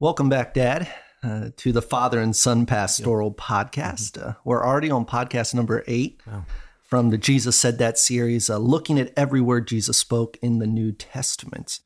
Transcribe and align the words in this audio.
Welcome 0.00 0.28
back, 0.28 0.54
Dad, 0.54 0.88
uh, 1.24 1.50
to 1.56 1.72
the 1.72 1.82
Father 1.82 2.20
and 2.20 2.34
Son 2.34 2.66
Pastoral 2.66 3.32
Podcast. 3.34 4.22
Uh, 4.22 4.34
we're 4.44 4.64
already 4.64 4.90
on 4.90 5.04
podcast 5.04 5.54
number 5.54 5.82
eight 5.88 6.20
Wow. 6.26 6.44
from 6.82 7.10
the 7.10 7.18
Jesus 7.18 7.56
Said 7.56 7.78
That 7.78 7.98
series, 7.98 8.48
uh, 8.48 8.58
looking 8.58 8.98
at 8.98 9.12
every 9.16 9.40
word 9.40 9.66
Jesus 9.66 9.96
spoke 9.96 10.36
in 10.40 10.58
the 10.60 10.66
New 10.68 10.92
Testament. 10.92 11.80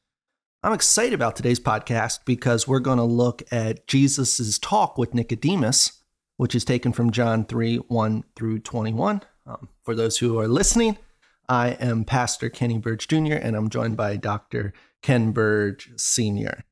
I'm 0.62 0.75
excited 0.75 1.14
about 1.14 1.37
today's 1.37 1.59
podcast 1.59 2.21
because 2.27 2.69
we're 2.69 2.80
going 2.80 2.98
to 2.98 3.04
look 3.04 3.43
at 3.50 3.86
Jesus' 3.86 4.58
talk 4.58 4.98
with 4.98 5.14
Nicodemus, 5.14 6.02
which 6.36 6.54
is 6.54 6.64
taken 6.66 6.92
from 6.92 7.10
John 7.12 7.46
3 7.46 7.76
1 7.76 8.24
through 8.36 8.58
21. 8.60 9.22
Um, 9.46 9.68
for 9.84 9.94
those 9.94 10.18
who 10.18 10.38
are 10.38 10.46
listening, 10.46 10.98
I 11.48 11.70
am 11.70 12.04
Pastor 12.04 12.50
Kenny 12.50 12.76
Burge 12.79 13.08
Jr., 13.08 13.34
and 13.34 13.56
I'm 13.56 13.70
joined 13.70 13.96
by 13.96 14.16
Dr. 14.16 14.72
Ken 15.00 15.32
Burge 15.32 15.90
Sr. 15.96 16.64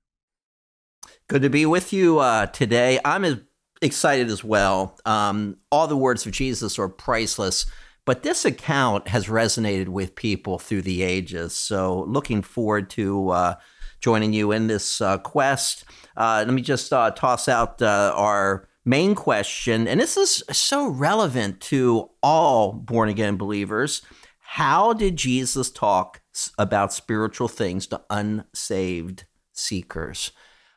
Good 1.30 1.42
to 1.42 1.48
be 1.48 1.64
with 1.64 1.92
you 1.92 2.18
uh, 2.18 2.46
today. 2.46 2.98
I'm 3.04 3.24
as 3.24 3.36
excited 3.80 4.30
as 4.30 4.42
well. 4.42 4.98
Um, 5.06 5.58
all 5.70 5.86
the 5.86 5.96
words 5.96 6.26
of 6.26 6.32
Jesus 6.32 6.76
are 6.76 6.88
priceless, 6.88 7.66
but 8.04 8.24
this 8.24 8.44
account 8.44 9.06
has 9.06 9.28
resonated 9.28 9.86
with 9.86 10.16
people 10.16 10.58
through 10.58 10.82
the 10.82 11.04
ages. 11.04 11.54
So, 11.54 12.02
looking 12.08 12.42
forward 12.42 12.90
to 12.90 13.28
uh, 13.28 13.54
joining 14.00 14.32
you 14.32 14.50
in 14.50 14.66
this 14.66 15.00
uh, 15.00 15.18
quest. 15.18 15.84
Uh, 16.16 16.42
let 16.44 16.52
me 16.52 16.62
just 16.62 16.92
uh, 16.92 17.12
toss 17.12 17.46
out 17.46 17.80
uh, 17.80 18.12
our 18.16 18.68
main 18.84 19.14
question, 19.14 19.86
and 19.86 20.00
this 20.00 20.16
is 20.16 20.42
so 20.50 20.88
relevant 20.88 21.60
to 21.60 22.10
all 22.24 22.72
born 22.72 23.08
again 23.08 23.36
believers. 23.36 24.02
How 24.40 24.94
did 24.94 25.14
Jesus 25.14 25.70
talk 25.70 26.22
about 26.58 26.92
spiritual 26.92 27.46
things 27.46 27.86
to 27.86 28.02
unsaved 28.10 29.26
seekers? 29.52 30.32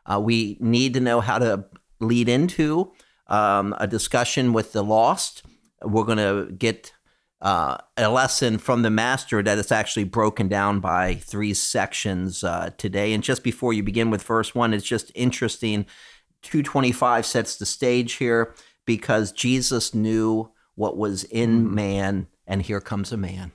Uh, 0.05 0.19
we 0.19 0.57
need 0.59 0.93
to 0.93 0.99
know 0.99 1.21
how 1.21 1.39
to 1.39 1.65
lead 1.99 2.29
into 2.29 2.91
um, 3.27 3.75
a 3.79 3.87
discussion 3.87 4.53
with 4.53 4.73
the 4.73 4.83
lost. 4.83 5.43
We're 5.81 6.03
going 6.03 6.17
to 6.17 6.51
get 6.53 6.93
uh, 7.41 7.77
a 7.97 8.09
lesson 8.09 8.57
from 8.57 8.83
the 8.83 8.89
master 8.89 9.43
that 9.43 9.57
is 9.57 9.71
actually 9.71 10.05
broken 10.05 10.47
down 10.47 10.79
by 10.79 11.15
three 11.15 11.53
sections 11.53 12.43
uh, 12.43 12.71
today. 12.77 13.13
And 13.13 13.21
just 13.23 13.43
before 13.43 13.73
you 13.73 13.83
begin 13.83 14.09
with 14.09 14.23
verse 14.23 14.55
one, 14.55 14.73
it's 14.73 14.85
just 14.85 15.11
interesting. 15.13 15.85
225 16.43 17.25
sets 17.25 17.57
the 17.57 17.65
stage 17.65 18.13
here 18.13 18.53
because 18.85 19.31
Jesus 19.31 19.93
knew 19.93 20.51
what 20.75 20.97
was 20.97 21.23
in 21.25 21.73
man, 21.73 22.27
and 22.47 22.61
here 22.61 22.81
comes 22.81 23.11
a 23.11 23.17
man. 23.17 23.51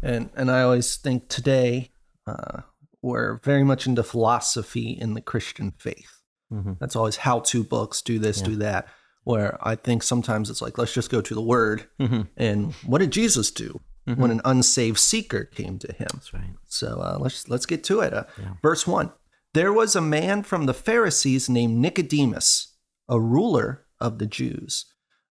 And 0.00 0.30
and 0.34 0.50
I 0.50 0.62
always 0.62 0.96
think 0.96 1.28
today 1.28 1.90
uh, 2.26 2.62
we're 3.02 3.38
very 3.42 3.64
much 3.64 3.86
into 3.86 4.02
philosophy 4.02 4.90
in 4.90 5.14
the 5.14 5.20
Christian 5.20 5.72
faith. 5.72 6.20
Mhm. 6.52 6.78
That's 6.78 6.96
always 6.96 7.16
how-to 7.16 7.64
books, 7.64 8.00
do 8.02 8.18
this, 8.18 8.40
do 8.40 8.56
that. 8.56 8.86
Where 9.24 9.56
I 9.60 9.74
think 9.76 10.02
sometimes 10.02 10.50
it's 10.50 10.60
like 10.62 10.78
let's 10.78 10.94
just 10.94 11.10
go 11.10 11.20
to 11.20 11.34
the 11.34 11.42
Word. 11.42 11.86
Mhm. 12.00 12.28
And 12.36 12.72
what 12.86 12.98
did 12.98 13.10
Jesus 13.12 13.50
do 13.50 13.80
when 14.04 14.30
an 14.30 14.40
unsaved 14.44 14.98
seeker 14.98 15.44
came 15.44 15.78
to 15.78 15.92
him? 15.92 16.08
That's 16.12 16.34
right. 16.34 16.54
So 16.68 16.98
uh, 17.00 17.18
let's 17.20 17.48
let's 17.48 17.66
get 17.66 17.84
to 17.84 18.00
it. 18.00 18.12
Uh, 18.12 18.24
Verse 18.62 18.86
one: 18.86 19.12
There 19.54 19.72
was 19.72 19.94
a 19.94 20.00
man 20.00 20.42
from 20.42 20.66
the 20.66 20.74
Pharisees 20.74 21.48
named 21.48 21.76
Nicodemus, 21.76 22.76
a 23.08 23.20
ruler 23.20 23.86
of 24.00 24.18
the 24.18 24.26
Jews. 24.26 24.86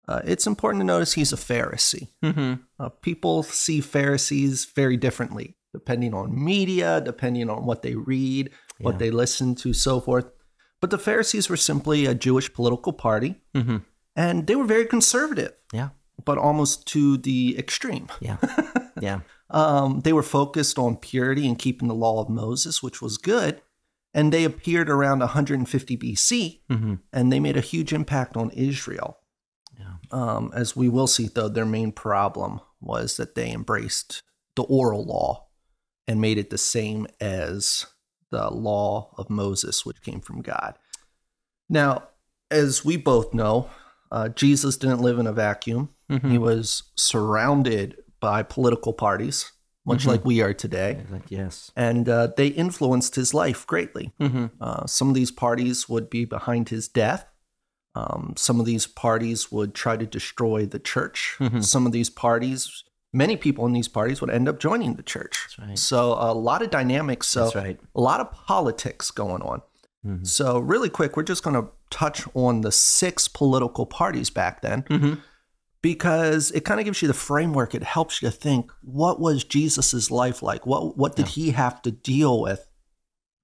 Uh, 0.08 0.22
it's 0.24 0.48
important 0.48 0.82
to 0.82 0.86
notice 0.86 1.14
he's 1.14 1.34
a 1.34 1.38
Pharisee. 1.38 2.08
Mm-hmm. 2.24 2.62
Uh, 2.80 2.90
people 2.90 3.44
see 3.44 3.80
Pharisees 3.82 4.66
very 4.66 4.98
differently, 4.98 5.56
depending 5.74 6.14
on 6.14 6.44
media, 6.44 7.02
depending 7.02 7.50
on 7.50 7.66
what 7.66 7.82
they 7.82 7.96
read, 7.96 8.50
what 8.80 8.98
they 9.00 9.12
listen 9.12 9.56
to, 9.56 9.74
so 9.74 10.00
forth. 10.00 10.26
But 10.82 10.90
the 10.90 10.98
Pharisees 10.98 11.50
were 11.50 11.58
simply 11.58 12.06
a 12.06 12.16
Jewish 12.16 12.52
political 12.54 12.94
party, 12.94 13.36
Mm-hmm. 13.54 13.78
and 14.16 14.48
they 14.48 14.56
were 14.56 14.64
very 14.66 14.86
conservative, 14.86 15.54
Yeah. 15.74 15.90
but 16.26 16.38
almost 16.38 16.88
to 16.88 17.18
the 17.18 17.58
extreme. 17.58 18.08
Yeah. 18.20 18.38
Yeah. 19.02 19.22
Um, 19.50 20.02
they 20.02 20.12
were 20.12 20.24
focused 20.24 20.78
on 20.78 20.98
purity 20.98 21.48
and 21.48 21.58
keeping 21.58 21.88
the 21.88 21.96
law 21.96 22.22
of 22.22 22.28
Moses, 22.30 22.84
which 22.84 23.02
was 23.02 23.18
good. 23.18 23.62
And 24.14 24.34
they 24.34 24.44
appeared 24.44 24.90
around 24.90 25.20
150 25.20 25.98
BC, 25.98 26.60
Mm-hmm. 26.70 26.96
and 27.14 27.32
they 27.32 27.40
made 27.40 27.56
a 27.56 27.62
huge 27.62 27.94
impact 27.94 28.36
on 28.36 28.50
Israel. 28.52 29.20
Yeah. 29.80 29.94
Um, 30.12 30.52
as 30.54 30.76
we 30.76 30.90
will 30.90 31.08
see, 31.08 31.28
though, 31.34 31.48
their 31.48 31.66
main 31.66 31.94
problem 31.94 32.60
was 32.82 33.16
that 33.18 33.36
they 33.36 33.52
embraced 33.54 34.22
the 34.56 34.64
oral 34.64 35.06
law 35.06 35.48
and 36.10 36.20
made 36.20 36.38
it 36.40 36.50
the 36.50 36.58
same 36.58 37.06
as 37.22 37.86
the 38.32 38.50
law 38.50 39.14
of 39.18 39.30
Moses, 39.30 39.86
which 39.86 40.02
came 40.02 40.20
from 40.22 40.42
God. 40.42 40.78
Now, 41.70 42.10
as 42.52 42.84
we 42.84 42.98
both 42.98 43.34
know, 43.34 43.70
uh, 44.12 44.30
Jesus 44.30 44.76
didn't 44.76 45.02
live 45.02 45.20
in 45.20 45.28
a 45.28 45.32
vacuum. 45.32 45.90
Mhm. 46.10 46.32
He 46.32 46.38
was 46.40 46.84
surrounded 46.96 47.98
by 48.20 48.42
political 48.42 48.92
parties, 48.92 49.52
much 49.86 50.04
Mhm. 50.04 50.08
like 50.08 50.26
we 50.26 50.42
are 50.42 50.54
today, 50.54 51.06
Yes. 51.30 51.72
and 51.76 52.10
uh, 52.10 52.28
they 52.36 52.48
influenced 52.48 53.14
his 53.16 53.34
life 53.36 53.68
greatly. 53.68 54.12
Mm-hmm. 54.20 54.48
Uh, 54.60 54.88
some 54.88 55.10
of 55.10 55.16
these 55.16 55.32
parties 55.32 55.88
would 55.88 56.10
be 56.10 56.26
behind 56.26 56.70
his 56.70 56.88
death. 56.88 57.28
Um, 57.96 58.34
some 58.36 58.60
of 58.60 58.66
these 58.66 58.88
parties 58.88 59.52
would 59.52 59.74
try 59.76 59.96
to 59.96 60.06
destroy 60.08 60.66
the 60.66 60.80
church. 60.80 61.36
Mhm. 61.40 61.64
Some 61.64 61.86
of 61.86 61.92
these 61.92 62.10
parties, 62.10 62.84
many 63.14 63.36
people 63.38 63.66
in 63.66 63.74
these 63.74 63.88
parties 63.88 64.22
would 64.22 64.30
end 64.30 64.48
up 64.48 64.60
joining 64.60 64.94
the 64.96 65.04
church. 65.04 65.38
That's 65.58 65.60
right. 65.60 65.78
So 65.80 66.14
a 66.14 66.34
lot 66.34 66.62
of 66.62 66.70
dynamics. 66.70 67.28
So 67.28 67.52
right. 67.56 67.80
a 67.96 68.02
lot 68.02 68.20
of 68.20 68.32
politics 68.32 69.12
going 69.12 69.42
on. 69.42 69.62
Mhm. 70.06 70.26
So 70.28 70.60
really 70.60 70.90
quick, 70.90 71.18
we're 71.18 71.24
just 71.24 71.44
going 71.44 71.56
to 71.62 71.70
touch 71.90 72.24
on 72.34 72.62
the 72.62 72.72
six 72.72 73.28
political 73.28 73.86
parties 73.86 74.30
back 74.30 74.62
then 74.62 74.84
Mm-hmm. 74.84 75.14
because 75.82 76.52
it 76.52 76.66
kind 76.66 76.80
of 76.80 76.86
gives 76.86 77.02
you 77.02 77.08
the 77.08 77.14
framework. 77.14 77.74
It 77.74 77.84
helps 77.84 78.22
you 78.22 78.30
to 78.30 78.36
think 78.36 78.72
what 78.82 79.20
was 79.20 79.44
Jesus's 79.44 80.12
life 80.12 80.42
like? 80.44 80.66
What 80.66 80.98
what 80.98 81.16
did 81.16 81.30
he 81.30 81.52
have 81.52 81.82
to 81.84 81.92
deal 81.92 82.40
with? 82.42 82.68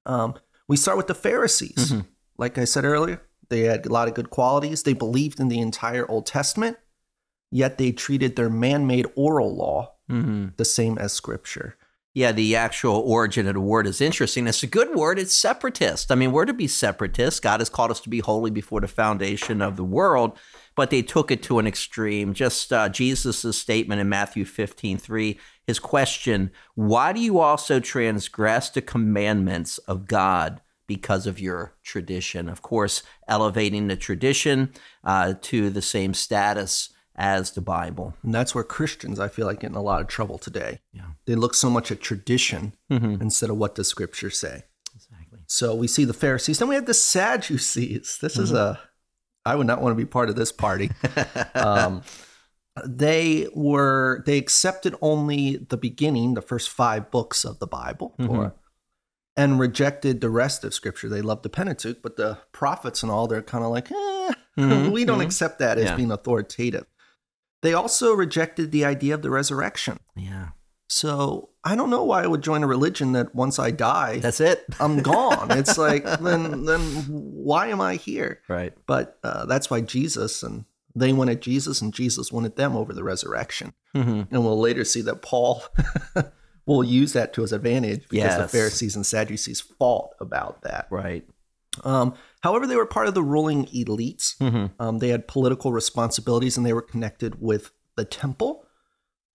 Um, 0.05 0.35
we 0.67 0.77
start 0.77 0.97
with 0.97 1.07
the 1.07 1.15
Pharisees. 1.15 1.91
Mhm. 1.91 2.05
Like 2.37 2.57
I 2.57 2.65
said 2.65 2.85
earlier, 2.85 3.21
they 3.49 3.61
had 3.61 3.85
a 3.85 3.89
lot 3.91 4.07
of 4.07 4.13
good 4.13 4.29
qualities. 4.29 4.83
They 4.83 4.93
believed 4.93 5.39
in 5.39 5.47
the 5.47 5.59
entire 5.59 6.09
Old 6.09 6.25
Testament, 6.25 6.77
yet 7.55 7.77
they 7.77 7.91
treated 7.91 8.35
their 8.35 8.49
man-made 8.49 9.07
oral 9.15 9.55
law 9.55 9.91
Mm-hmm. 10.09 10.49
the 10.57 10.65
same 10.65 10.99
as 10.99 11.13
Scripture. 11.13 11.77
Yeah, 12.13 12.31
the 12.31 12.55
actual 12.55 12.97
origin 12.97 13.47
of 13.47 13.55
the 13.55 13.59
word 13.59 13.87
is 13.87 14.01
interesting. 14.01 14.45
It's 14.45 14.61
a 14.61 14.67
good 14.67 14.95
word. 14.95 15.17
It's 15.17 15.33
separatist. 15.33 16.11
I 16.11 16.15
mean, 16.15 16.31
we're 16.31 16.45
to 16.45 16.53
be 16.53 16.67
separatists. 16.67 17.39
God 17.39 17.59
has 17.59 17.69
called 17.69 17.89
us 17.89 17.99
to 18.01 18.09
be 18.09 18.19
holy 18.19 18.51
before 18.51 18.81
the 18.81 18.87
foundation 18.87 19.63
of 19.63 19.77
the 19.77 19.83
world, 19.83 20.37
but 20.75 20.91
they 20.91 21.01
took 21.01 21.31
it 21.31 21.41
to 21.43 21.57
an 21.57 21.65
extreme. 21.65 22.35
Just 22.35 22.71
uh, 22.71 22.87
Jesus' 22.87 23.57
statement 23.57 23.99
in 23.99 24.07
Matthew 24.07 24.45
15 24.45 24.99
3, 24.99 25.39
his 25.65 25.79
question, 25.79 26.51
Why 26.75 27.11
do 27.11 27.19
you 27.19 27.39
also 27.39 27.79
transgress 27.79 28.69
the 28.69 28.81
commandments 28.83 29.79
of 29.79 30.05
God? 30.07 30.61
Because 30.87 31.25
of 31.25 31.39
your 31.39 31.73
tradition. 31.83 32.47
Of 32.47 32.61
course, 32.61 33.01
elevating 33.27 33.87
the 33.87 33.95
tradition 33.97 34.71
uh, 35.03 35.33
to 35.41 35.71
the 35.71 35.81
same 35.81 36.13
status 36.13 36.93
as 37.15 37.51
the 37.51 37.61
Bible. 37.61 38.13
And 38.23 38.33
that's 38.33 38.53
where 38.53 38.63
Christians, 38.63 39.19
I 39.19 39.27
feel 39.29 39.45
like, 39.45 39.61
get 39.61 39.69
in 39.69 39.75
a 39.75 39.81
lot 39.81 40.01
of 40.01 40.07
trouble 40.07 40.37
today. 40.37 40.79
Yeah. 40.93 41.03
They 41.25 41.35
look 41.35 41.53
so 41.53 41.69
much 41.69 41.91
at 41.91 42.01
tradition 42.01 42.73
Mm-hmm. 42.91 43.21
instead 43.21 43.49
of 43.49 43.57
what 43.57 43.75
does 43.75 43.87
Scripture 43.87 44.29
say. 44.29 44.63
Exactly. 44.95 45.39
So 45.47 45.73
we 45.75 45.87
see 45.87 46.05
the 46.05 46.13
Pharisees. 46.13 46.59
Then 46.59 46.67
we 46.69 46.75
have 46.75 46.85
the 46.85 46.93
Sadducees. 46.93 48.19
This 48.21 48.37
is 48.37 48.51
a, 48.51 48.79
I 49.45 49.55
would 49.55 49.67
not 49.67 49.81
want 49.81 49.91
to 49.91 49.97
be 49.97 50.05
part 50.05 50.29
of 50.29 50.35
this 50.35 50.51
party. 50.51 50.91
um, 51.55 52.01
they 52.85 53.47
were, 53.53 54.23
they 54.25 54.37
accepted 54.37 54.95
only 55.01 55.57
the 55.57 55.77
beginning, 55.77 56.33
the 56.33 56.41
first 56.41 56.69
five 56.69 57.09
books 57.11 57.45
of 57.45 57.59
the 57.59 57.67
Bible, 57.67 58.13
or, 58.19 58.53
and 59.37 59.59
rejected 59.59 60.19
the 60.21 60.29
rest 60.29 60.63
of 60.63 60.73
Scripture. 60.73 61.07
They 61.09 61.21
loved 61.21 61.43
the 61.43 61.49
Pentateuch, 61.49 62.01
but 62.01 62.17
the 62.17 62.37
prophets 62.51 63.01
and 63.03 63.11
all, 63.11 63.27
they're 63.27 63.41
kind 63.41 63.63
of 63.63 63.71
like, 63.71 63.91
eh, 63.91 64.31
Mhm, 64.57 64.91
we 64.91 65.03
don't 65.03 65.19
mhm. 65.19 65.25
accept 65.25 65.59
that 65.59 65.77
as 65.77 65.85
Yeah. 65.85 65.95
being 65.97 66.11
authoritative. 66.11 66.85
They 67.65 67.73
also 67.73 68.13
rejected 68.13 68.71
the 68.71 68.85
idea 68.85 69.15
of 69.15 69.23
the 69.23 69.31
resurrection. 69.31 69.99
Yeah. 70.15 70.49
So 70.87 71.49
I 71.63 71.75
don't 71.75 71.89
know 71.89 72.03
why 72.03 72.23
I 72.23 72.27
would 72.27 72.43
join 72.43 72.61
a 72.61 72.67
religion 72.67 73.13
that 73.13 73.33
once 73.33 73.57
I 73.57 73.71
die, 73.71 74.19
That's 74.19 74.39
it. 74.39 74.63
I'm 74.79 75.01
gone. 75.01 75.49
It's 75.49 75.75
like 75.75 76.03
then 76.03 76.65
then 76.65 76.79
why 77.07 77.69
am 77.69 77.81
I 77.81 77.95
here? 77.95 78.41
Right. 78.47 78.73
But 78.85 79.17
uh, 79.23 79.47
that's 79.47 79.71
why 79.71 79.81
Jesus 79.81 80.43
and 80.43 80.65
they 80.93 81.11
wanted 81.11 81.41
Jesus 81.41 81.81
and 81.81 81.91
Jesus 81.91 82.31
wanted 82.31 82.55
them 82.55 82.75
over 82.75 82.93
the 82.93 83.03
resurrection. 83.03 83.73
Mm-hmm. 83.95 84.33
And 84.33 84.45
we'll 84.45 84.59
later 84.59 84.85
see 84.85 85.01
that 85.01 85.23
Paul 85.23 85.63
will 86.67 86.83
use 86.83 87.13
that 87.13 87.33
to 87.33 87.41
his 87.41 87.51
advantage 87.51 88.07
because 88.09 88.37
the 88.37 88.47
Pharisees 88.47 88.95
and 88.95 89.05
Sadducees 89.05 89.59
fought 89.59 90.11
about 90.19 90.61
that. 90.61 90.85
Right. 90.91 91.27
Um, 91.83 92.13
however, 92.41 92.65
they 92.67 92.75
were 92.75 92.85
part 92.85 93.07
of 93.07 93.13
the 93.13 93.23
ruling 93.23 93.65
elites. 93.67 94.37
Mm-hmm. 94.37 94.81
Um, 94.81 94.99
they 94.99 95.09
had 95.09 95.27
political 95.27 95.71
responsibilities 95.71 96.57
and 96.57 96.65
they 96.65 96.73
were 96.73 96.81
connected 96.81 97.41
with 97.41 97.71
the 97.95 98.05
temple. 98.05 98.65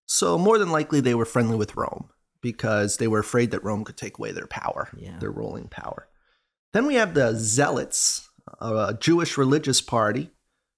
So, 0.05 0.37
more 0.37 0.57
than 0.57 0.71
likely, 0.71 0.99
they 0.99 1.15
were 1.15 1.25
friendly 1.25 1.55
with 1.55 1.75
Rome 1.75 2.09
because 2.41 2.97
they 2.97 3.07
were 3.07 3.19
afraid 3.19 3.51
that 3.51 3.63
Rome 3.63 3.83
could 3.83 3.97
take 3.97 4.17
away 4.17 4.31
their 4.31 4.47
power, 4.47 4.89
Yeah. 4.97 5.19
their 5.19 5.31
ruling 5.31 5.67
power. 5.67 6.07
Then 6.73 6.85
we 6.85 6.95
have 6.95 7.13
the 7.13 7.33
Zealots, 7.35 8.29
a 8.59 8.95
Jewish 8.99 9.37
religious 9.37 9.81
party 9.81 10.31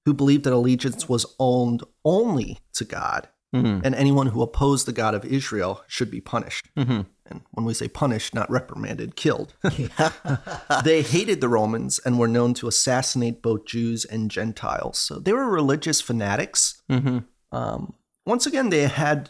who 0.06 0.14
believed 0.14 0.44
that 0.44 0.54
allegiance 0.54 1.08
was 1.08 1.26
owned 1.40 1.84
only 2.04 2.60
to 2.74 2.84
God, 2.84 3.30
Mhm. 3.56 3.82
and 3.86 3.96
anyone 3.96 4.28
who 4.28 4.42
opposed 4.42 4.86
the 4.86 4.92
God 4.92 5.16
of 5.16 5.24
Israel 5.24 5.82
should 5.88 6.12
be 6.12 6.20
punished. 6.20 6.68
Mhm. 6.78 7.06
When 7.52 7.66
we 7.66 7.74
say 7.74 7.88
punished, 7.88 8.34
not 8.34 8.50
reprimanded, 8.50 9.16
killed. 9.16 9.54
they 10.84 11.02
hated 11.02 11.42
the 11.42 11.48
Romans 11.50 12.00
and 12.06 12.20
were 12.20 12.28
known 12.28 12.54
to 12.56 12.68
assassinate 12.68 13.42
both 13.42 13.66
Jews 13.66 14.06
and 14.06 14.30
Gentiles. 14.32 14.98
So 15.00 15.20
they 15.20 15.34
were 15.34 15.50
religious 15.50 16.02
fanatics. 16.02 16.82
Mhm. 16.90 17.26
Um, 17.52 17.94
once 18.26 18.46
again, 18.46 18.70
they 18.70 18.88
had 18.88 19.30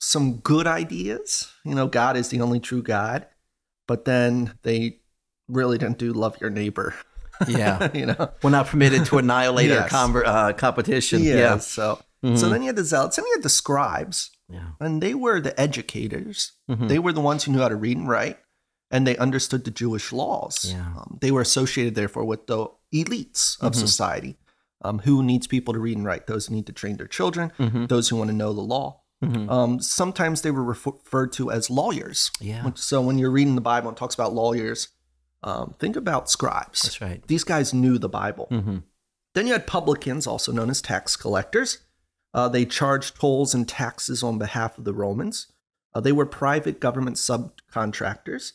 some 0.00 0.36
good 0.38 0.66
ideas. 0.66 1.50
You 1.64 1.74
know, 1.74 1.86
God 1.86 2.16
is 2.16 2.28
the 2.28 2.40
only 2.40 2.60
true 2.60 2.82
God, 2.82 3.26
but 3.88 4.04
then 4.04 4.54
they 4.62 5.00
really 5.48 5.78
didn't 5.78 5.98
do 5.98 6.12
love 6.12 6.40
your 6.40 6.50
neighbor. 6.50 6.94
Yeah. 7.46 7.90
you 7.92 8.06
know, 8.06 8.30
We're 8.42 8.48
not 8.48 8.66
permitted 8.68 9.04
to 9.06 9.18
annihilate 9.18 9.70
our 9.70 9.80
Yes. 9.80 9.92
conver- 9.92 10.24
uh, 10.24 10.52
competition. 10.54 11.22
yeah. 11.22 11.34
Yeah. 11.34 11.58
So, 11.58 12.00
Mhm. 12.24 12.38
so 12.38 12.48
then 12.48 12.62
you 12.62 12.68
had 12.68 12.76
the 12.76 12.84
zealots, 12.84 13.18
and 13.18 13.26
you 13.26 13.32
had 13.34 13.42
the 13.42 13.50
scribes, 13.50 14.30
Yeah. 14.48 14.70
and 14.80 15.02
they 15.02 15.12
were 15.14 15.40
the 15.40 15.58
educators. 15.60 16.52
Mhm. 16.70 16.88
They 16.88 16.98
were 16.98 17.12
the 17.12 17.20
ones 17.20 17.44
who 17.44 17.52
knew 17.52 17.58
how 17.60 17.68
to 17.68 17.76
read 17.76 17.96
and 17.96 18.08
write, 18.08 18.38
and 18.90 19.06
they 19.06 19.16
understood 19.16 19.64
the 19.64 19.70
Jewish 19.72 20.12
laws. 20.12 20.66
Yeah. 20.70 20.92
Um, 20.96 21.18
they 21.20 21.30
were 21.32 21.40
associated, 21.40 21.94
therefore, 21.96 22.24
with 22.24 22.46
the 22.46 22.68
elites 22.94 23.60
of 23.60 23.72
Mhm. 23.72 23.76
society. 23.76 24.38
Um, 24.82 25.00
who 25.00 25.22
needs 25.22 25.46
people 25.46 25.74
to 25.74 25.80
read 25.80 25.96
and 25.96 26.06
write? 26.06 26.26
Those 26.28 26.46
who 26.46 26.54
need 26.54 26.66
to 26.66 26.72
train 26.72 26.96
their 26.96 27.08
children, 27.08 27.50
Mhm. 27.58 27.88
those 27.88 28.08
who 28.08 28.16
want 28.16 28.28
to 28.28 28.36
know 28.36 28.52
the 28.52 28.60
law. 28.60 29.00
Mhm. 29.24 29.50
Um, 29.50 29.80
sometimes 29.80 30.42
they 30.42 30.50
were 30.50 30.62
refer- 30.62 30.90
referred 30.92 31.32
to 31.32 31.50
as 31.50 31.70
lawyers. 31.70 32.30
Yeah. 32.38 32.70
So 32.74 33.00
when 33.00 33.18
you're 33.18 33.30
reading 33.30 33.54
the 33.54 33.60
Bible 33.62 33.88
and 33.88 33.96
it 33.96 33.98
talks 33.98 34.14
about 34.14 34.34
lawyers, 34.34 34.88
um, 35.42 35.74
think 35.80 35.96
about 35.96 36.30
scribes. 36.30 36.82
That's 36.82 37.00
right. 37.00 37.26
These 37.26 37.42
guys 37.42 37.72
knew 37.74 37.98
the 37.98 38.08
Bible. 38.10 38.46
Mhm. 38.50 38.82
Then 39.34 39.46
you 39.46 39.54
had 39.54 39.66
publicans, 39.66 40.26
also 40.26 40.52
known 40.52 40.70
as 40.70 40.80
tax 40.82 41.16
collectors. 41.16 41.78
Uh, 42.36 42.48
they 42.48 42.66
charged 42.66 43.18
tolls 43.18 43.54
and 43.54 43.66
taxes 43.66 44.22
on 44.22 44.36
behalf 44.38 44.76
of 44.76 44.84
the 44.84 44.92
Romans. 44.92 45.46
Uh, 45.94 46.00
they 46.00 46.12
were 46.12 46.26
private 46.26 46.80
government 46.80 47.16
subcontractors. 47.16 48.52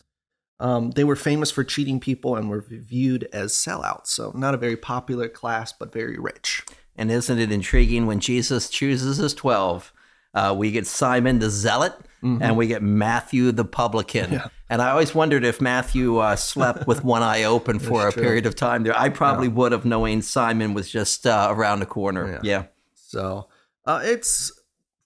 Um, 0.60 0.92
they 0.92 1.04
were 1.04 1.16
famous 1.16 1.50
for 1.50 1.64
cheating 1.64 2.00
people 2.00 2.36
and 2.36 2.48
were 2.48 2.62
viewed 2.62 3.28
as 3.34 3.54
sellouts. 3.54 4.08
So, 4.08 4.32
not 4.36 4.54
a 4.54 4.58
very 4.58 4.78
popular 4.78 5.28
class, 5.28 5.74
but 5.74 5.92
very 5.92 6.20
rich. 6.20 6.64
And 6.96 7.12
isn't 7.12 7.40
it 7.40 7.52
intriguing 7.52 8.06
when 8.06 8.20
Jesus 8.20 8.70
chooses 8.70 9.18
his 9.18 9.34
12? 9.34 9.92
Uh, 10.36 10.56
we 10.56 10.70
get 10.72 10.86
Simon 10.86 11.40
the 11.40 11.50
Zealot 11.50 11.94
and 12.22 12.56
we 12.56 12.68
get 12.68 12.84
Matthew 12.84 13.52
the 13.52 13.66
Publican. 13.66 14.26
Mm-hmm. 14.26 14.34
Yeah. 14.34 14.48
And 14.70 14.82
I 14.82 14.92
always 14.92 15.16
wondered 15.16 15.44
if 15.44 15.60
Matthew 15.60 16.20
uh, 16.20 16.36
slept 16.36 16.88
with 16.88 17.04
one 17.04 17.24
eye 17.24 17.44
open 17.44 17.80
for 17.80 18.08
a 18.08 18.12
true. 18.12 18.22
period 18.22 18.46
of 18.46 18.56
time 18.56 18.84
there. 18.84 18.98
I 18.98 19.10
probably 19.10 19.48
would 19.48 19.72
have, 19.72 19.84
knowing 19.84 20.22
Simon 20.22 20.76
was 20.76 20.90
just 20.90 21.26
uh, 21.26 21.48
around 21.50 21.80
the 21.80 21.88
corner. 21.88 22.40
Yeah. 22.44 22.66
So, 22.94 23.48
uh, 23.86 24.02
it's 24.04 24.52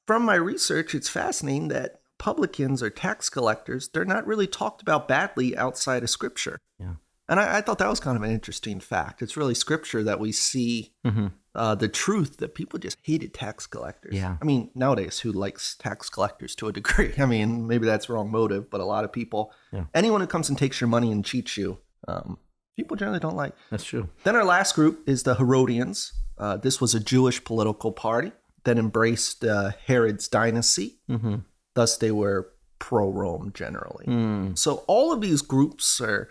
from 0.07 0.23
my 0.23 0.35
research, 0.35 0.93
it's 0.95 1.09
fascinating 1.09 1.69
that 1.69 2.01
publicans 2.17 2.81
or 2.83 2.89
tax 2.89 3.29
collectors, 3.29 3.89
they're 3.89 4.05
not 4.05 4.25
really 4.27 4.47
talked 4.47 4.81
about 4.81 5.07
badly 5.07 5.55
outside 5.57 6.03
of 6.03 6.09
scripture. 6.09 6.59
Yeah. 6.79 6.93
And 7.27 7.39
I, 7.39 7.57
I 7.57 7.61
thought 7.61 7.79
that 7.79 7.89
was 7.89 7.99
kind 7.99 8.15
of 8.15 8.23
an 8.23 8.31
interesting 8.31 8.79
fact. 8.79 9.21
It's 9.21 9.35
really 9.35 9.55
scripture 9.55 10.03
that 10.03 10.19
we 10.19 10.31
see 10.31 10.93
Mhm. 11.05 11.31
uh, 11.55 11.73
the 11.75 11.87
truth 11.87 12.37
that 12.37 12.53
people 12.53 12.77
just 12.79 12.97
hated 13.03 13.33
tax 13.33 13.65
collectors. 13.65 14.13
Yeah. 14.13 14.37
I 14.41 14.45
mean, 14.45 14.69
nowadays, 14.75 15.19
who 15.19 15.31
likes 15.31 15.75
tax 15.75 16.09
collectors 16.09 16.53
to 16.55 16.67
a 16.67 16.71
degree? 16.71 17.13
I 17.17 17.25
mean, 17.25 17.65
maybe 17.67 17.85
that's 17.85 18.09
wrong 18.09 18.29
motive, 18.29 18.69
but 18.69 18.79
a 18.81 18.85
lot 18.85 19.03
of 19.05 19.11
people, 19.11 19.51
Yeah. 19.71 19.85
anyone 19.93 20.21
who 20.21 20.27
comes 20.27 20.49
and 20.49 20.57
takes 20.57 20.79
your 20.79 20.87
money 20.89 21.11
and 21.11 21.25
cheats 21.25 21.57
you, 21.57 21.79
um, 22.07 22.37
people 22.75 22.95
generally 22.95 23.19
don't 23.19 23.35
like. 23.35 23.53
That's 23.71 23.83
true. 23.85 24.09
Then 24.23 24.35
our 24.35 24.45
last 24.45 24.75
group 24.75 25.01
is 25.07 25.23
the 25.23 25.35
Herodians. 25.35 26.13
Uh, 26.37 26.57
this 26.57 26.79
was 26.79 26.93
a 26.93 26.99
Jewish 26.99 27.43
political 27.43 27.91
party 27.91 28.31
that 28.65 28.77
embraced 28.77 29.43
uh, 29.45 29.71
Herod's 29.87 30.27
dynasty. 30.27 30.99
Mm-hmm. 31.09 31.35
Thus, 31.75 31.97
they 31.97 32.11
were 32.11 32.51
pro 32.79 33.09
Rome 33.09 33.51
generally. 33.53 34.05
Mm. 34.05 34.57
So, 34.57 34.83
all 34.87 35.11
of 35.13 35.21
these 35.21 35.41
groups 35.41 35.99
are 36.01 36.29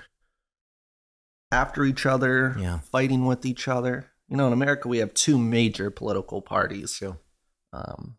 after 1.52 1.84
each 1.84 2.06
other, 2.06 2.56
Yeah. 2.58 2.80
fighting 2.80 3.26
with 3.26 3.46
each 3.46 3.68
other. 3.68 4.10
You 4.28 4.36
know, 4.36 4.46
in 4.46 4.52
America, 4.52 4.88
we 4.88 4.98
have 4.98 5.14
two 5.14 5.38
major 5.38 5.90
political 5.90 6.42
parties. 6.42 6.94
Sure. 6.94 7.18
Um, 7.72 8.16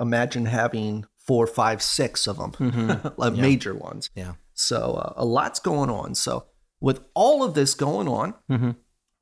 imagine 0.00 0.46
having 0.46 1.06
four, 1.18 1.46
five, 1.46 1.82
six 1.82 2.26
of 2.26 2.36
them, 2.38 2.52
Mhm. 2.52 3.14
like 3.18 3.34
Yeah. 3.36 3.42
major 3.42 3.74
ones. 3.74 4.10
Yeah. 4.14 4.34
So, 4.54 4.94
uh, 4.94 5.12
a 5.16 5.24
lot's 5.24 5.58
going 5.58 5.90
on. 5.90 6.14
So, 6.14 6.46
with 6.80 7.00
all 7.14 7.42
of 7.42 7.54
this 7.54 7.74
going 7.74 8.08
on, 8.08 8.34
Mm-hmm. 8.50 8.70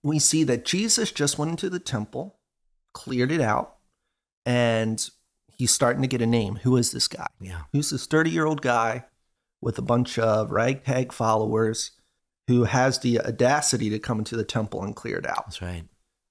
we 0.02 0.18
see 0.18 0.44
that 0.44 0.64
Jesus 0.64 1.10
just 1.12 1.38
went 1.38 1.50
into 1.50 1.70
the 1.70 1.78
temple, 1.78 2.38
cleared 2.92 3.32
it 3.32 3.40
out, 3.40 3.71
and 4.44 5.08
he's 5.56 5.70
starting 5.70 6.02
to 6.02 6.08
get 6.08 6.22
a 6.22 6.26
name. 6.26 6.56
Who 6.62 6.76
is 6.76 6.92
this 6.92 7.08
guy? 7.08 7.28
Yeah. 7.40 7.62
Who's 7.72 7.90
this 7.90 8.06
30 8.06 8.30
year 8.30 8.46
old 8.46 8.62
guy 8.62 9.04
with 9.60 9.78
a 9.78 9.82
bunch 9.82 10.18
of 10.18 10.50
ragtag 10.50 11.12
followers 11.12 11.92
who 12.48 12.64
has 12.64 12.98
the 12.98 13.20
audacity 13.20 13.88
to 13.90 13.98
come 13.98 14.18
into 14.18 14.36
the 14.36 14.44
temple 14.44 14.82
and 14.82 14.96
clear 14.96 15.18
it 15.18 15.26
out? 15.26 15.46
That's 15.46 15.62
right. 15.62 15.84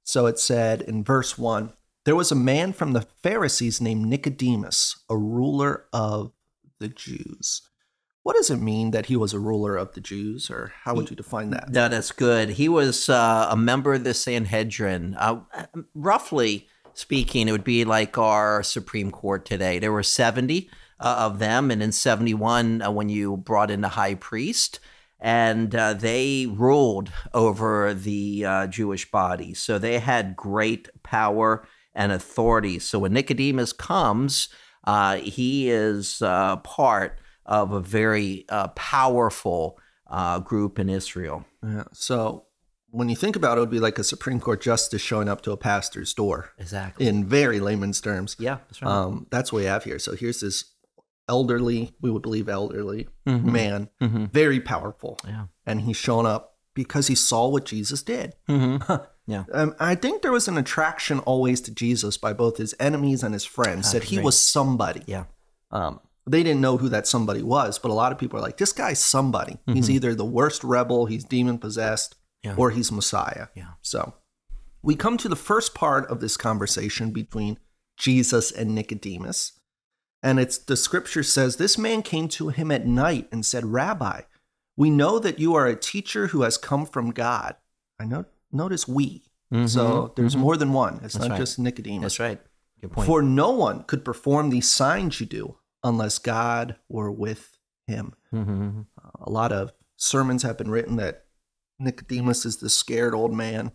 So 0.03 0.25
it 0.25 0.39
said 0.39 0.81
in 0.81 1.03
verse 1.03 1.37
1 1.37 1.73
there 2.03 2.15
was 2.15 2.31
a 2.31 2.35
man 2.35 2.73
from 2.73 2.93
the 2.93 3.05
Pharisees 3.21 3.79
named 3.79 4.05
Nicodemus, 4.05 4.99
a 5.09 5.15
ruler 5.15 5.85
of 5.93 6.31
the 6.79 6.87
Jews. 6.87 7.61
What 8.23 8.35
does 8.35 8.49
it 8.49 8.57
mean 8.57 8.91
that 8.91 9.07
he 9.07 9.15
was 9.15 9.33
a 9.33 9.39
ruler 9.39 9.75
of 9.75 9.93
the 9.93 10.01
Jews, 10.01 10.49
or 10.49 10.73
how 10.83 10.93
would 10.95 11.09
you 11.09 11.15
define 11.15 11.49
that? 11.51 11.69
No, 11.69 11.87
that's 11.87 12.11
good. 12.11 12.49
He 12.49 12.69
was 12.69 13.09
uh, 13.09 13.47
a 13.49 13.57
member 13.57 13.93
of 13.93 14.03
the 14.03 14.13
Sanhedrin. 14.13 15.15
Uh, 15.15 15.41
roughly 15.95 16.67
speaking, 17.01 17.47
it 17.47 17.51
would 17.51 17.63
be 17.63 17.83
like 17.83 18.17
our 18.17 18.61
Supreme 18.61 19.09
Court 19.11 19.43
today. 19.43 19.79
There 19.79 19.91
were 19.91 20.03
70 20.03 20.69
uh, 20.99 21.15
of 21.19 21.39
them, 21.39 21.71
and 21.71 21.81
in 21.81 21.91
71, 21.91 22.81
uh, 22.81 22.91
when 22.91 23.09
you 23.09 23.37
brought 23.37 23.71
in 23.71 23.81
the 23.81 23.89
high 23.89 24.13
priest, 24.13 24.79
and 25.19 25.75
uh, 25.75 25.93
they 25.93 26.45
ruled 26.45 27.11
over 27.33 27.93
the 27.93 28.45
uh, 28.45 28.67
Jewish 28.67 29.09
body. 29.09 29.53
So 29.53 29.77
they 29.77 29.99
had 29.99 30.35
great 30.35 30.89
power 31.03 31.67
and 31.93 32.11
authority. 32.11 32.79
So 32.79 32.99
when 32.99 33.13
Nicodemus 33.13 33.73
comes, 33.73 34.49
uh, 34.85 35.17
he 35.17 35.69
is 35.69 36.21
uh, 36.21 36.57
part 36.57 37.19
of 37.45 37.71
a 37.71 37.81
very 37.81 38.45
powerful 38.75 39.79
group 40.43 40.77
in 40.79 40.89
Israel. 40.89 41.45
Yeah. 41.63 41.83
So 41.93 42.45
when 42.91 43.09
you 43.09 43.15
think 43.15 43.35
about 43.35 43.57
it, 43.57 43.59
it 43.59 43.59
would 43.61 43.69
be 43.71 43.79
like 43.79 43.97
a 43.99 44.03
Supreme 44.03 44.39
Court 44.39 44.61
justice 44.61 45.01
showing 45.01 45.27
up 45.29 45.41
to 45.41 45.51
a 45.51 45.57
pastor's 45.57 46.13
door 46.13 46.51
Exactly. 46.57 47.07
in 47.07 47.25
very 47.25 47.59
layman's 47.59 48.01
terms. 48.01 48.35
Yeah, 48.39 48.57
that's 48.67 48.81
right. 48.81 48.91
Um, 48.91 49.27
that's 49.31 49.51
what 49.51 49.59
we 49.59 49.65
have 49.65 49.83
here. 49.83 49.97
So 49.99 50.13
here's 50.15 50.41
this 50.41 50.65
elderly, 51.29 51.93
we 52.01 52.11
would 52.11 52.21
believe 52.21 52.49
elderly 52.49 53.07
Mhm. 53.27 53.43
man, 53.45 53.89
mm-hmm. 54.01 54.25
very 54.25 54.59
powerful. 54.59 55.17
Yeah. 55.25 55.45
And 55.65 55.81
he's 55.81 55.97
shown 55.97 56.25
up 56.25 56.57
because 56.73 57.07
he 57.07 57.15
saw 57.15 57.47
what 57.47 57.65
Jesus 57.65 58.03
did. 58.03 58.35
Mm-hmm. 58.49 58.93
Yeah. 59.27 59.43
Um, 59.53 59.75
I 59.79 59.95
think 59.95 60.21
there 60.23 60.31
was 60.31 60.47
an 60.47 60.57
attraction 60.57 61.19
always 61.19 61.61
to 61.61 61.71
Jesus 61.71 62.17
by 62.17 62.33
both 62.33 62.57
his 62.57 62.75
enemies 62.79 63.23
and 63.23 63.33
his 63.33 63.45
friends, 63.45 63.89
Ah, 63.89 63.93
that 63.93 64.05
he 64.05 64.17
right. 64.17 64.25
was 64.25 64.37
somebody. 64.37 65.03
Yeah. 65.05 65.25
Um, 65.69 66.01
they 66.27 66.43
didn't 66.43 66.59
know 66.61 66.77
who 66.77 66.89
that 66.89 67.07
somebody 67.07 67.41
was, 67.41 67.79
but 67.79 67.91
a 67.91 67.93
lot 67.93 68.11
of 68.11 68.17
people 68.17 68.37
are 68.39 68.41
like, 68.41 68.57
this 68.57 68.73
guy's 68.73 68.99
somebody. 68.99 69.57
He's 69.67 69.89
either 69.89 70.13
the 70.15 70.25
worst 70.25 70.63
rebel, 70.63 71.05
he's 71.05 71.23
demon 71.23 71.57
possessed, 71.59 72.13
Mm-hmm. 72.13 72.20
Yeah. 72.43 72.55
or 72.57 72.71
he's 72.71 72.91
Messiah. 72.91 73.47
Yeah. 73.55 73.73
So 73.81 74.15
we 74.81 74.95
come 74.95 75.17
to 75.17 75.29
the 75.29 75.35
first 75.35 75.75
part 75.75 76.09
of 76.09 76.19
this 76.21 76.37
conversation 76.37 77.11
between 77.11 77.59
Jesus 77.97 78.51
and 78.51 78.73
Nicodemus. 78.73 79.53
And 80.23 80.39
it's 80.39 80.57
the 80.57 80.77
scripture 80.77 81.23
says, 81.23 81.55
This 81.55 81.77
man 81.77 82.01
came 82.01 82.27
to 82.29 82.49
him 82.49 82.71
at 82.71 82.85
night 82.85 83.27
and 83.31 83.45
said, 83.45 83.65
Rabbi, 83.65 84.21
we 84.77 84.89
know 84.89 85.19
that 85.19 85.39
you 85.39 85.55
are 85.55 85.67
a 85.67 85.75
teacher 85.75 86.27
who 86.27 86.43
has 86.43 86.57
come 86.57 86.85
from 86.85 87.11
God. 87.11 87.55
I 87.99 88.05
know, 88.05 88.25
notice 88.51 88.87
we. 88.87 89.25
So 89.67 90.13
there's 90.15 90.37
more 90.37 90.55
than 90.55 90.71
one. 90.71 90.93
It's 90.93 90.99
Mm-hmm. 90.99 91.03
That's 91.03 91.17
not 91.17 91.29
right. 91.31 91.37
just 91.39 91.59
Nicodemus. 91.59 92.01
That's 92.03 92.19
right. 92.21 92.39
Good 92.79 92.93
point. 92.93 93.05
For 93.05 93.21
no 93.21 93.51
one 93.51 93.83
could 93.83 94.05
perform 94.05 94.49
these 94.49 94.71
signs 94.71 95.19
you 95.19 95.25
do 95.25 95.57
unless 95.83 96.19
God 96.19 96.77
were 96.87 97.11
with 97.11 97.57
him. 97.85 98.13
mm-hmm. 98.33 98.81
A 99.19 99.29
lot 99.29 99.51
of 99.51 99.73
sermons 99.97 100.43
have 100.43 100.57
been 100.57 100.71
written 100.71 100.95
that 100.95 101.25
Nicodemus 101.81 102.45
is 102.45 102.57
the 102.57 102.69
scared 102.69 103.13
old 103.13 103.33
man 103.33 103.71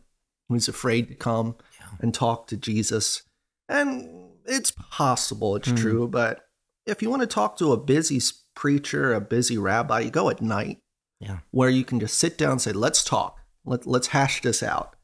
who's 0.48 0.68
afraid 0.68 1.08
to 1.08 1.14
come 1.14 1.56
Yeah. 1.80 1.86
and 2.00 2.14
talk 2.14 2.46
to 2.48 2.56
Jesus. 2.56 3.22
And 3.68 4.30
it's 4.44 4.72
possible, 4.90 5.56
it's 5.56 5.68
Mhm. 5.68 5.76
true, 5.76 6.08
but 6.08 6.46
if 6.86 7.02
you 7.02 7.10
want 7.10 7.22
to 7.22 7.26
talk 7.26 7.56
to 7.58 7.72
a 7.72 7.76
busy 7.76 8.20
preacher, 8.54 9.12
a 9.12 9.20
busy 9.20 9.58
rabbi, 9.58 10.00
you 10.00 10.10
go 10.10 10.30
at 10.30 10.40
night 10.40 10.78
Yeah. 11.20 11.38
where 11.50 11.68
you 11.68 11.84
can 11.84 11.98
just 11.98 12.16
sit 12.18 12.38
down 12.38 12.52
and 12.52 12.62
say, 12.62 12.72
let's 12.72 13.02
talk, 13.04 13.38
Let, 13.68 13.84
let's 13.84 14.06
hash 14.08 14.42
this 14.42 14.62
out. 14.62 14.94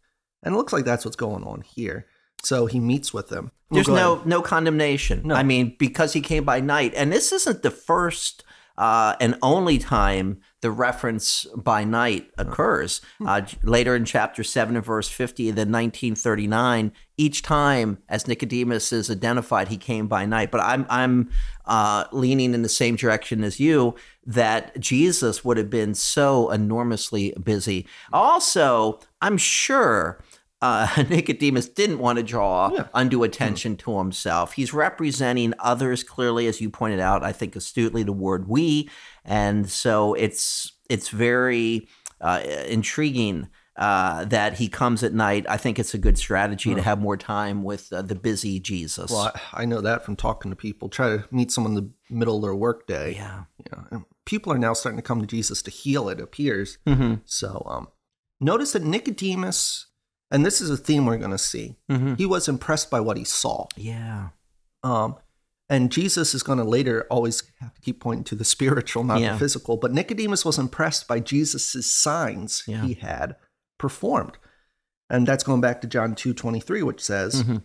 And 0.45 0.55
it 0.55 0.57
looks 0.57 0.73
like 0.73 0.85
that's 0.85 1.05
what's 1.05 1.17
going 1.17 1.43
on 1.43 1.63
here. 1.63 2.07
So 2.45 2.67
he 2.67 2.79
meets 2.79 3.13
with 3.13 3.29
them. 3.29 3.51
We'll 3.71 3.79
There's 3.83 3.89
no 3.89 4.13
ahead. 4.15 4.27
no 4.27 4.41
condemnation. 4.43 5.23
No. 5.25 5.35
I 5.35 5.43
mean, 5.43 5.75
because 5.81 6.13
he 6.13 6.21
came 6.21 6.45
by 6.45 6.61
night, 6.61 6.93
and 6.95 7.13
this 7.13 7.33
isn't 7.33 7.63
the 7.63 7.71
first 7.73 8.45
uh, 8.79 9.17
and 9.21 9.37
only 9.43 9.79
time 9.79 10.41
the 10.63 10.71
reference 10.71 11.45
by 11.57 11.85
night 11.85 12.31
occurs. 12.39 13.01
Uh, 13.25 13.43
later 13.63 13.95
in 13.95 14.05
chapter 14.05 14.43
7 14.45 14.77
and 14.77 14.85
verse 14.85 15.09
50, 15.09 15.51
and 15.51 15.59
then 15.59 15.73
1939, 15.73 16.93
each 17.17 17.43
time 17.43 17.99
as 18.09 18.27
Nicodemus 18.27 18.93
is 18.93 19.11
identified, 19.11 19.69
he 19.69 19.77
came 19.77 20.07
by 20.07 20.25
night. 20.25 20.53
But 20.53 20.61
I'm, 20.61 20.87
I'm 20.89 21.31
uh, 21.67 22.05
leaning 22.13 22.55
in 22.55 22.63
the 22.63 22.69
same 22.69 22.95
direction 22.95 23.43
as 23.43 23.59
you 23.59 23.97
that 24.25 24.79
Jesus 24.79 25.45
would 25.45 25.57
have 25.57 25.69
been 25.69 25.95
so 25.95 26.49
enormously 26.51 27.35
busy. 27.43 27.87
Also, 28.13 29.01
I'm 29.21 29.37
sure 29.37 30.23
uh, 30.63 30.87
Nicodemus 31.11 31.69
didn't 31.69 31.99
want 31.99 32.17
to 32.19 32.23
draw 32.23 32.71
Yeah. 32.73 32.87
undue 32.95 33.23
attention 33.25 33.77
to 33.79 33.99
himself. 33.99 34.53
He's 34.55 34.73
representing 34.73 35.53
others 35.59 36.03
clearly, 36.05 36.47
as 36.47 36.61
you 36.61 36.71
pointed 36.71 37.01
out. 37.01 37.23
I 37.23 37.33
think 37.33 37.55
astutely 37.57 38.03
the 38.05 38.13
word 38.13 38.49
"we," 38.49 38.89
and 39.25 39.69
so 39.69 40.15
it's 40.15 40.73
it's 40.89 41.09
very 41.11 41.89
uh, 42.21 42.41
intriguing 42.69 43.49
uh, 43.77 44.25
that 44.27 44.55
he 44.59 44.69
comes 44.69 45.03
at 45.03 45.13
night. 45.15 45.47
I 45.49 45.57
think 45.57 45.79
it's 45.79 45.95
a 45.95 45.99
good 45.99 46.19
strategy 46.19 46.75
to 46.75 46.83
have 46.83 47.01
more 47.01 47.17
time 47.17 47.65
with 47.65 47.91
uh, 47.93 48.03
the 48.03 48.15
busy 48.15 48.61
Jesus. 48.61 49.11
Well, 49.11 49.33
I, 49.53 49.63
I 49.63 49.65
know 49.65 49.81
that 49.81 50.05
from 50.05 50.15
talking 50.15 50.51
to 50.53 50.57
people. 50.57 50.89
Try 50.91 51.09
to 51.17 51.25
meet 51.31 51.51
someone 51.51 51.77
in 51.77 51.85
the 51.85 51.91
middle 52.15 52.37
of 52.37 52.43
their 52.43 52.55
workday. 52.55 53.15
yeah. 53.15 53.45
You 53.59 53.65
know, 53.73 53.85
and 53.91 54.05
people 54.27 54.53
are 54.53 54.59
now 54.59 54.75
starting 54.75 54.99
to 54.99 55.03
come 55.03 55.21
to 55.23 55.27
Jesus 55.27 55.63
to 55.63 55.71
heal. 55.71 56.09
It 56.11 56.21
appears. 56.21 56.77
Mm-hmm. 56.87 57.15
So, 57.25 57.67
um, 57.67 57.89
notice 58.41 58.73
that 58.73 58.83
Nicodemus, 58.85 59.87
and 60.33 60.45
this 60.45 60.61
is 60.61 60.69
a 60.71 60.77
theme 60.77 61.07
we're 61.07 61.19
going 61.19 61.31
to 61.31 61.39
see. 61.39 61.77
Mm-hmm. 61.91 62.15
He 62.15 62.27
was 62.27 62.49
impressed 62.49 62.91
by 62.91 62.99
what 63.01 63.17
he 63.17 63.23
saw. 63.25 63.67
Yeah. 63.77 64.31
Um, 64.83 65.17
and 65.69 65.93
Jesus 65.93 66.35
is 66.35 66.43
going 66.43 66.59
to 66.59 66.65
later 66.65 67.07
always 67.11 67.45
have 67.61 67.73
to 67.75 67.81
keep 67.81 68.01
pointing 68.01 68.25
to 68.25 68.35
the 68.35 68.45
spiritual, 68.45 69.05
not 69.05 69.21
Yeah. 69.21 69.35
the 69.35 69.39
physical. 69.39 69.77
But 69.77 69.93
Nicodemus 69.93 70.45
was 70.45 70.59
impressed 70.59 71.07
by 71.07 71.21
Jesus' 71.21 71.87
signs 71.95 72.65
Yeah. 72.67 72.83
he 72.83 72.95
had 72.95 73.37
performed. 73.79 74.39
And 75.09 75.27
that's 75.27 75.45
going 75.45 75.61
back 75.61 75.81
to 75.83 75.87
John 75.87 76.15
2 76.15 76.35
23, 76.35 76.83
which 76.83 77.01
says, 77.01 77.43
Mhm. 77.45 77.63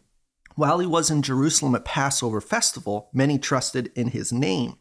While 0.56 0.80
he 0.80 0.88
was 0.88 1.10
in 1.12 1.22
Jerusalem 1.22 1.76
at 1.76 1.86
Passover 1.86 2.42
festival, 2.42 3.10
many 3.14 3.38
trusted 3.40 3.92
in 3.96 4.10
his 4.10 4.32
name 4.34 4.78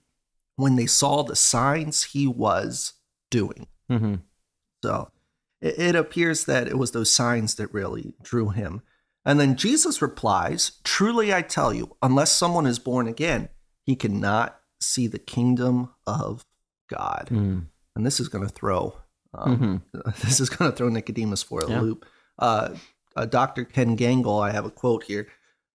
when 0.56 0.76
they 0.76 0.86
saw 0.86 1.22
the 1.22 1.36
signs 1.36 2.02
he 2.04 2.26
was 2.26 2.94
doing. 3.30 3.66
Mm-hmm. 3.90 4.14
So 4.82 5.10
it, 5.60 5.78
it 5.78 5.96
appears 5.96 6.44
that 6.44 6.68
it 6.68 6.78
was 6.78 6.90
those 6.92 7.10
signs 7.10 7.54
that 7.56 7.72
really 7.72 8.14
drew 8.22 8.50
him. 8.50 8.82
And 9.24 9.40
then 9.40 9.56
Jesus 9.56 10.00
replies, 10.00 10.72
Truly 10.84 11.34
I 11.34 11.42
tell 11.42 11.74
you, 11.74 11.96
unless 12.02 12.30
someone 12.32 12.66
is 12.66 12.78
born 12.78 13.08
again, 13.08 13.48
he 13.82 13.96
cannot 13.96 14.60
see 14.80 15.06
the 15.06 15.18
kingdom 15.18 15.90
of 16.06 16.44
God. 16.88 17.28
Mm-hmm. 17.30 17.60
And 17.96 18.06
this 18.06 18.20
is 18.20 18.28
going 18.28 18.46
to 18.46 18.52
throw 18.52 18.96
um, 19.36 19.82
this 20.22 20.40
is 20.40 20.48
going 20.48 20.70
to 20.70 20.76
throw 20.76 20.88
Nicodemus 20.88 21.42
for 21.42 21.62
a 21.62 21.70
Yeah. 21.70 21.80
loop. 21.80 22.06
Uh, 22.38 22.74
uh, 23.14 23.26
Dr. 23.26 23.64
Ken 23.64 23.96
Gangel, 23.96 24.38
I 24.38 24.50
have 24.50 24.64
a 24.64 24.70
quote 24.70 25.04
here 25.04 25.28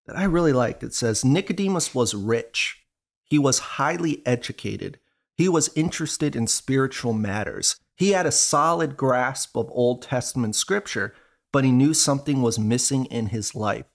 that 0.05 0.17
I 0.17 0.23
really 0.23 0.53
liked. 0.53 0.83
It 0.83 0.93
says 0.93 1.25
Nicodemus 1.25 1.95
was 1.95 2.13
rich. 2.13 2.83
He 3.23 3.39
was 3.39 3.59
highly 3.59 4.21
educated. 4.25 4.99
He 5.35 5.49
was 5.49 5.71
interested 5.75 6.35
in 6.35 6.47
spiritual 6.47 7.13
matters. 7.13 7.77
He 8.01 8.13
had 8.13 8.25
a 8.25 8.31
solid 8.31 8.97
grasp 8.97 9.55
of 9.55 9.69
Old 9.69 10.01
Testament 10.01 10.55
scripture, 10.55 11.13
but 11.51 11.63
he 11.63 11.71
knew 11.71 11.93
something 11.93 12.41
was 12.41 12.57
missing 12.57 13.05
in 13.05 13.27
his 13.27 13.53
life. 13.53 13.85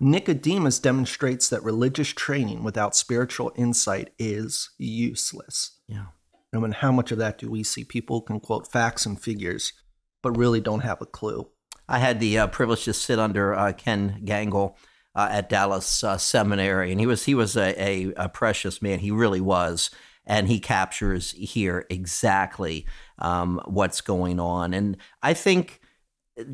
Nicodemus 0.00 0.78
demonstrates 0.78 1.50
that 1.50 1.62
religious 1.62 2.08
training 2.08 2.64
without 2.64 2.96
spiritual 2.96 3.52
insight 3.56 4.14
is 4.18 4.70
useless. 4.78 5.78
Yeah. 5.88 6.06
I 6.54 6.58
mean, 6.58 6.72
how 6.72 6.90
much 6.90 7.12
of 7.12 7.18
that 7.18 7.36
do 7.36 7.50
we 7.50 7.62
see? 7.62 7.84
People 7.84 8.22
can 8.22 8.40
quote 8.40 8.72
facts 8.72 9.04
and 9.04 9.20
figures, 9.20 9.74
but 10.22 10.38
really 10.38 10.62
don't 10.62 10.80
have 10.80 11.02
a 11.02 11.06
clue. 11.06 11.50
I 11.86 11.98
had 11.98 12.18
the 12.18 12.38
uh, 12.38 12.46
privilege 12.46 12.84
to 12.84 12.94
sit 12.94 13.18
under 13.18 13.54
uh, 13.54 13.74
Ken 13.74 14.22
Gangel 14.24 14.78
uh, 15.14 15.28
at 15.30 15.50
Dallas 15.50 16.02
uh, 16.02 16.16
Seminary, 16.16 16.92
and 16.92 16.98
he 16.98 17.04
was 17.04 17.26
he 17.26 17.34
was 17.34 17.58
a, 17.58 17.78
a, 17.78 18.12
a 18.16 18.28
precious 18.30 18.80
man. 18.80 19.00
He 19.00 19.10
really 19.10 19.42
was, 19.42 19.90
and 20.30 20.46
he 20.46 20.60
captures 20.60 21.32
here 21.32 21.86
exactly 21.90 22.86
um, 23.18 23.60
what's 23.64 24.00
going 24.00 24.38
on. 24.38 24.72
And 24.72 24.96
I 25.24 25.34
think 25.34 25.80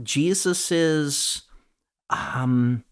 Jesus's 0.02 1.42
um, 2.08 2.84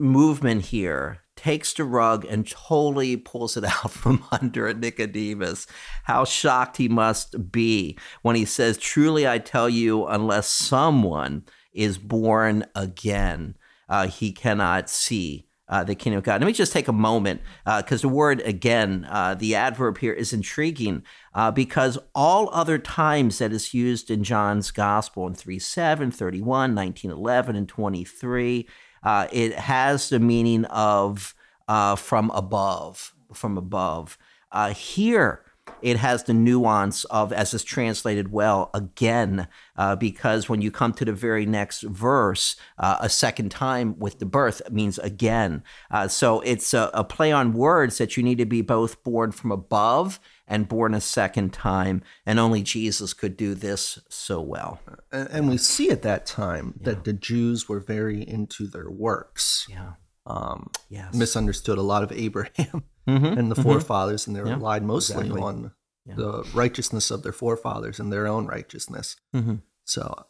movement 0.00 0.62
here 0.62 1.20
takes 1.36 1.72
the 1.74 1.84
rug 1.84 2.24
and 2.24 2.44
totally 2.44 3.16
pulls 3.16 3.56
it 3.56 3.62
out 3.84 3.92
from 3.92 4.24
under 4.32 4.74
Nicodemus. 4.74 5.68
How 6.02 6.24
shocked 6.24 6.76
he 6.76 6.88
must 6.88 7.52
be 7.52 7.96
when 8.22 8.34
he 8.34 8.44
says, 8.44 8.76
Truly 8.78 9.28
I 9.28 9.38
tell 9.38 9.68
you, 9.68 10.06
unless 10.06 10.48
someone 10.48 11.44
is 11.72 11.98
born 11.98 12.64
again, 12.74 13.56
uh, 13.88 14.08
he 14.08 14.32
cannot 14.32 14.90
see. 14.90 15.46
Uh, 15.66 15.82
the 15.82 15.94
kingdom 15.94 16.18
of 16.18 16.24
God. 16.24 16.42
Let 16.42 16.46
me 16.46 16.52
just 16.52 16.74
take 16.74 16.88
a 16.88 16.92
moment 16.92 17.40
because 17.64 18.02
the 18.02 18.08
word 18.08 18.42
again, 18.42 19.06
uh, 19.08 19.34
the 19.34 19.54
adverb 19.54 19.96
here 19.96 20.12
is 20.12 20.34
intriguing 20.34 21.04
uh, 21.32 21.50
because 21.50 21.96
all 22.14 22.50
other 22.52 22.76
times 22.76 23.38
that 23.38 23.50
is 23.50 23.72
used 23.72 24.10
in 24.10 24.24
John's 24.24 24.70
gospel 24.70 25.26
in 25.26 25.34
3 25.34 25.58
7, 25.58 26.10
31, 26.10 26.74
19, 26.74 27.10
11, 27.10 27.56
and 27.56 27.66
23, 27.66 28.68
uh, 29.04 29.26
it 29.32 29.54
has 29.54 30.08
the 30.08 30.18
meaning 30.18 30.64
of 30.66 31.34
uh, 31.68 31.94
from 31.96 32.30
above, 32.30 33.14
from 33.32 33.58
above. 33.58 34.18
Uh, 34.50 34.72
here, 34.72 35.44
it 35.82 35.98
has 35.98 36.24
the 36.24 36.34
nuance 36.34 37.04
of, 37.04 37.32
as 37.32 37.52
is 37.54 37.64
translated 37.64 38.32
well, 38.32 38.70
again, 38.74 39.48
uh, 39.76 39.96
because 39.96 40.48
when 40.48 40.62
you 40.62 40.70
come 40.70 40.92
to 40.94 41.04
the 41.04 41.12
very 41.12 41.46
next 41.46 41.82
verse, 41.82 42.56
uh, 42.78 42.96
a 43.00 43.08
second 43.08 43.50
time 43.50 43.98
with 43.98 44.18
the 44.18 44.26
birth 44.26 44.62
means 44.70 44.98
again. 44.98 45.62
Uh, 45.90 46.08
so 46.08 46.40
it's 46.40 46.72
a, 46.74 46.90
a 46.94 47.04
play 47.04 47.32
on 47.32 47.52
words 47.52 47.98
that 47.98 48.16
you 48.16 48.22
need 48.22 48.38
to 48.38 48.46
be 48.46 48.62
both 48.62 49.02
born 49.04 49.30
from 49.32 49.52
above 49.52 50.20
and 50.46 50.68
born 50.68 50.92
a 50.94 51.00
second 51.00 51.52
time, 51.52 52.02
and 52.26 52.38
only 52.38 52.62
Jesus 52.62 53.14
could 53.14 53.36
do 53.36 53.54
this 53.54 53.98
so 54.08 54.40
well. 54.40 54.80
And, 55.10 55.28
and 55.30 55.48
we 55.48 55.56
see 55.56 55.90
at 55.90 56.02
that 56.02 56.26
time 56.26 56.74
that 56.82 57.04
the 57.04 57.14
Jews 57.14 57.68
were 57.68 57.80
very 57.80 58.22
into 58.22 58.66
their 58.66 58.90
works, 58.90 59.66
Yeah. 59.68 59.92
um, 60.26 60.70
Yes. 60.90 61.14
misunderstood 61.14 61.78
a 61.78 61.82
lot 61.82 62.02
of 62.02 62.12
Abraham 62.12 62.84
Mhm, 63.06 63.36
and 63.38 63.50
the 63.50 63.54
mhm. 63.56 63.62
forefathers, 63.62 64.26
and 64.26 64.34
they 64.34 64.40
Yeah, 64.40 64.54
relied 64.54 64.82
mostly 64.82 65.16
exactly. 65.26 65.42
on 65.42 65.72
Yeah. 66.06 66.14
the 66.16 66.42
righteousness 66.54 67.10
of 67.10 67.22
their 67.22 67.32
forefathers 67.32 68.00
and 68.00 68.12
their 68.12 68.26
own 68.26 68.46
righteousness. 68.46 69.16
Mhm. 69.34 69.62
So 69.84 70.26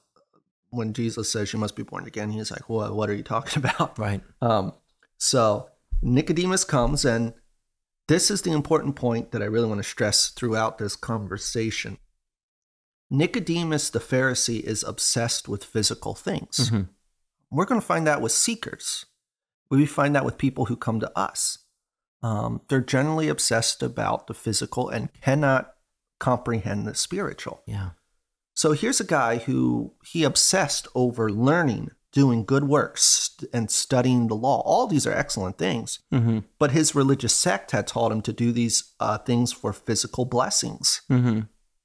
when 0.71 0.93
Jesus 0.93 1.31
says 1.31 1.53
you 1.53 1.59
must 1.59 1.77
be 1.77 1.85
born 1.85 2.05
again, 2.07 2.31
he's 2.31 2.51
like, 2.51 2.69
well, 2.69 2.95
what 2.95 3.09
are 3.09 3.15
you 3.15 3.23
talking 3.23 3.63
about? 3.65 3.97
Right. 3.99 4.23
Um, 4.41 4.73
so 5.19 5.71
Nicodemus 6.03 6.65
comes, 6.65 7.05
and 7.05 7.35
this 8.09 8.31
is 8.31 8.43
the 8.43 8.51
important 8.53 8.97
point 8.97 9.31
that 9.33 9.43
I 9.43 9.47
really 9.47 9.69
want 9.69 9.79
to 9.79 9.89
stress 9.89 10.29
throughout 10.31 10.79
this 10.79 10.97
conversation. 10.97 11.99
Nicodemus, 13.11 13.91
the 13.91 14.01
Pharisee, 14.01 14.61
is 14.61 14.83
obsessed 14.83 15.49
with 15.49 15.63
physical 15.65 16.15
things. 16.15 16.71
Mhm. 16.71 16.89
We're 17.51 17.67
going 17.67 17.81
to 17.81 17.87
find 17.87 18.07
that 18.07 18.21
with 18.21 18.33
seekers. 18.33 19.07
We 19.71 19.87
find 19.87 20.15
that 20.15 20.25
with 20.25 20.39
people 20.39 20.67
who 20.67 20.77
come 20.77 21.01
to 21.01 21.19
us. 21.19 21.59
Um, 22.25 22.63
they're 22.69 22.81
generally 22.81 23.29
obsessed 23.29 23.83
about 23.83 24.27
the 24.29 24.35
physical 24.35 24.89
and 24.89 25.11
cannot 25.21 25.75
comprehend 26.19 26.87
the 26.87 26.95
spiritual. 26.95 27.63
Yeah. 27.67 27.91
So 28.55 28.73
here's 28.73 29.01
a 29.01 29.05
guy 29.05 29.39
who 29.39 29.93
he 30.05 30.25
obsessed 30.25 30.89
over 30.95 31.31
learning, 31.31 31.91
doing 32.13 32.45
good 32.45 32.65
works, 32.65 33.37
and 33.53 33.71
studying 33.71 34.29
the 34.29 34.37
law. 34.37 34.63
All 34.65 34.87
these 34.87 35.07
are 35.07 35.13
excellent 35.13 35.59
things, 35.59 35.99
Mm-hmm. 36.13 36.39
but 36.59 36.71
his 36.71 36.95
religious 36.95 37.35
sect 37.35 37.73
had 37.73 37.87
taught 37.87 38.13
him 38.13 38.23
to 38.23 38.33
do 38.33 38.53
these 38.53 38.95
uh, 39.01 39.19
things 39.19 39.53
for 39.53 39.73
physical 39.75 40.25
blessings. 40.25 41.03
Mm-hmm. 41.11 41.41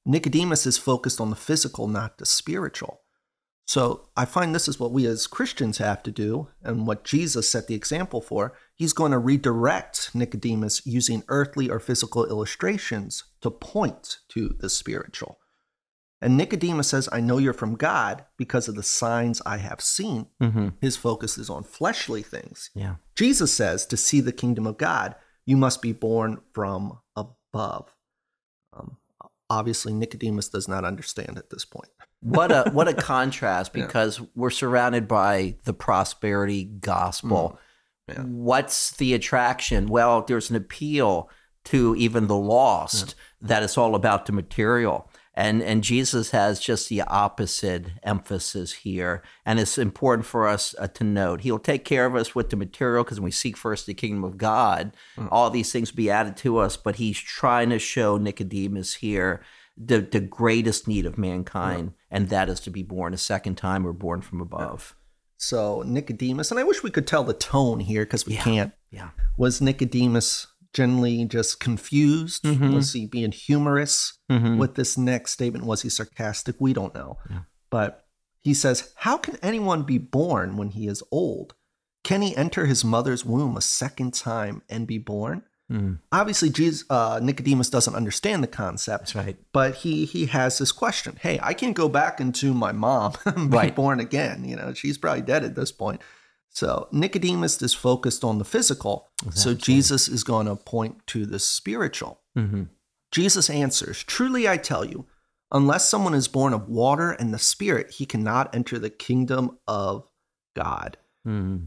Nicodemus 0.06 0.66
is 0.66 0.78
focused 0.78 1.20
on 1.20 1.32
the 1.32 1.36
physical, 1.36 1.88
not 1.88 2.18
the 2.18 2.26
spiritual. 2.26 3.02
So 3.66 4.10
I 4.16 4.26
find 4.26 4.56
this 4.56 4.68
is 4.68 4.80
what 4.80 4.92
we 4.92 5.06
as 5.06 5.28
Christians 5.28 5.80
have 5.80 6.02
to 6.04 6.12
do, 6.12 6.48
and 6.64 6.88
what 6.88 7.04
Jesus 7.04 7.50
set 7.50 7.68
the 7.68 7.76
example 7.76 8.22
for. 8.22 8.54
He's 8.80 8.94
going 8.94 9.12
to 9.12 9.20
redirect 9.20 10.12
Nicodemus 10.16 10.82
using 10.86 11.24
earthly 11.28 11.70
or 11.70 11.80
physical 11.80 12.26
illustrations 12.26 13.26
to 13.42 13.52
point 13.52 14.20
to 14.30 14.56
the 14.58 14.70
spiritual. 14.70 15.38
And 16.22 16.36
Nicodemus 16.38 16.88
says, 16.88 17.08
I 17.12 17.20
know 17.20 17.38
you're 17.38 17.54
from 17.54 17.76
God 17.76 18.24
because 18.38 18.68
of 18.70 18.76
the 18.76 18.84
signs 18.84 19.42
I 19.46 19.58
have 19.58 19.82
seen. 19.82 20.28
Mm-hmm. 20.42 20.70
His 20.82 20.96
focus 20.98 21.38
is 21.38 21.50
on 21.50 21.64
fleshly 21.64 22.22
things. 22.24 22.70
Yeah. 22.74 22.96
Jesus 23.16 23.52
says, 23.54 23.86
to 23.88 23.98
see 23.98 24.22
the 24.22 24.32
kingdom 24.32 24.66
of 24.66 24.78
God, 24.78 25.16
you 25.46 25.56
must 25.58 25.82
be 25.82 25.92
born 25.94 26.40
from 26.54 27.00
above. 27.18 27.94
Um, 28.74 28.98
obviously, 29.50 29.94
Nicodemus 29.94 30.48
does 30.50 30.68
not 30.70 30.86
understand 30.86 31.38
at 31.38 31.50
this 31.50 31.66
point. 31.66 31.90
what 32.22 32.52
a 32.52 32.70
what 32.72 32.88
a 32.88 32.94
contrast 33.12 33.72
Yeah. 33.76 33.86
because 33.86 34.22
we're 34.36 34.50
surrounded 34.50 35.08
by 35.08 35.58
the 35.66 35.74
prosperity 35.74 36.64
gospel. 36.66 37.54
Mm. 37.56 37.60
Yeah. 38.10 38.24
What's 38.24 38.92
the 38.92 39.14
attraction? 39.14 39.88
Well, 39.88 40.22
there's 40.22 40.50
an 40.50 40.56
appeal 40.56 41.30
to 41.66 41.96
even 41.96 42.28
the 42.28 42.36
lost 42.36 43.16
that 43.42 43.64
it's 43.64 43.78
all 43.78 43.96
about 43.96 44.26
the 44.26 44.32
material. 44.32 45.10
And, 45.36 45.62
and 45.62 45.84
Jesus 45.84 46.32
has 46.32 46.60
just 46.60 46.90
the 46.90 47.02
opposite 47.02 47.86
emphasis 48.04 48.74
here. 48.74 49.24
And 49.46 49.60
it's 49.60 49.78
important 49.78 50.26
for 50.26 50.48
us 50.48 50.76
uh, 50.78 50.88
to 50.88 51.04
note. 51.04 51.42
He'll 51.42 51.60
take 51.60 51.86
care 51.86 52.06
of 52.06 52.16
us 52.16 52.36
with 52.36 52.50
the 52.50 52.58
material 52.58 53.04
because 53.04 53.20
when 53.20 53.26
we 53.26 53.32
seek 53.32 53.56
first 53.56 53.86
the 53.86 53.94
kingdom 53.94 54.24
of 54.24 54.38
God, 54.38 54.94
mm. 55.16 55.30
all 55.32 55.50
these 55.50 55.72
things 55.72 55.92
will 55.92 55.98
be 55.98 56.10
added 56.10 56.36
to 56.38 56.58
us. 56.58 56.76
But 56.76 56.98
he's 56.98 57.18
trying 57.18 57.70
to 57.70 57.80
show 57.80 58.18
Nicodemus 58.18 58.96
here 58.96 59.42
the, 59.78 60.00
the 60.02 60.20
greatest 60.20 60.90
need 60.90 61.06
of 61.06 61.18
mankind, 61.18 61.94
and 62.12 62.28
that 62.30 62.50
is 62.50 62.60
to 62.62 62.70
be 62.70 62.84
born 62.84 63.14
a 63.14 63.18
second 63.18 63.56
time 63.56 63.88
or 63.88 63.94
born 63.94 64.22
from 64.22 64.42
above. 64.42 64.94
So 65.40 65.84
Nicodemus, 65.86 66.52
and 66.52 66.60
I 66.60 66.64
wish 66.64 66.84
we 66.84 66.92
could 66.92 67.08
tell 67.08 67.24
the 67.24 67.34
tone 67.34 67.80
here 67.80 68.04
because 68.04 68.26
we 68.26 68.34
yeah. 68.36 68.44
can't. 68.44 68.74
Yeah. 68.92 69.10
Was 69.38 69.62
Nicodemus 69.62 70.48
generally 70.74 71.24
just 71.26 71.62
confused? 71.62 72.44
Mm-hmm. 72.44 72.74
Was 72.74 72.92
he 72.92 73.06
being 73.06 73.32
humorous 73.32 74.20
mm-hmm. 74.30 74.58
with 74.58 74.76
this 74.76 74.98
next 74.98 75.32
statement? 75.32 75.66
Was 75.66 75.82
he 75.82 75.90
sarcastic? 75.90 76.58
We 76.60 76.74
don't 76.74 76.94
know. 76.94 77.18
Yeah. 77.30 77.40
But 77.70 78.06
he 78.42 78.54
says, 78.54 78.92
How 78.98 79.18
can 79.18 79.38
anyone 79.42 79.84
be 79.84 79.98
born 79.98 80.58
when 80.58 80.70
he 80.70 80.88
is 80.88 81.02
old? 81.10 81.56
Can 82.04 82.22
he 82.22 82.36
enter 82.36 82.66
his 82.66 82.84
mother's 82.84 83.24
womb 83.24 83.56
a 83.56 83.62
second 83.62 84.14
time 84.14 84.62
and 84.70 84.86
be 84.86 84.98
born? 84.98 85.44
Mm. 85.72 86.00
Obviously, 86.12 86.50
Jesus, 86.50 86.84
uh, 86.90 87.20
Nicodemus 87.22 87.70
doesn't 87.70 87.94
understand 87.94 88.44
the 88.44 88.48
concept. 88.48 89.14
That's 89.14 89.16
right. 89.16 89.38
But 89.52 89.76
he 89.76 90.06
he 90.06 90.26
has 90.28 90.58
this 90.58 90.72
question: 90.72 91.18
Hey, 91.22 91.40
I 91.42 91.54
can 91.54 91.74
go 91.74 91.88
back 91.88 92.20
into 92.20 92.54
my 92.54 92.72
mom 92.72 93.14
and 93.26 93.52
be 93.52 93.58
right. 93.58 93.76
born 93.76 94.00
again. 94.00 94.46
You 94.46 94.56
know, 94.56 94.74
she's 94.74 94.98
probably 94.98 95.22
dead 95.22 95.44
at 95.44 95.56
this 95.56 95.72
point. 95.72 96.02
So 96.50 96.88
Nicodemus 96.92 97.62
is 97.62 97.74
focused 97.74 98.24
on 98.24 98.40
the 98.40 98.46
physical. 98.46 99.08
Exactly. 99.26 99.42
So 99.42 99.54
Jesus 99.54 100.08
is 100.08 100.24
going 100.24 100.48
to 100.48 100.56
point 100.56 101.06
to 101.08 101.26
the 101.26 101.40
spiritual. 101.40 102.20
Mm-hmm. 102.38 102.64
Jesus 103.12 103.50
answers, 103.50 104.04
Truly 104.04 104.48
I 104.48 104.58
tell 104.58 104.86
you, 104.86 105.06
unless 105.52 105.88
someone 105.88 106.14
is 106.14 106.28
born 106.28 106.54
of 106.54 106.68
water 106.68 107.12
and 107.12 107.34
the 107.34 107.40
Spirit, 107.40 107.92
he 107.92 108.06
cannot 108.06 108.54
enter 108.56 108.80
the 108.80 108.90
kingdom 108.90 109.58
of 109.68 110.10
God. 110.56 110.98
Mm-hmm. 111.28 111.66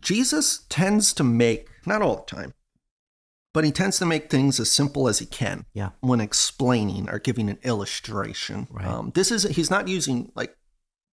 Jesus 0.00 0.64
tends 0.68 1.12
to 1.14 1.24
make, 1.24 1.68
not 1.86 2.02
all 2.02 2.16
the 2.16 2.36
time, 2.36 2.54
but 3.52 3.64
he 3.64 3.70
tends 3.70 3.98
to 3.98 4.06
make 4.06 4.30
things 4.30 4.58
as 4.58 4.70
simple 4.70 5.08
as 5.08 5.20
he 5.20 5.26
can 5.26 5.64
yeah. 5.72 5.90
when 6.00 6.20
explaining 6.20 7.08
or 7.08 7.18
giving 7.18 7.48
an 7.48 7.58
illustration. 7.62 8.66
Right. 8.70 8.86
Um, 8.86 9.12
this 9.14 9.30
is 9.30 9.44
he's 9.44 9.70
not 9.70 9.88
using 9.88 10.32
like 10.34 10.56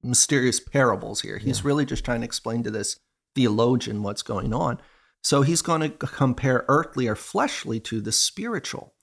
mysterious 0.04 0.60
parables 0.60 1.22
here. 1.22 1.38
He's 1.38 1.60
yeah. 1.60 1.68
really 1.68 1.86
just 1.86 2.04
trying 2.04 2.22
to 2.22 2.26
explain 2.26 2.64
to 2.64 2.72
this 2.72 3.00
theologian 3.36 4.04
what's 4.04 4.24
going 4.24 4.54
on. 4.54 4.82
So 5.24 5.44
he's 5.44 5.62
going 5.62 5.82
to 5.82 5.90
compare 5.90 6.66
earthly 6.68 7.08
or 7.08 7.16
fleshly 7.16 7.80
to 7.82 8.02
the 8.02 8.12
spiritual. 8.12 8.96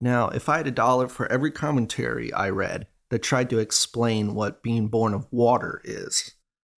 Now, 0.00 0.28
if 0.28 0.48
I 0.48 0.58
had 0.58 0.66
a 0.66 0.72
dollar 0.72 1.08
for 1.08 1.30
every 1.30 1.50
commentary 1.50 2.32
I 2.32 2.50
read 2.50 2.88
that 3.10 3.22
tried 3.22 3.50
to 3.50 3.58
explain 3.58 4.34
what 4.34 4.62
being 4.62 4.88
born 4.88 5.14
of 5.14 5.26
water 5.30 5.80
is, 5.84 6.34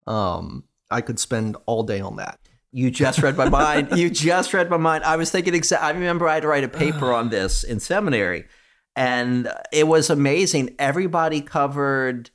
um, 0.06 0.64
I 0.90 1.00
could 1.00 1.18
spend 1.18 1.56
all 1.66 1.82
day 1.82 2.00
on 2.00 2.16
that. 2.16 2.38
You 2.72 2.90
just 2.90 3.22
read 3.22 3.36
my 3.36 3.48
mind. 3.48 3.96
You 3.96 4.10
just 4.10 4.52
read 4.52 4.68
my 4.68 4.76
mind. 4.76 5.04
I 5.04 5.16
was 5.16 5.30
thinking 5.30 5.54
exactly. 5.54 5.88
I 5.88 5.90
remember 5.92 6.28
I 6.28 6.34
had 6.34 6.42
to 6.42 6.48
write 6.48 6.64
a 6.64 6.68
paper 6.68 7.12
on 7.12 7.30
this 7.30 7.64
in 7.64 7.80
seminary, 7.80 8.44
and 8.94 9.50
it 9.72 9.86
was 9.88 10.10
amazing. 10.10 10.74
Everybody 10.78 11.40
covered 11.40 12.30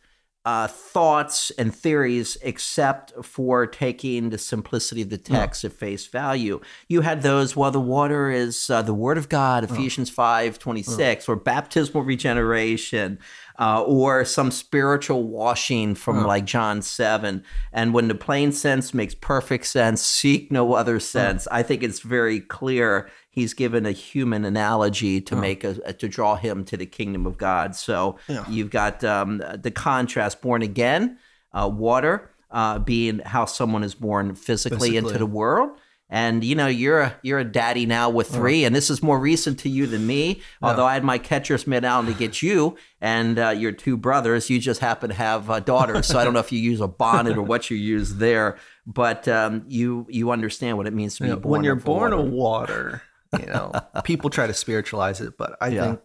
uh, 0.46 0.68
thoughts 0.68 1.52
and 1.52 1.74
theories 1.74 2.38
except 2.42 3.14
for 3.24 3.66
taking 3.66 4.30
the 4.30 4.38
simplicity 4.38 5.02
of 5.02 5.10
the 5.10 5.18
text 5.18 5.64
oh. 5.64 5.68
at 5.68 5.74
face 5.74 6.06
value. 6.08 6.60
You 6.90 7.02
had 7.02 7.22
those, 7.22 7.56
well, 7.56 7.72
the 7.72 7.80
water 7.80 8.30
is 8.30 8.70
uh, 8.70 8.82
the 8.82 8.94
word 8.94 9.18
of 9.18 9.30
God, 9.30 9.64
Ephesians 9.64 10.10
oh. 10.10 10.14
5 10.14 10.60
26, 10.60 11.30
oh. 11.30 11.32
or 11.32 11.36
baptismal 11.38 12.04
regeneration, 12.04 13.20
uh, 13.58 13.84
or 13.84 14.26
some 14.26 14.52
spiritual 14.52 15.24
washing 15.24 15.96
from 15.96 16.26
like 16.26 16.44
John 16.44 16.82
7. 16.82 17.44
And 17.72 17.94
when 17.94 18.10
the 18.10 18.16
plain 18.16 18.52
sense 18.52 18.94
makes 18.94 19.16
perfect 19.16 19.66
sense, 19.68 20.02
seek 20.02 20.52
no 20.52 20.74
other 20.74 21.00
sense. 21.00 21.48
I 21.52 21.64
think 21.64 21.84
it's 21.84 22.02
very 22.02 22.42
clear 22.42 23.10
he's 23.34 23.56
given 23.56 23.86
a 23.88 23.92
human 23.92 24.46
analogy 24.46 25.20
to 25.20 25.36
make 25.36 25.64
a, 25.64 25.92
to 25.92 26.08
draw 26.08 26.36
him 26.36 26.64
to 26.66 26.78
the 26.78 26.86
kingdom 26.86 27.26
of 27.26 27.36
God. 27.36 27.76
So 27.76 28.18
yeah. 28.30 28.46
you've 28.48 28.70
got 28.70 29.04
um, 29.04 29.44
the 29.56 29.72
contrast: 29.72 30.42
born 30.42 30.62
again, 30.62 31.18
uh, 31.52 31.68
water 31.68 32.30
uh, 32.52 32.80
being 32.80 33.20
how 33.20 33.46
someone 33.46 33.84
is 33.84 33.96
born 33.96 34.36
physically, 34.36 34.78
physically, 34.78 34.98
into 34.98 35.18
the 35.18 35.26
world. 35.26 35.72
And 36.10 36.44
you 36.44 36.54
know 36.54 36.68
you're 36.68 37.02
a 37.02 37.16
you're 37.24 37.40
a 37.40 37.44
daddy 37.44 37.88
now 37.88 38.12
with 38.12 38.28
three, 38.28 38.66
and 38.66 38.76
this 38.76 38.92
is 38.92 39.02
more 39.02 39.18
recent 39.20 39.58
to 39.60 39.70
you 39.70 39.88
than 39.88 40.06
me. 40.06 40.36
Yeah. 40.62 40.70
Although 40.70 40.86
I 40.86 40.94
had 40.94 41.04
my 41.04 41.18
catcher's 41.18 41.66
mitt 41.66 41.84
out 41.84 42.06
to 42.06 42.14
get 42.14 42.44
you 42.44 42.78
and 43.02 43.40
uh, 43.40 43.50
your 43.50 43.72
two 43.72 43.98
brothers, 43.98 44.48
you 44.48 44.60
just 44.60 44.80
happen 44.80 45.10
to 45.10 45.16
have 45.16 45.50
uh, 45.50 45.60
daughters. 45.60 46.06
so 46.06 46.20
I 46.20 46.24
don't 46.24 46.34
know 46.34 46.40
if 46.40 46.52
you 46.52 46.60
use 46.60 46.82
a 46.82 46.88
bonnet 46.88 47.36
or 47.36 47.42
what 47.42 47.72
you 47.72 47.78
use 47.78 48.16
there, 48.18 48.60
but 48.86 49.28
um, 49.28 49.64
you 49.68 50.06
you 50.08 50.30
understand 50.30 50.78
what 50.78 50.86
it 50.86 50.94
means 50.94 51.18
to 51.18 51.24
be 51.24 51.30
born. 51.30 51.42
When 51.52 51.64
you're 51.64 51.76
born 51.76 52.12
water. 52.12 52.28
of 52.28 52.32
water, 52.32 53.02
you 53.40 53.46
know, 53.48 53.72
people 54.04 54.30
try 54.30 54.48
to 54.48 54.54
spiritualize 54.54 55.22
it, 55.22 55.38
but 55.38 55.56
I 55.62 55.68
yeah. 55.70 55.84
think, 55.84 56.00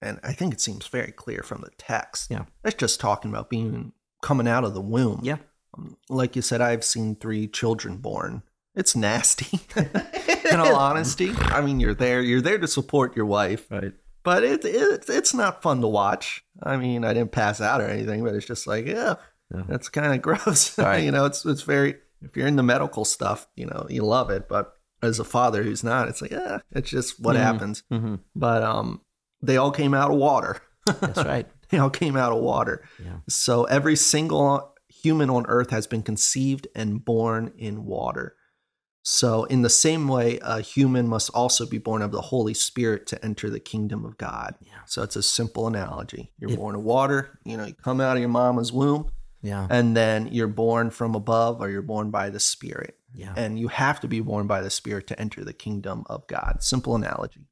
and 0.00 0.20
I 0.22 0.32
think 0.32 0.54
it 0.54 0.60
seems 0.60 0.86
very 0.86 1.12
clear 1.12 1.42
from 1.42 1.62
the 1.62 1.70
text. 1.78 2.30
Yeah, 2.30 2.44
it's 2.64 2.76
just 2.76 3.00
talking 3.00 3.30
about 3.30 3.50
being 3.50 3.92
coming 4.22 4.48
out 4.48 4.64
of 4.64 4.74
the 4.74 4.80
womb. 4.80 5.20
Yeah, 5.22 5.38
um, 5.76 5.96
like 6.08 6.36
you 6.36 6.42
said, 6.42 6.60
I've 6.60 6.84
seen 6.84 7.16
three 7.16 7.46
children 7.46 7.98
born. 7.98 8.42
It's 8.74 8.96
nasty. 8.96 9.60
In 10.50 10.60
all 10.60 10.76
honesty, 10.76 11.32
I 11.36 11.60
mean, 11.60 11.78
you're 11.78 11.94
there. 11.94 12.20
You're 12.20 12.40
there 12.40 12.58
to 12.58 12.68
support 12.68 13.16
your 13.16 13.26
wife, 13.26 13.70
right? 13.70 13.92
But 14.22 14.44
it, 14.44 14.64
it 14.64 15.04
it's 15.08 15.34
not 15.34 15.62
fun 15.62 15.80
to 15.80 15.88
watch. 15.88 16.44
I 16.62 16.76
mean, 16.76 17.04
I 17.04 17.12
didn't 17.12 17.32
pass 17.32 17.60
out 17.60 17.80
or 17.80 17.88
anything, 17.88 18.22
but 18.22 18.34
it's 18.34 18.46
just 18.46 18.66
like, 18.66 18.86
yeah, 18.86 19.14
yeah. 19.54 19.62
that's 19.68 19.88
kind 19.88 20.14
of 20.14 20.22
gross. 20.46 20.78
Right. 20.78 21.04
you 21.04 21.10
know, 21.10 21.24
it's 21.24 21.44
it's 21.44 21.62
very. 21.62 21.96
If 22.22 22.36
you're 22.36 22.46
in 22.46 22.54
the 22.54 22.62
medical 22.62 23.04
stuff, 23.04 23.48
you 23.56 23.66
know, 23.66 23.86
you 23.90 24.04
love 24.04 24.30
it, 24.30 24.48
but 24.48 24.76
as 25.02 25.18
a 25.18 25.24
father 25.24 25.62
who's 25.62 25.82
not, 25.82 26.08
it's 26.08 26.22
like, 26.22 26.30
yeah, 26.30 26.58
it's 26.70 26.90
just 26.90 27.20
what 27.20 27.34
mm-hmm. 27.34 27.44
happens. 27.44 27.82
Mm-hmm. 27.90 28.16
But 28.34 28.62
um, 28.62 29.00
they 29.42 29.56
all 29.56 29.72
came 29.72 29.94
out 29.94 30.10
of 30.10 30.16
water. 30.16 30.60
That's 30.86 31.18
right. 31.24 31.46
they 31.70 31.78
all 31.78 31.90
came 31.90 32.16
out 32.16 32.32
of 32.32 32.42
water. 32.42 32.84
Yeah. 33.02 33.18
So 33.28 33.64
every 33.64 33.96
single 33.96 34.74
human 34.88 35.30
on 35.30 35.46
earth 35.46 35.70
has 35.70 35.86
been 35.86 36.02
conceived 36.02 36.68
and 36.74 37.04
born 37.04 37.52
in 37.56 37.84
water. 37.84 38.36
So, 39.04 39.44
in 39.44 39.62
the 39.62 39.70
same 39.70 40.06
way, 40.06 40.38
a 40.42 40.60
human 40.60 41.08
must 41.08 41.28
also 41.30 41.66
be 41.66 41.78
born 41.78 42.02
of 42.02 42.12
the 42.12 42.20
Holy 42.20 42.54
Spirit 42.54 43.08
to 43.08 43.24
enter 43.24 43.50
the 43.50 43.58
kingdom 43.58 44.04
of 44.04 44.16
God. 44.16 44.54
Yeah. 44.60 44.84
So, 44.86 45.02
it's 45.02 45.16
a 45.16 45.24
simple 45.24 45.66
analogy. 45.66 46.32
You're 46.38 46.52
it, 46.52 46.56
born 46.56 46.76
of 46.76 46.82
water, 46.82 47.36
you 47.44 47.56
know, 47.56 47.64
you 47.64 47.74
come 47.74 48.00
out 48.00 48.16
of 48.16 48.20
your 48.20 48.28
mama's 48.28 48.72
womb, 48.72 49.10
yeah. 49.42 49.66
and 49.68 49.96
then 49.96 50.28
you're 50.28 50.46
born 50.46 50.90
from 50.90 51.16
above 51.16 51.60
or 51.60 51.68
you're 51.68 51.82
born 51.82 52.10
by 52.12 52.30
the 52.30 52.38
Spirit. 52.38 52.96
Yeah. 53.14 53.34
And 53.36 53.58
you 53.58 53.68
have 53.68 54.00
to 54.00 54.08
be 54.08 54.20
born 54.20 54.46
by 54.46 54.60
the 54.60 54.70
Spirit 54.70 55.06
to 55.08 55.20
enter 55.20 55.44
the 55.44 55.52
kingdom 55.52 56.04
of 56.06 56.26
God. 56.26 56.58
Simple 56.62 56.94
analogy. 56.94 57.46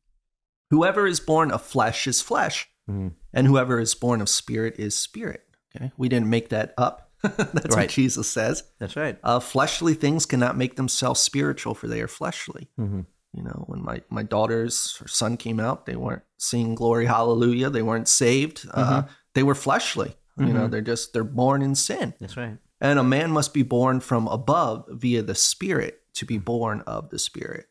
Whoever 0.70 1.06
is 1.06 1.20
born 1.20 1.50
of 1.50 1.62
flesh 1.62 2.06
is 2.06 2.22
flesh, 2.22 2.68
mm-hmm. 2.88 3.08
and 3.32 3.46
whoever 3.46 3.80
is 3.80 3.94
born 3.94 4.20
of 4.20 4.28
spirit 4.28 4.76
is 4.78 4.96
spirit. 4.96 5.42
Okay. 5.76 5.90
We 5.96 6.08
didn't 6.08 6.30
make 6.30 6.50
that 6.50 6.74
up. 6.78 7.10
That's 7.22 7.76
right. 7.76 7.82
what 7.82 7.90
Jesus 7.90 8.30
says. 8.30 8.62
That's 8.78 8.96
right. 8.96 9.18
Uh, 9.22 9.40
fleshly 9.40 9.94
things 9.94 10.26
cannot 10.26 10.56
make 10.56 10.76
themselves 10.76 11.20
spiritual, 11.20 11.74
for 11.74 11.88
they 11.88 12.00
are 12.00 12.08
fleshly. 12.08 12.68
Mm-hmm. 12.78 13.00
You 13.32 13.42
know, 13.42 13.64
when 13.66 13.84
my, 13.84 14.02
my 14.10 14.22
daughter's 14.22 14.96
her 14.96 15.08
son 15.08 15.36
came 15.36 15.60
out, 15.60 15.86
they 15.86 15.96
weren't 15.96 16.22
seeing 16.38 16.74
glory, 16.74 17.06
hallelujah. 17.06 17.68
They 17.68 17.82
weren't 17.82 18.08
saved. 18.08 18.66
Uh, 18.72 18.84
mm-hmm. 18.84 18.94
Uh, 18.94 19.02
they 19.34 19.42
were 19.42 19.54
fleshly. 19.54 20.16
You 20.38 20.46
know, 20.46 20.60
mm-hmm. 20.60 20.70
they're 20.70 20.80
just, 20.80 21.12
they're 21.12 21.22
born 21.22 21.60
in 21.60 21.74
sin. 21.74 22.14
That's 22.18 22.36
right. 22.36 22.56
And 22.80 22.98
a 22.98 23.04
man 23.04 23.30
must 23.30 23.52
be 23.52 23.62
born 23.62 24.00
from 24.00 24.26
above 24.26 24.86
via 24.88 25.22
the 25.22 25.34
Spirit 25.34 26.02
to 26.14 26.24
be 26.24 26.38
born 26.38 26.82
of 26.86 27.10
the 27.10 27.18
Spirit. 27.18 27.66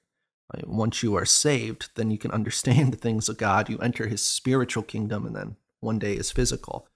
Once 0.66 1.04
you 1.04 1.16
are 1.16 1.26
saved, 1.26 1.90
then 1.96 2.12
you 2.12 2.18
can 2.18 2.32
understand 2.40 2.94
the 2.94 2.98
things 2.98 3.30
of 3.30 3.38
God. 3.38 3.70
You 3.70 3.78
enter 3.80 4.08
his 4.08 4.26
spiritual 4.26 4.84
kingdom, 4.84 5.26
and 5.26 5.36
then 5.36 5.56
one 5.80 6.00
day 6.00 6.14
is 6.14 6.32
physical. 6.32 6.88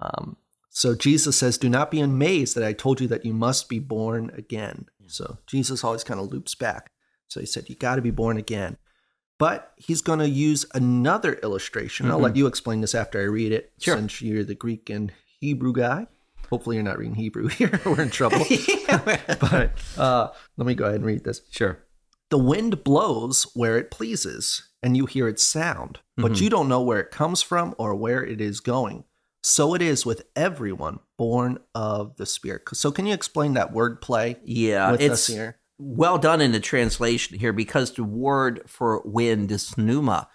Um, 0.00 0.36
so 0.70 0.94
Jesus 0.94 1.36
says, 1.36 1.56
Do 1.56 1.68
not 1.68 1.90
be 1.90 2.00
amazed 2.00 2.56
that 2.56 2.64
I 2.64 2.72
told 2.72 3.00
you 3.00 3.06
that 3.08 3.24
you 3.24 3.32
must 3.32 3.68
be 3.68 3.78
born 3.78 4.30
again. 4.36 4.86
So 5.06 5.38
Jesus 5.46 5.84
always 5.84 6.04
kind 6.04 6.18
of 6.18 6.32
loops 6.32 6.54
back. 6.54 6.90
So 7.28 7.40
he 7.40 7.46
said, 7.46 7.68
You 7.68 7.76
got 7.76 7.96
to 7.96 8.02
be 8.02 8.10
born 8.10 8.36
again. 8.36 8.76
But 9.38 9.72
he's 9.76 10.00
going 10.00 10.20
to 10.20 10.28
use 10.28 10.64
another 10.74 11.34
illustration. 11.34 12.06
Mm-hmm. 12.06 12.12
I'll 12.14 12.20
let 12.20 12.36
you 12.36 12.46
explain 12.46 12.80
this 12.80 12.94
after 12.94 13.20
I 13.20 13.24
read 13.24 13.52
it, 13.52 13.72
sure. 13.80 13.96
since 13.96 14.22
you're 14.22 14.44
the 14.44 14.54
Greek 14.54 14.90
and 14.90 15.12
Hebrew 15.40 15.72
guy. 15.72 16.06
Hopefully, 16.50 16.76
you're 16.76 16.82
not 16.82 16.98
reading 16.98 17.14
Hebrew 17.14 17.48
here. 17.48 17.80
We're 17.84 18.02
in 18.02 18.10
trouble. 18.10 18.44
but 18.88 19.72
uh, 19.96 20.28
let 20.56 20.66
me 20.66 20.74
go 20.74 20.84
ahead 20.84 20.96
and 20.96 21.04
read 21.04 21.24
this. 21.24 21.42
Sure. 21.50 21.84
The 22.30 22.38
wind 22.38 22.82
blows 22.84 23.46
where 23.54 23.78
it 23.78 23.90
pleases, 23.90 24.68
and 24.82 24.96
you 24.96 25.06
hear 25.06 25.28
its 25.28 25.42
sound, 25.42 26.00
but 26.16 26.32
mm-hmm. 26.32 26.44
you 26.44 26.50
don't 26.50 26.68
know 26.68 26.82
where 26.82 27.00
it 27.00 27.10
comes 27.10 27.42
from 27.42 27.74
or 27.78 27.94
where 27.94 28.24
it 28.24 28.40
is 28.40 28.60
going. 28.60 29.04
So 29.42 29.74
it 29.74 29.82
is 29.82 30.06
with 30.06 30.24
everyone 30.34 31.00
born 31.18 31.58
of 31.74 32.16
the 32.16 32.24
Spirit. 32.24 32.62
So, 32.72 32.90
can 32.90 33.04
you 33.04 33.12
explain 33.12 33.54
that 33.54 33.72
word 33.72 34.00
play? 34.00 34.38
Yeah, 34.42 34.96
it's 34.98 35.30
well 35.78 36.18
done 36.18 36.40
in 36.40 36.52
the 36.52 36.60
translation 36.60 37.38
here 37.38 37.52
because 37.52 37.92
the 37.92 38.04
word 38.04 38.62
for 38.66 39.02
wind 39.04 39.52
is 39.52 39.76
pneuma 39.76 40.28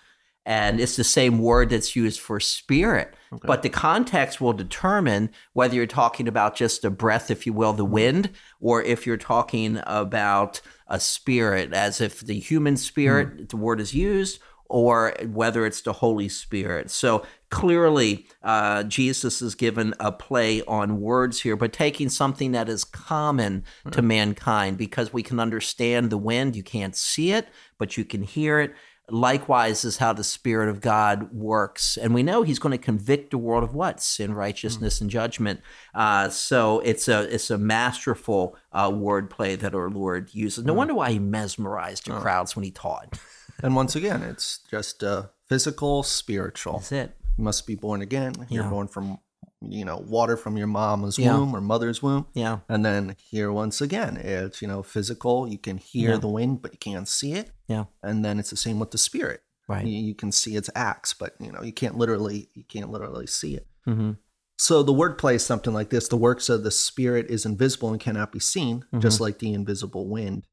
and 0.49 0.81
it's 0.81 0.95
the 0.95 1.03
same 1.03 1.37
word 1.37 1.69
that's 1.69 1.95
used 1.95 2.19
for 2.19 2.39
spirit. 2.39 3.13
Okay. 3.31 3.45
But 3.45 3.61
the 3.61 3.69
context 3.69 4.41
will 4.41 4.53
determine 4.53 5.29
whether 5.53 5.75
you're 5.75 5.85
talking 5.85 6.27
about 6.27 6.55
just 6.55 6.83
a 6.83 6.89
breath, 6.89 7.29
if 7.29 7.45
you 7.45 7.53
will, 7.53 7.73
the 7.73 7.85
wind, 7.85 8.31
or 8.59 8.81
if 8.81 9.05
you're 9.05 9.15
talking 9.15 9.79
about 9.85 10.59
a 10.87 10.99
spirit, 10.99 11.71
as 11.71 12.01
if 12.01 12.21
the 12.21 12.39
human 12.39 12.77
spirit, 12.77 13.49
the 13.49 13.57
word 13.57 13.79
is 13.79 13.93
used, 13.93 14.39
or 14.69 15.13
whether 15.27 15.67
it's 15.67 15.81
the 15.81 15.93
Holy 15.93 16.29
Spirit. 16.29 16.89
So 16.89 17.23
clearly, 17.51 18.27
uh, 18.41 18.83
Jesus 18.83 19.43
is 19.43 19.53
given 19.53 19.93
a 19.99 20.11
play 20.11 20.63
on 20.63 20.99
words 20.99 21.41
here, 21.41 21.55
but 21.55 21.73
taking 21.73 22.09
something 22.09 22.53
that 22.53 22.69
is 22.69 22.83
common 22.83 23.65
to 23.91 24.01
mankind 24.01 24.77
because 24.79 25.13
we 25.13 25.21
can 25.21 25.39
understand 25.39 26.09
the 26.09 26.17
wind. 26.17 26.55
You 26.55 26.63
can't 26.63 26.95
see 26.95 27.31
it, 27.33 27.47
but 27.77 27.97
you 27.97 28.05
can 28.05 28.23
hear 28.23 28.59
it. 28.59 28.73
Likewise, 29.11 29.83
is 29.85 29.97
how 29.97 30.13
the 30.13 30.23
Spirit 30.23 30.69
of 30.69 30.81
God 30.81 31.31
works. 31.33 31.97
And 31.97 32.13
we 32.13 32.23
know 32.23 32.43
He's 32.43 32.59
going 32.59 32.71
to 32.77 32.83
convict 32.83 33.31
the 33.31 33.37
world 33.37 33.63
of 33.63 33.73
what? 33.73 34.01
Sin, 34.01 34.33
righteousness, 34.33 35.01
and 35.01 35.09
judgment. 35.09 35.61
Uh, 35.93 36.29
so 36.29 36.79
it's 36.81 37.07
a 37.07 37.21
it's 37.33 37.49
a 37.49 37.57
masterful 37.57 38.55
uh, 38.71 38.89
wordplay 38.89 39.57
that 39.59 39.73
our 39.75 39.89
Lord 39.89 40.33
uses. 40.33 40.63
No 40.65 40.73
wonder 40.73 40.93
why 40.93 41.11
He 41.11 41.19
mesmerized 41.19 42.05
the 42.07 42.19
crowds 42.19 42.55
when 42.55 42.63
He 42.63 42.71
taught. 42.71 43.17
And 43.61 43.75
once 43.75 43.93
again, 43.93 44.23
it's 44.23 44.59
just 44.71 45.03
uh, 45.03 45.23
physical, 45.47 46.01
spiritual. 46.03 46.75
That's 46.79 46.93
it. 46.93 47.17
You 47.37 47.43
must 47.43 47.67
be 47.67 47.75
born 47.75 48.01
again. 48.01 48.33
You're 48.47 48.63
Yeah. 48.63 48.69
born 48.69 48.87
from, 48.87 49.17
you 49.61 49.83
know, 49.83 49.97
water 49.97 50.37
from 50.37 50.55
your 50.57 50.67
mom's 50.67 51.17
Yeah. 51.17 51.35
womb 51.35 51.53
or 51.55 51.59
mother's 51.61 52.01
womb. 52.01 52.27
Yeah. 52.33 52.59
And 52.69 52.85
then 52.85 53.15
here, 53.19 53.51
once 53.51 53.81
again, 53.81 54.15
it's, 54.17 54.61
you 54.61 54.67
know, 54.67 54.81
physical. 54.83 55.47
You 55.47 55.57
can 55.57 55.77
hear 55.77 56.11
Yeah. 56.11 56.17
the 56.17 56.29
wind, 56.29 56.61
but 56.61 56.71
you 56.73 56.79
can't 56.79 57.07
see 57.07 57.33
it. 57.33 57.51
Yeah. 57.67 57.85
And 58.01 58.23
then 58.23 58.39
it's 58.39 58.51
the 58.51 58.55
same 58.57 58.79
with 58.79 58.91
the 58.91 58.97
spirit. 58.97 59.41
Right. 59.67 59.85
You, 59.85 59.99
you 59.99 60.15
can 60.15 60.31
see 60.31 60.55
its 60.55 60.69
acts, 60.75 61.13
but, 61.13 61.35
you 61.39 61.51
know, 61.51 61.61
you 61.61 61.73
can't 61.73 61.97
literally, 61.97 62.49
you 62.53 62.63
can't 62.63 62.89
literally 62.89 63.27
see 63.27 63.55
it. 63.55 63.67
Mm-hmm. 63.87 64.11
So 64.57 64.81
the 64.83 64.93
wordplay 64.93 65.35
is 65.35 65.45
something 65.45 65.73
like 65.73 65.89
this: 65.89 66.07
the 66.09 66.17
works 66.17 66.49
of 66.49 66.63
the 66.63 66.71
spirit 66.71 67.27
is 67.29 67.45
invisible 67.45 67.91
and 67.91 67.99
cannot 67.99 68.31
be 68.31 68.39
seen, 68.39 68.79
Mm-hmm. 68.81 68.99
just 68.99 69.21
like 69.21 69.39
the 69.39 69.53
invisible 69.53 70.07
wind. 70.09 70.47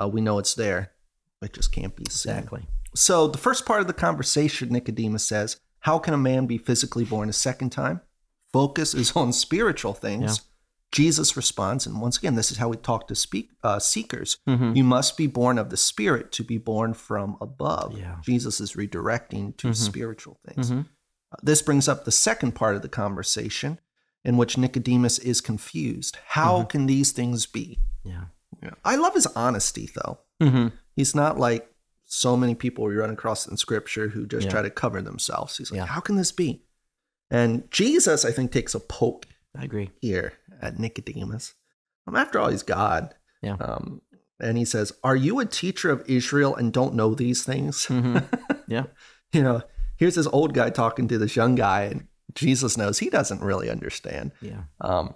Uh, 0.00 0.08
we 0.08 0.20
know 0.22 0.38
it's 0.38 0.54
there, 0.54 0.92
it 1.42 1.52
just 1.52 1.70
can't 1.72 1.94
be 1.94 2.04
seen. 2.08 2.32
Exactly. 2.32 2.66
So 2.94 3.26
the 3.28 3.36
first 3.38 3.66
part 3.66 3.80
of 3.82 3.86
the 3.86 3.92
conversation, 3.92 4.70
Nicodemus 4.70 5.26
says, 5.26 5.58
"How 5.80 5.98
can 5.98 6.14
a 6.14 6.18
man 6.18 6.46
be 6.46 6.56
physically 6.56 7.04
born 7.04 7.28
a 7.28 7.32
second 7.34 7.68
time?" 7.70 8.00
Focus 8.52 8.94
is 8.94 9.12
on 9.16 9.32
spiritual 9.32 9.94
things. 9.94 10.40
Jesus 10.92 11.36
responds, 11.36 11.86
and 11.86 12.00
once 12.00 12.18
again, 12.18 12.34
this 12.34 12.50
is 12.50 12.56
how 12.58 12.68
we 12.68 12.76
talk 12.76 13.06
to 13.08 13.14
speak 13.14 13.50
uh, 13.62 13.78
seekers. 13.78 14.38
Mhm. 14.48 14.74
You 14.76 14.82
must 14.82 15.16
be 15.16 15.28
born 15.28 15.56
of 15.56 15.70
the 15.70 15.76
Spirit 15.76 16.32
to 16.32 16.42
be 16.42 16.58
born 16.58 16.94
from 16.94 17.36
above. 17.40 17.96
Yeah. 17.96 18.16
Jesus 18.24 18.60
is 18.60 18.72
redirecting 18.72 19.56
to 19.58 19.68
Mhm. 19.68 19.76
spiritual 19.76 20.40
things. 20.48 20.70
Mhm. 20.70 20.86
Uh, 21.30 21.36
This 21.44 21.62
brings 21.62 21.86
up 21.86 22.04
the 22.04 22.10
second 22.10 22.56
part 22.56 22.74
of 22.74 22.82
the 22.82 22.88
conversation 22.88 23.78
in 24.24 24.36
which 24.36 24.58
Nicodemus 24.58 25.18
is 25.20 25.40
confused. 25.40 26.18
How 26.26 26.58
Mm-hmm. 26.58 26.68
can 26.68 26.86
these 26.86 27.12
things 27.12 27.46
be? 27.46 27.78
Yeah. 28.02 28.24
I 28.84 28.96
love 28.96 29.14
his 29.14 29.26
honesty, 29.28 29.88
though. 29.94 30.18
Mm-hmm. 30.40 30.68
He's 30.96 31.14
not 31.14 31.38
like 31.38 31.72
so 32.04 32.36
many 32.36 32.56
people 32.56 32.84
we 32.84 32.96
run 32.96 33.10
across 33.10 33.46
in 33.46 33.56
scripture 33.56 34.08
who 34.08 34.26
just 34.26 34.46
Yeah. 34.46 34.50
try 34.50 34.62
to 34.62 34.70
cover 34.70 35.00
themselves. 35.00 35.56
He's 35.56 35.70
like, 35.70 35.78
Yeah. 35.78 35.86
how 35.86 36.00
can 36.00 36.16
this 36.16 36.32
be? 36.32 36.64
And 37.30 37.70
Jesus, 37.70 38.24
I 38.24 38.32
think, 38.32 38.50
takes 38.52 38.74
a 38.74 38.80
poke 38.80 39.26
I 39.56 39.64
agree. 39.64 39.90
here 40.00 40.32
at 40.60 40.78
Nicodemus. 40.78 41.54
Um, 42.06 42.16
after 42.16 42.38
all, 42.38 42.50
he's 42.50 42.62
God. 42.62 43.14
Yeah. 43.42 43.54
Um, 43.60 44.02
and 44.40 44.58
he 44.58 44.64
says, 44.64 44.92
Are 45.04 45.16
you 45.16 45.38
a 45.40 45.46
teacher 45.46 45.90
of 45.90 46.02
Israel 46.08 46.54
and 46.56 46.72
don't 46.72 46.94
know 46.94 47.14
these 47.14 47.44
things? 47.44 47.86
Mhm. 47.86 48.24
Yeah. 48.68 48.84
you 49.32 49.42
know, 49.42 49.62
here's 49.96 50.14
this 50.14 50.28
old 50.28 50.54
guy 50.54 50.70
talking 50.70 51.08
to 51.08 51.18
this 51.18 51.34
young 51.34 51.56
guy, 51.56 51.82
and 51.82 52.06
Jesus 52.34 52.76
knows 52.76 52.98
he 53.00 53.10
doesn't 53.10 53.42
really 53.42 53.68
understand. 53.68 54.30
Yeah. 54.40 54.62
Um, 54.80 55.14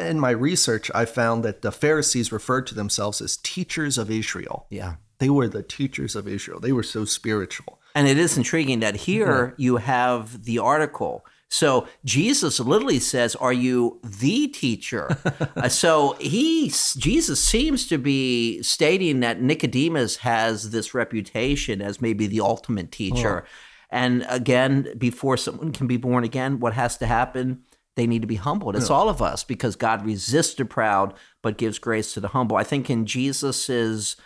in 0.00 0.18
my 0.18 0.30
research, 0.30 0.90
I 0.94 1.04
found 1.04 1.44
that 1.44 1.62
the 1.62 1.70
Pharisees 1.72 2.32
referred 2.32 2.66
to 2.68 2.74
themselves 2.74 3.20
as 3.20 3.36
teachers 3.36 3.96
of 3.98 4.10
Israel. 4.10 4.66
Yeah. 4.70 4.96
They 5.18 5.30
were 5.30 5.48
the 5.48 5.62
teachers 5.62 6.14
of 6.16 6.26
Israel. 6.28 6.58
They 6.60 6.72
were 6.72 6.82
so 6.82 7.04
spiritual. 7.04 7.80
And 7.96 8.06
it 8.06 8.18
is 8.18 8.36
intriguing 8.36 8.80
that 8.80 8.94
here 8.94 9.54
you 9.56 9.78
have 9.78 10.44
the 10.44 10.58
article. 10.58 11.24
So 11.48 11.88
Jesus 12.04 12.60
literally 12.60 12.98
says, 12.98 13.34
"Are 13.36 13.54
you 13.54 13.98
the 14.04 14.48
teacher?" 14.48 15.16
Uh, 15.56 15.70
so 15.70 16.14
he 16.20 16.70
Jesus 16.98 17.42
seems 17.42 17.86
to 17.86 17.96
be 17.96 18.62
stating 18.62 19.20
that 19.20 19.40
Nicodemus 19.40 20.18
has 20.18 20.70
this 20.70 20.92
reputation 20.92 21.80
as 21.80 22.02
maybe 22.02 22.26
the 22.26 22.40
ultimate 22.40 22.92
teacher. 22.92 23.46
And 23.88 24.26
again, 24.28 24.92
before 24.98 25.38
someone 25.38 25.72
can 25.72 25.86
be 25.86 25.96
born 25.96 26.24
again, 26.24 26.60
what 26.60 26.74
has 26.74 26.98
to 26.98 27.06
happen? 27.06 27.62
They 27.94 28.06
need 28.06 28.20
to 28.20 28.28
be 28.28 28.36
humbled. 28.36 28.76
It's 28.76 28.90
all 28.90 29.08
of 29.08 29.22
us 29.22 29.44
because 29.44 29.76
God 29.76 30.04
resists 30.04 30.54
the 30.54 30.66
proud 30.66 31.14
but 31.40 31.56
gives 31.56 31.78
grace 31.78 32.12
to 32.12 32.20
the 32.20 32.28
humble. 32.28 32.58
I 32.58 32.64
think 32.64 32.90
in 32.90 33.06
Jesus's 33.06 34.16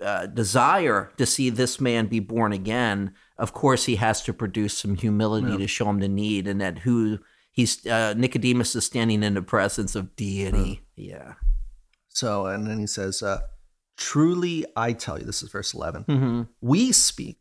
uh, 0.00 0.26
desire 0.26 1.12
to 1.16 1.24
see 1.26 1.50
this 1.50 1.80
man 1.80 2.06
be 2.06 2.20
born 2.20 2.52
again, 2.52 3.12
of 3.38 3.52
course, 3.52 3.86
he 3.86 3.96
has 3.96 4.22
to 4.22 4.32
produce 4.32 4.76
some 4.76 4.94
humility 4.96 5.56
to 5.56 5.66
show 5.66 5.88
him 5.88 6.00
the 6.00 6.08
need, 6.08 6.46
and 6.46 6.60
that 6.60 6.80
who 6.80 7.18
he's 7.50 7.86
uh, 7.86 8.14
Nicodemus 8.16 8.74
is 8.76 8.84
standing 8.84 9.22
in 9.22 9.34
the 9.34 9.42
presence 9.42 9.94
of 9.94 10.14
deity. 10.16 10.82
Yeah. 10.96 11.34
So, 12.08 12.46
and 12.46 12.66
then 12.66 12.78
he 12.78 12.86
says, 12.86 13.22
uh, 13.22 13.40
Truly 13.96 14.64
I 14.76 14.92
tell 14.92 15.18
you, 15.18 15.24
this 15.24 15.42
is 15.42 15.50
verse 15.50 15.74
11, 15.74 16.04
Mm-hmm. 16.04 16.42
we 16.60 16.92
speak 16.92 17.40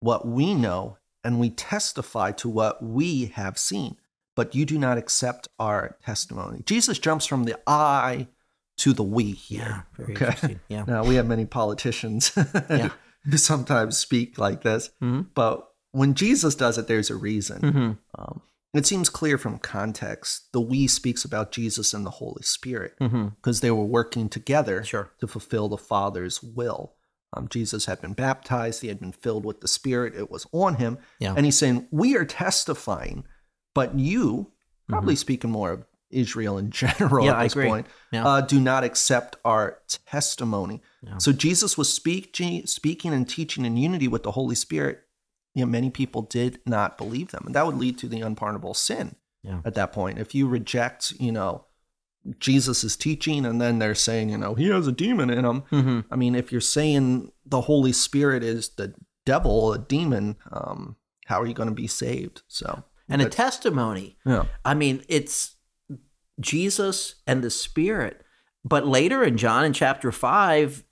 what 0.00 0.26
we 0.26 0.54
know 0.54 0.96
and 1.24 1.40
we 1.40 1.50
testify 1.50 2.30
to 2.32 2.48
what 2.48 2.82
we 2.82 3.26
have 3.26 3.58
seen, 3.58 3.96
but 4.36 4.54
you 4.54 4.64
do 4.64 4.78
not 4.78 4.96
accept 4.98 5.48
our 5.58 5.96
testimony. 6.04 6.62
Jesus 6.64 6.98
jumps 6.98 7.26
from 7.26 7.44
the 7.44 7.58
I 7.66 8.28
to 8.78 8.92
the 8.92 9.02
we 9.02 9.32
here. 9.32 9.60
Yeah. 9.60 9.82
Very 9.96 10.12
Okay. 10.14 10.24
interesting. 10.26 10.60
Yeah. 10.68 10.84
Now, 10.86 11.04
we 11.04 11.16
have 11.16 11.26
many 11.26 11.44
politicians 11.46 12.32
Yeah. 12.70 12.90
who 13.24 13.36
sometimes 13.36 13.98
speak 13.98 14.38
like 14.38 14.62
this, 14.62 14.90
Mhm. 15.02 15.26
but 15.34 15.68
when 15.92 16.14
Jesus 16.14 16.54
does 16.54 16.78
it, 16.78 16.86
there's 16.88 17.10
a 17.10 17.16
reason. 17.16 17.60
Mm-hmm. 17.60 17.92
Um, 18.18 18.40
it 18.74 18.86
seems 18.86 19.08
clear 19.08 19.38
from 19.38 19.58
context. 19.58 20.52
The 20.52 20.60
we 20.60 20.86
speaks 20.86 21.24
about 21.24 21.50
Jesus 21.52 21.94
and 21.94 22.04
the 22.06 22.10
Holy 22.10 22.42
Spirit 22.42 22.94
Mm-hmm. 23.00 23.28
because 23.36 23.60
they 23.60 23.70
were 23.70 23.84
working 23.84 24.28
together 24.28 24.84
Sure. 24.84 25.10
to 25.20 25.26
fulfill 25.26 25.68
the 25.68 25.78
Father's 25.78 26.42
will. 26.42 26.94
Um, 27.34 27.48
Jesus 27.48 27.86
had 27.86 28.00
been 28.00 28.12
baptized, 28.14 28.80
he 28.82 28.88
had 28.88 29.00
been 29.00 29.12
filled 29.12 29.44
with 29.44 29.60
the 29.60 29.68
Spirit, 29.68 30.14
it 30.14 30.30
was 30.30 30.46
on 30.52 30.76
him. 30.76 30.98
Yeah. 31.18 31.34
And 31.36 31.44
he's 31.44 31.58
saying, 31.58 31.86
We 31.90 32.16
are 32.16 32.24
testifying, 32.24 33.24
but 33.74 33.98
you, 33.98 34.52
probably 34.88 35.16
speaking 35.16 35.50
more 35.50 35.70
of 35.72 35.84
Israel 36.10 36.58
in 36.58 36.70
general. 36.82 37.24
Yeah, 37.26 37.38
at 37.38 37.42
this 37.44 37.54
point, 37.54 37.86
Yeah. 38.12 38.26
uh, 38.26 38.40
do 38.40 38.60
not 38.60 38.84
accept 38.84 39.36
our 39.44 39.78
testimony. 40.06 40.82
Yeah. 41.02 41.18
So 41.18 41.32
Jesus 41.32 41.76
was 41.78 41.92
speak, 41.92 42.36
speaking 42.66 43.12
and 43.12 43.28
teaching 43.28 43.64
in 43.64 43.76
unity 43.76 44.08
with 44.08 44.22
the 44.22 44.32
Holy 44.32 44.54
Spirit. 44.54 45.00
You 45.54 45.64
know, 45.64 45.70
many 45.70 45.90
people 45.90 46.22
did 46.22 46.60
not 46.66 46.96
believe 46.98 47.30
them, 47.32 47.44
and 47.46 47.54
that 47.54 47.66
would 47.66 47.76
lead 47.78 47.98
to 47.98 48.06
the 48.08 48.20
unpardonable 48.20 48.74
sin 48.74 49.16
at 49.64 49.74
that 49.74 49.92
point. 49.92 50.18
If 50.18 50.34
you 50.34 50.46
reject, 50.46 51.12
you 51.18 51.32
know, 51.32 51.64
Jesus' 52.38 52.96
teaching, 52.96 53.46
and 53.46 53.60
then 53.60 53.78
they're 53.78 53.94
saying, 53.94 54.28
you 54.28 54.36
know, 54.38 54.54
he 54.54 54.68
has 54.68 54.86
a 54.86 54.92
demon 54.92 55.30
in 55.30 55.44
him. 55.44 55.62
Mm-hmm. 55.72 56.00
I 56.12 56.16
mean, 56.16 56.34
if 56.34 56.52
you're 56.52 56.60
saying 56.60 57.32
the 57.46 57.62
Holy 57.62 57.92
Spirit 57.92 58.42
is 58.44 58.68
the 58.70 58.94
devil, 59.24 59.72
a 59.72 59.78
demon, 59.78 60.36
um, 60.52 60.96
how 61.26 61.40
are 61.40 61.46
you 61.46 61.54
going 61.54 61.68
to 61.70 61.74
be 61.74 61.86
saved? 61.86 62.42
So, 62.46 62.84
And 63.08 63.22
a 63.22 63.28
testimony. 63.30 64.18
yeah, 64.26 64.44
I 64.64 64.74
mean, 64.74 65.02
it's 65.08 65.56
Jesus 66.40 67.16
and 67.26 67.42
the 67.42 67.50
Spirit. 67.50 68.22
But 68.64 68.86
later 68.86 69.22
in 69.24 69.36
John, 69.36 69.64
in 69.64 69.72
chapter 69.72 70.12
5, 70.12 70.84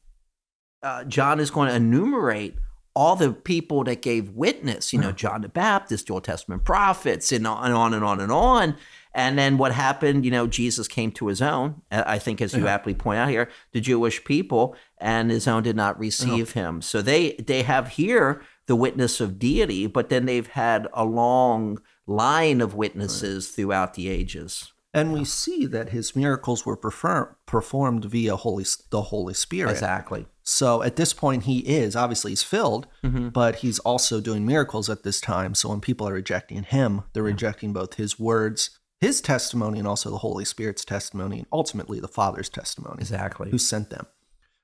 uh, 0.82 1.04
John 1.04 1.40
is 1.40 1.50
going 1.50 1.68
to 1.68 1.74
enumerate 1.74 2.56
all 2.94 3.14
the 3.16 3.30
people 3.32 3.84
that 3.84 4.00
gave 4.00 4.30
witness, 4.30 4.90
you 4.92 4.98
know, 4.98 5.12
John 5.12 5.42
the 5.42 5.50
Baptist, 5.50 6.06
the 6.06 6.14
Old 6.14 6.24
Testament 6.24 6.64
prophets, 6.64 7.30
and 7.30 7.46
on 7.46 7.66
and 7.66 7.74
on 7.74 7.92
and 7.92 8.02
on 8.02 8.20
and 8.20 8.32
on. 8.32 8.76
And 9.12 9.38
then 9.38 9.58
what 9.58 9.72
happened, 9.72 10.24
you 10.24 10.30
know, 10.30 10.46
Jesus 10.46 10.88
came 10.88 11.10
to 11.12 11.26
his 11.26 11.42
own, 11.42 11.82
uh, 11.90 12.04
I 12.06 12.18
think, 12.18 12.40
as 12.40 12.54
you 12.54 12.64
Yeah. 12.64 12.74
aptly 12.74 12.94
point 12.94 13.18
out 13.18 13.28
here, 13.28 13.50
the 13.72 13.82
Jewish 13.82 14.24
people, 14.24 14.74
and 14.98 15.30
his 15.30 15.46
own 15.46 15.62
did 15.62 15.76
not 15.76 15.98
receive 15.98 16.52
him. 16.52 16.80
So 16.80 17.02
they 17.02 17.32
they 17.32 17.62
have 17.64 17.88
here 17.88 18.40
the 18.66 18.76
witness 18.76 19.20
of 19.20 19.38
deity, 19.38 19.86
but 19.86 20.08
then 20.08 20.24
they've 20.24 20.48
had 20.48 20.88
a 20.94 21.04
long 21.04 21.78
line 22.06 22.62
of 22.62 22.74
witnesses 22.74 23.48
throughout 23.48 23.92
the 23.94 24.08
ages. 24.08 24.72
And 24.96 25.12
we 25.12 25.24
see 25.24 25.66
that 25.66 25.90
his 25.90 26.16
miracles 26.16 26.66
were 26.66 26.76
prefer- 26.76 27.36
performed 27.46 28.04
via 28.06 28.34
Holy 28.36 28.64
the 28.90 29.02
Holy 29.02 29.34
Spirit. 29.34 29.70
Exactly. 29.72 30.26
So 30.42 30.82
at 30.82 30.96
this 30.96 31.12
point, 31.12 31.44
he 31.44 31.58
is 31.60 31.94
obviously 31.94 32.32
he's 32.32 32.42
filled, 32.42 32.86
Mhm. 33.04 33.32
but 33.32 33.56
he's 33.56 33.78
also 33.80 34.20
doing 34.20 34.44
miracles 34.46 34.88
at 34.90 35.02
this 35.02 35.20
time. 35.20 35.54
So 35.54 35.68
when 35.68 35.80
people 35.80 36.08
are 36.08 36.12
rejecting 36.14 36.62
him, 36.62 37.02
they're 37.12 37.22
rejecting 37.22 37.72
both 37.72 37.94
his 37.94 38.18
words, 38.18 38.70
his 39.00 39.20
testimony, 39.20 39.78
and 39.78 39.86
also 39.88 40.10
the 40.10 40.18
Holy 40.18 40.44
Spirit's 40.44 40.84
testimony, 40.84 41.38
and 41.38 41.46
ultimately 41.52 42.00
the 42.00 42.08
Father's 42.08 42.48
testimony, 42.48 43.00
Exactly. 43.00 43.50
who 43.50 43.58
sent 43.58 43.90
them. 43.90 44.06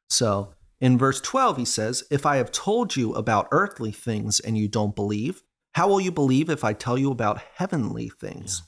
So 0.09 0.55
In 0.81 0.99
verse 0.99 1.21
12, 1.21 1.59
he 1.59 1.65
says, 1.65 2.03
If 2.11 2.27
I 2.27 2.39
have 2.39 2.51
told 2.51 2.97
you 2.97 3.13
about 3.15 3.47
earthly 3.53 3.93
things 3.93 4.41
and 4.41 4.59
you 4.59 4.67
don't 4.67 4.97
believe, 4.97 5.45
how 5.77 5.87
will 5.87 6.01
you 6.01 6.11
believe 6.11 6.51
if 6.51 6.65
I 6.65 6.73
tell 6.73 6.99
you 6.99 7.13
about 7.13 7.41
heavenly 7.55 8.09
things? 8.09 8.63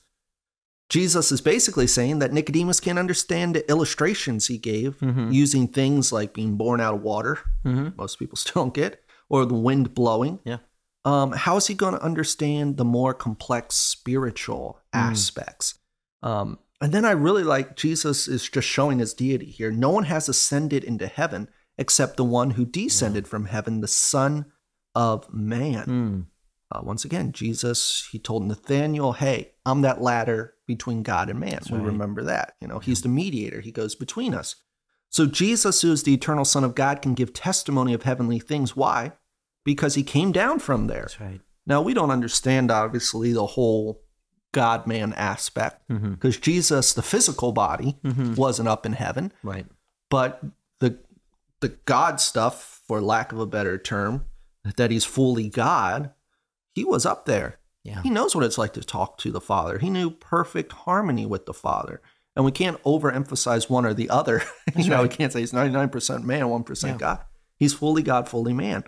Jesus 0.99 1.27
is 1.33 1.41
basically 1.41 1.89
saying 1.89 2.17
that 2.21 2.33
Nicodemus 2.33 2.81
can't 2.81 2.99
understand 3.05 3.49
the 3.55 3.69
illustrations 3.75 4.47
he 4.47 4.59
gave 4.59 4.91
Mhm. 5.01 5.33
using 5.33 5.67
things 5.69 6.13
like 6.19 6.33
being 6.41 6.57
born 6.57 6.79
out 6.81 6.95
of 6.95 7.03
water, 7.03 7.35
Mhm. 7.65 7.97
most 7.97 8.19
people 8.21 8.37
still 8.43 8.63
don't 8.63 8.75
get, 8.83 8.93
or 9.29 9.45
the 9.47 9.55
wind 9.69 9.87
blowing. 9.95 10.39
Yeah. 10.45 10.59
Um, 11.05 11.33
how 11.33 11.57
is 11.57 11.67
he 11.67 11.75
going 11.75 11.95
to 11.95 12.03
understand 12.11 12.77
the 12.77 12.85
more 12.99 13.13
complex 13.27 13.75
spiritual 13.75 14.79
aspects? 14.93 15.75
Um, 16.23 16.59
and 16.81 16.93
then 16.93 17.05
I 17.05 17.11
really 17.27 17.45
like 17.55 17.77
Jesus 17.77 18.29
is 18.29 18.49
just 18.49 18.69
showing 18.69 18.99
his 19.01 19.13
deity 19.15 19.51
here. 19.59 19.71
No 19.73 19.91
one 19.91 20.05
has 20.05 20.29
ascended 20.29 20.83
into 20.85 21.07
heaven 21.07 21.49
except 21.77 22.17
the 22.17 22.25
one 22.25 22.51
who 22.53 22.65
descended 22.65 23.27
from 23.27 23.47
heaven, 23.47 23.81
the 23.81 23.89
Son 23.89 24.47
of 24.95 25.33
Man. 25.33 25.87
Mm. 25.87 26.27
Uh, 26.73 26.81
once 26.83 27.05
again, 27.05 27.31
Jesus, 27.33 28.09
he 28.11 28.19
told 28.19 28.45
Nathaniel, 28.45 29.13
Hey, 29.13 29.53
I'm 29.67 29.83
that 29.83 30.01
ladder 30.03 30.55
between 30.67 31.03
God 31.03 31.29
and 31.31 31.39
man. 31.39 31.61
we 31.71 31.77
right. 31.79 31.87
remember 31.87 32.23
that. 32.25 32.55
You 32.61 32.69
know, 32.69 32.79
he's 32.79 33.03
the 33.03 33.09
mediator, 33.09 33.61
he 33.61 33.71
goes 33.71 33.95
between 33.95 34.35
us. 34.35 34.57
So 35.11 35.27
Jesus, 35.27 35.83
who 35.83 35.93
is 35.93 36.03
the 36.03 36.15
eternal 36.15 36.45
Son 36.45 36.65
of 36.65 36.75
God, 36.75 37.01
can 37.03 37.15
give 37.15 37.33
testimony 37.33 37.95
of 37.95 38.03
heavenly 38.03 38.41
things. 38.41 38.75
Why? 38.75 39.13
Because 39.65 39.95
he 39.95 40.03
came 40.03 40.33
down 40.33 40.59
from 40.59 40.89
there. 40.89 41.03
That's 41.03 41.21
right. 41.21 41.41
Now, 41.67 41.81
we 41.83 41.95
don't 41.95 42.11
understand, 42.11 42.71
obviously, 42.71 43.33
the 43.33 43.47
whole 43.47 44.03
God 44.53 44.87
man 44.87 45.13
aspect 45.15 45.83
because 45.89 46.37
Jesus, 46.39 46.93
the 46.93 47.03
physical 47.03 47.53
body, 47.53 47.99
Mhm. 48.05 48.37
wasn't 48.37 48.69
up 48.69 48.87
in 48.87 48.93
heaven, 48.93 49.33
Right. 49.43 49.67
but 50.11 50.43
the 50.81 50.99
the 51.61 51.71
God 51.87 52.21
stuff, 52.21 52.83
for 52.87 53.01
lack 53.01 53.33
of 53.33 53.39
a 53.39 53.47
better 53.47 53.79
term, 53.79 54.27
that 54.77 54.91
he's 54.91 55.05
fully 55.05 55.49
God, 55.49 56.13
he 56.75 56.85
was 56.85 57.07
up 57.07 57.25
there. 57.27 57.59
Yeah. 57.83 58.03
He 58.03 58.11
knows 58.11 58.35
what 58.35 58.45
it's 58.45 58.59
like 58.59 58.73
to 58.75 58.81
talk 58.81 59.19
to 59.19 59.31
the 59.31 59.41
Father. 59.41 59.79
He 59.79 59.91
knew 59.91 60.11
perfect 60.11 60.73
harmony 60.73 61.27
with 61.27 61.47
the 61.47 61.55
Father. 61.55 62.01
And 62.35 62.45
we 62.45 62.51
can't 62.51 62.83
overemphasize 62.83 63.71
one 63.71 63.87
or 63.87 63.95
the 63.95 64.11
other. 64.11 64.43
you 64.77 64.89
know, 64.89 65.03
we 65.03 65.09
can't 65.09 65.33
say 65.33 65.41
he's 65.41 65.53
99% 65.53 66.25
man, 66.25 66.45
1% 66.45 66.83
Yeah. 66.87 66.97
God. 66.97 67.25
He's 67.59 67.75
fully 67.75 68.03
God, 68.03 68.29
fully 68.29 68.53
man. 68.53 68.85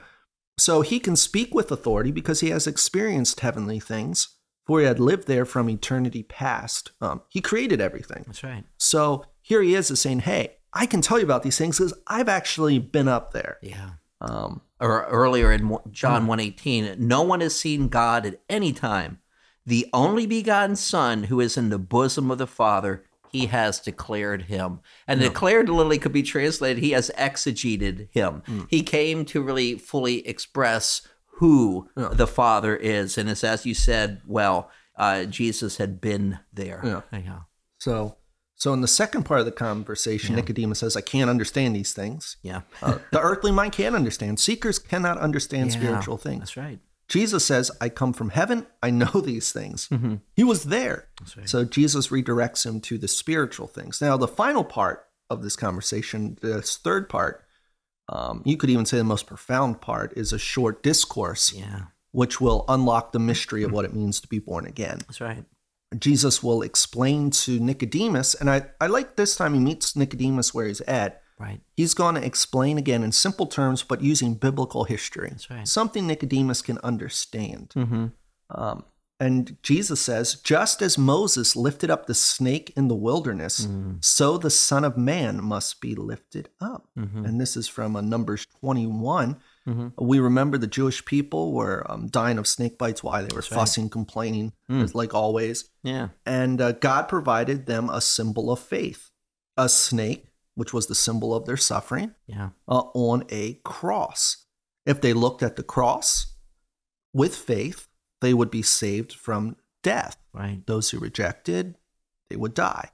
So 0.59 0.81
he 0.81 0.99
can 0.99 1.15
speak 1.17 1.55
with 1.55 1.71
authority 1.71 2.11
because 2.11 2.41
he 2.41 2.51
has 2.51 2.67
experienced 2.67 3.41
heavenly 3.41 3.79
things, 3.79 4.29
for 4.67 4.81
he 4.81 4.87
had 4.87 4.99
lived 4.99 5.29
there 5.29 5.45
from 5.45 5.69
eternity 5.69 6.23
past. 6.23 6.93
Um, 7.01 7.23
he 7.29 7.41
created 7.41 7.81
everything. 7.81 8.25
That's 8.27 8.43
right. 8.43 8.65
So 8.79 9.27
here 9.43 9.63
he 9.63 9.75
is, 9.75 9.91
is 9.91 10.01
saying, 10.01 10.21
"Hey, 10.21 10.57
I 10.73 10.87
can 10.87 11.03
tell 11.03 11.19
you 11.19 11.25
about 11.25 11.43
these 11.43 11.59
things 11.59 11.79
because 11.79 11.95
I've 12.07 12.29
actually 12.29 12.79
been 12.79 13.07
up 13.07 13.33
there." 13.33 13.59
Yeah. 13.63 13.91
Um, 14.23 14.63
or 14.81 15.05
earlier 15.05 15.53
in 15.53 15.77
John 15.91 16.27
118, 16.27 16.97
no 16.99 17.23
one 17.23 17.41
has 17.41 17.59
seen 17.59 17.89
God 17.89 18.27
at 18.27 18.41
any 18.49 18.73
time. 18.73 19.21
The 19.65 19.87
only 19.93 20.27
begotten 20.27 20.77
Son 20.77 21.25
who 21.25 21.41
is 21.41 21.57
in 21.57 21.71
the 21.71 21.79
bosom 21.79 22.31
of 22.31 22.39
the 22.39 22.47
Father, 22.47 23.05
he 23.33 23.47
has 23.47 23.81
declared 23.81 24.43
him. 24.43 24.81
And 25.09 25.21
declared 25.21 25.69
literally 25.69 25.99
could 25.99 26.13
be 26.13 26.23
translated, 26.23 26.83
he 26.83 26.93
has 26.93 27.11
exegeted 27.19 28.09
him. 28.13 28.43
He 28.71 28.83
came 28.83 29.25
to 29.27 29.43
really 29.43 29.77
fully 29.77 30.27
express 30.27 31.03
who 31.39 31.89
Yeah. 31.97 32.09
the 32.13 32.27
Father 32.27 32.77
is. 32.77 33.19
And 33.19 33.29
it's 33.29 33.45
as 33.45 33.67
you 33.67 33.75
said, 33.75 34.23
well, 34.27 34.71
uh, 34.97 35.25
Jesus 35.25 35.77
had 35.79 36.01
been 36.01 36.39
there. 36.53 36.81
Yeah. 36.85 37.01
yeah. 37.13 37.41
so, 37.79 38.17
so 38.57 38.73
in 38.73 38.81
the 38.81 38.89
second 38.89 39.25
part 39.25 39.41
of 39.41 39.47
the 39.47 39.53
conversation, 39.53 40.35
Nicodemus 40.35 40.81
says, 40.81 40.97
"I 40.97 41.03
can't 41.03 41.31
understand 41.31 41.77
these 41.77 41.93
things." 41.93 42.37
Yeah. 42.43 42.63
Uh, 42.83 42.99
the 43.13 43.21
earthly 43.21 43.53
mind 43.53 43.73
can't 43.73 43.95
understand. 43.95 44.39
Seekers 44.41 44.79
cannot 44.79 45.19
understand 45.19 45.71
Yeah, 45.73 45.79
spiritual 45.79 46.17
things. 46.17 46.41
That's 46.41 46.57
right. 46.57 46.79
Jesus 47.09 47.45
says, 47.45 47.71
I 47.81 47.89
come 47.89 48.13
from 48.13 48.31
heaven. 48.31 48.67
I 48.83 48.91
know 48.91 49.07
these 49.25 49.53
things. 49.53 49.89
Mhm. 49.89 50.21
He 50.35 50.45
was 50.45 50.65
there. 50.65 51.09
That's 51.21 51.37
right. 51.37 51.49
So 51.49 51.65
Jesus 51.65 52.09
redirects 52.09 52.67
him 52.67 52.81
to 52.83 52.99
the 52.99 53.09
spiritual 53.09 53.67
things. 53.69 54.01
Now, 54.01 54.17
the 54.17 54.29
final 54.29 54.65
part 54.65 55.07
of 55.31 55.43
this 55.43 55.57
conversation, 55.57 56.39
this 56.43 56.77
third 56.77 57.09
part, 57.09 57.45
um, 58.09 58.43
you 58.45 58.57
could 58.57 58.71
even 58.71 58.87
say 58.87 58.99
the 58.99 59.05
most 59.05 59.27
profound 59.27 59.81
part, 59.81 60.13
is 60.17 60.33
a 60.33 60.39
short 60.39 60.83
discourse, 60.83 61.53
yeah. 61.53 61.83
which 62.13 62.41
will 62.41 62.65
unlock 62.69 63.13
the 63.13 63.19
mystery 63.19 63.63
of 63.63 63.73
what 63.77 63.85
it 63.85 63.95
means 63.95 64.21
to 64.21 64.29
be 64.29 64.39
born 64.39 64.67
again. 64.67 64.99
That's 65.07 65.21
right. 65.21 65.45
Jesus 65.99 66.43
will 66.43 66.63
explain 66.63 67.31
to 67.31 67.61
Nicodemus, 67.61 68.35
and 68.35 68.51
I, 68.51 68.67
I 68.81 68.87
like 68.89 69.17
this 69.17 69.37
time 69.37 69.55
he 69.55 69.61
meets 69.61 69.95
Nicodemus 69.97 70.53
where 70.53 70.67
he's 70.67 70.81
at. 70.83 71.23
Right. 71.39 71.61
He's 71.77 71.95
going 71.95 72.15
to 72.15 72.25
explain 72.25 72.79
again 72.79 73.03
in 73.05 73.13
simple 73.13 73.47
terms, 73.47 73.83
but 73.83 74.01
using 74.03 74.35
biblical 74.35 74.85
history. 74.85 75.29
That's 75.31 75.51
right. 75.51 75.69
Something 75.69 76.07
Nicodemus 76.07 76.63
can 76.63 76.79
understand. 76.79 77.73
Mm-hmm. 77.77 78.07
Um, 78.51 78.85
and 79.21 79.57
Jesus 79.63 80.01
says, 80.01 80.35
just 80.35 80.83
as 80.83 80.99
Moses 80.99 81.55
lifted 81.57 81.91
up 81.91 82.07
the 82.07 82.15
snake 82.15 82.73
in 82.77 82.89
the 82.89 82.95
wilderness, 82.95 83.67
Mm. 83.67 84.05
so 84.05 84.37
the 84.39 84.51
Son 84.51 84.85
of 84.85 84.97
Man 84.99 85.43
must 85.43 85.81
be 85.81 85.95
lifted 85.95 86.49
up. 86.61 86.89
Mm-hmm. 86.99 87.25
And 87.25 87.41
this 87.41 87.57
is 87.57 87.69
from 87.69 87.97
a 87.97 88.03
Numbers 88.03 88.47
21. 88.61 89.37
Mhm. 89.67 89.93
We 90.01 90.21
remember 90.21 90.59
the 90.59 90.67
Jewish 90.67 91.05
people 91.05 91.53
were 91.53 91.85
um, 91.91 92.07
dying 92.07 92.39
of 92.39 92.47
snake 92.47 92.79
bites. 92.79 93.03
Why? 93.03 93.23
They 93.23 93.35
were 93.35 93.41
That's 93.41 93.51
right. 93.51 93.59
fussing, 93.59 93.89
complaining, 93.91 94.53
Mm. 94.71 94.83
as 94.85 94.95
like 94.95 95.13
always. 95.15 95.69
Yeah. 95.83 96.09
And 96.25 96.61
uh, 96.61 96.73
God 96.73 97.09
provided 97.09 97.67
them 97.67 97.91
a 97.91 98.01
symbol 98.01 98.51
of 98.53 98.61
faith 98.61 99.11
a 99.59 99.69
snake, 99.69 100.27
which 100.55 100.73
was 100.75 100.87
the 100.87 100.95
symbol 100.95 101.35
of 101.35 101.47
their 101.47 101.57
suffering, 101.57 102.15
Yeah. 102.27 102.51
uh, 102.69 102.83
on 102.95 103.25
a 103.31 103.55
cross. 103.65 104.45
If 104.85 105.01
they 105.01 105.13
looked 105.15 105.43
at 105.43 105.57
the 105.57 105.63
cross 105.63 106.35
with 107.13 107.35
faith, 107.35 107.89
they 108.21 108.35
would 108.35 108.51
be 108.51 108.63
saved 108.63 109.13
from 109.15 109.57
death. 109.83 110.17
Right. 110.33 110.63
Those 110.67 110.91
who 110.91 110.99
rejected, 110.99 111.77
they 112.31 112.37
would 112.37 112.55
die. 112.55 112.91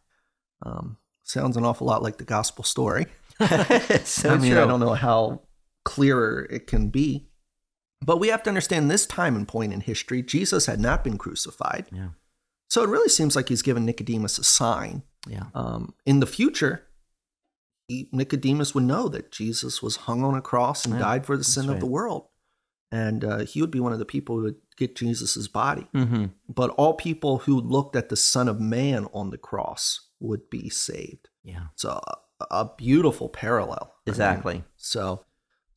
Um, 0.65 0.99
sounds 1.25 1.57
an 1.57 1.65
awful 1.65 1.87
lot 1.87 2.03
like 2.03 2.19
the 2.19 2.25
gospel 2.25 2.65
story. 2.65 3.07
so 4.05 4.31
I 4.31 4.39
mean, 4.39 4.53
true. 4.53 4.63
I 4.63 4.67
don't 4.67 4.81
know 4.81 4.95
how 4.95 5.43
clearer 5.85 6.47
it 6.51 6.67
can 6.67 6.89
be. 6.89 7.29
But 8.05 8.19
we 8.19 8.29
have 8.29 8.43
to 8.45 8.51
understand 8.51 8.91
this 8.91 9.07
time 9.07 9.37
and 9.37 9.47
point 9.47 9.73
in 9.73 9.81
history, 9.81 10.23
Jesus 10.23 10.67
had 10.67 10.81
not 10.81 11.05
been 11.05 11.19
crucified. 11.19 11.87
Yeah. 11.93 12.09
So 12.69 12.83
it 12.83 12.89
really 12.89 13.09
seems 13.09 13.37
like 13.37 13.49
he's 13.49 13.63
given 13.63 13.85
Nicodemus 13.85 14.39
a 14.39 14.45
sign. 14.45 15.03
Yeah. 15.29 15.45
Um, 15.55 15.95
in 16.05 16.21
the 16.21 16.27
future, 16.27 16.85
he, 17.87 18.09
Nicodemus 18.13 18.75
would 18.75 18.85
know 18.85 19.09
that 19.09 19.31
Jesus 19.31 19.83
was 19.83 19.97
hung 19.97 20.25
on 20.25 20.35
a 20.35 20.41
cross 20.41 20.85
and 20.85 20.95
Yeah, 20.95 21.01
died 21.01 21.27
for 21.27 21.37
the 21.37 21.45
sin 21.45 21.67
that's 21.67 21.75
of 21.75 21.81
the 21.81 21.87
world. 21.87 22.27
And 22.91 23.25
uh, 23.25 23.39
he 23.41 23.61
would 23.61 23.71
be 23.71 23.81
one 23.81 23.93
of 23.93 23.99
the 23.99 24.05
people 24.05 24.37
who 24.37 24.43
would 24.43 24.57
get 24.77 24.97
Jesus' 24.97 25.49
body. 25.49 25.87
Mm-hmm. 25.95 26.27
But 26.49 26.71
all 26.71 26.95
people 26.95 27.39
who 27.39 27.61
looked 27.61 27.95
at 27.97 28.09
the 28.09 28.17
Son 28.17 28.49
of 28.49 28.61
Man 28.61 29.07
on 29.15 29.31
the 29.31 29.39
cross 29.39 30.09
would 30.21 30.51
be 30.51 30.69
saved. 30.69 31.29
Yeah. 31.45 31.67
It's 31.75 31.85
a, 31.85 32.01
a 32.51 32.71
beautiful 32.77 33.29
parallel. 33.29 33.95
I 33.95 34.11
mean, 34.11 34.13
Exactly. 34.13 34.65
so, 34.77 35.25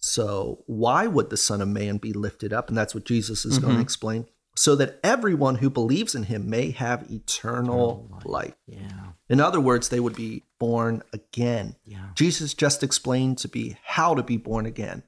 so 0.05 0.63
why 0.67 1.07
would 1.07 1.29
the 1.29 1.37
Son 1.37 1.61
of 1.61 1.67
Man 1.67 1.97
be 1.97 2.13
lifted 2.13 2.53
up? 2.53 2.69
And 2.69 2.77
that's 2.77 2.93
what 2.93 3.05
Jesus 3.05 3.43
is 3.45 3.59
going 3.59 3.75
to 3.75 3.81
explain. 3.81 4.27
So 4.55 4.75
that 4.77 4.99
everyone 5.03 5.55
who 5.55 5.69
believes 5.69 6.15
in 6.15 6.23
him 6.23 6.49
may 6.49 6.71
have 6.71 7.11
eternal 7.11 8.05
Eternal 8.05 8.09
life. 8.11 8.25
life. 8.25 8.53
Yeah. 8.67 9.07
In 9.27 9.41
other 9.41 9.59
words, 9.59 9.89
they 9.89 9.99
would 9.99 10.15
be 10.15 10.43
born 10.59 11.01
again. 11.11 11.75
Yeah. 11.83 12.09
Jesus 12.15 12.53
just 12.53 12.83
explained 12.83 13.37
to 13.39 13.49
be 13.49 13.77
how 13.83 14.15
to 14.15 14.23
be 14.23 14.37
born 14.37 14.65
again 14.65 15.03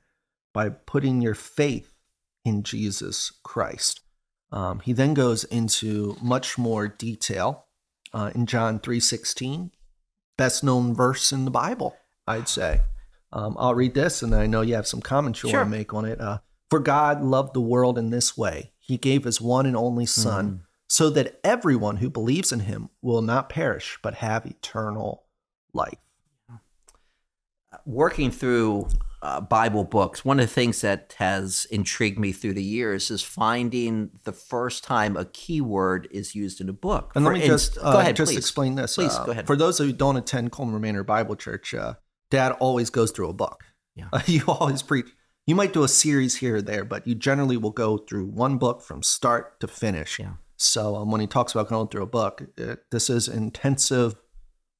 by 0.54 0.70
putting 0.70 1.22
your 1.22 1.36
faith 1.36 1.94
in 2.44 2.64
Jesus 2.64 3.32
Christ. 3.44 4.02
Um, 4.52 4.80
he 4.80 4.94
then 4.94 5.14
goes 5.14 5.44
into 5.46 6.18
much 6.22 6.58
more 6.58 6.88
detail 6.88 7.66
uh, 8.14 8.32
in 8.34 8.48
John 8.48 8.80
three 8.80 9.00
sixteen, 9.00 9.72
best 10.38 10.64
known 10.64 10.94
verse 10.94 11.32
in 11.32 11.46
the 11.46 11.52
Bible, 11.52 11.96
I'd 12.26 12.50
say. 12.50 12.82
Um, 13.34 13.56
I'll 13.60 13.76
read 13.76 13.94
this, 13.94 14.22
and 14.24 14.34
I 14.34 14.48
know 14.48 14.62
you 14.62 14.76
have 14.76 14.88
some 14.88 15.02
comments 15.02 15.44
you 15.44 15.50
Sure. 15.50 15.60
want 15.62 15.72
to 15.72 15.78
make 15.78 15.94
on 15.94 16.06
it. 16.06 16.20
Uh, 16.22 16.40
For 16.70 16.80
God 16.80 17.22
loved 17.24 17.54
the 17.54 17.62
world 17.62 17.98
in 17.98 18.10
this 18.10 18.38
way: 18.38 18.72
He 18.80 18.98
gave 18.98 19.24
His 19.26 19.42
one 19.42 19.66
and 19.66 19.76
only 19.76 20.06
Son, 20.06 20.50
Mm. 20.52 20.60
so 20.88 21.10
that 21.12 21.40
everyone 21.44 21.98
who 21.98 22.10
believes 22.10 22.52
in 22.52 22.62
Him 22.62 22.90
will 23.02 23.22
not 23.22 23.50
perish 23.50 23.98
but 24.02 24.16
have 24.16 24.46
eternal 24.46 25.24
life. 25.74 25.98
Working 27.86 28.32
through 28.32 28.88
uh, 29.22 29.42
Bible 29.42 29.84
books, 29.84 30.24
one 30.24 30.40
of 30.40 30.48
the 30.48 30.54
things 30.54 30.82
that 30.82 31.16
has 31.18 31.66
intrigued 31.70 32.18
me 32.20 32.32
through 32.32 32.54
the 32.54 32.64
years 32.64 33.12
is 33.12 33.22
finding 33.24 34.12
the 34.24 34.32
first 34.32 34.84
time 34.84 35.18
a 35.18 35.26
keyword 35.26 36.08
is 36.12 36.34
used 36.36 36.62
in 36.62 36.70
a 36.70 36.74
book. 36.74 37.12
And 37.16 37.26
For 37.26 37.34
let 37.34 37.40
me 37.40 37.46
ins- 37.46 37.68
just 37.70 37.78
uh, 37.78 37.92
go 37.94 38.00
ahead, 38.00 38.16
just 38.16 38.32
please. 38.32 38.38
explain 38.38 38.76
this. 38.76 38.96
Please, 38.96 39.14
Uh, 39.16 39.26
go 39.26 39.32
ahead. 39.32 39.48
For 39.48 39.56
those 39.58 39.78
who 39.78 39.92
don't 39.92 40.16
attend 40.18 40.52
Coleman 40.52 40.82
Manor 40.82 41.04
Bible 41.04 41.36
Church, 41.36 41.74
uh, 41.74 41.96
Dad 42.30 42.52
always 42.54 42.90
goes 42.90 43.12
through 43.12 43.30
a 43.30 43.34
book. 43.34 43.64
Yeah. 43.96 44.06
Uh, 44.14 44.22
you 44.26 44.44
always 44.48 44.82
preach. 44.82 45.08
You 45.46 45.56
might 45.56 45.72
do 45.74 45.84
a 45.84 45.88
series 45.88 46.36
here 46.38 46.58
or 46.58 46.62
there, 46.62 46.84
but 46.84 47.08
you 47.08 47.16
generally 47.16 47.56
will 47.58 47.72
go 47.72 47.98
through 47.98 48.26
one 48.26 48.58
book 48.58 48.82
from 48.82 49.02
start 49.02 49.60
to 49.62 49.68
finish. 49.68 50.20
Yeah. 50.20 50.34
So 50.58 50.96
um, 50.98 51.12
when 51.12 51.22
he 51.22 51.28
talks 51.28 51.54
about 51.54 51.70
going 51.70 51.88
through 51.88 52.04
a 52.04 52.08
book, 52.08 52.44
uh, 52.62 52.76
this 52.92 53.10
is 53.10 53.28
intensive 53.28 54.16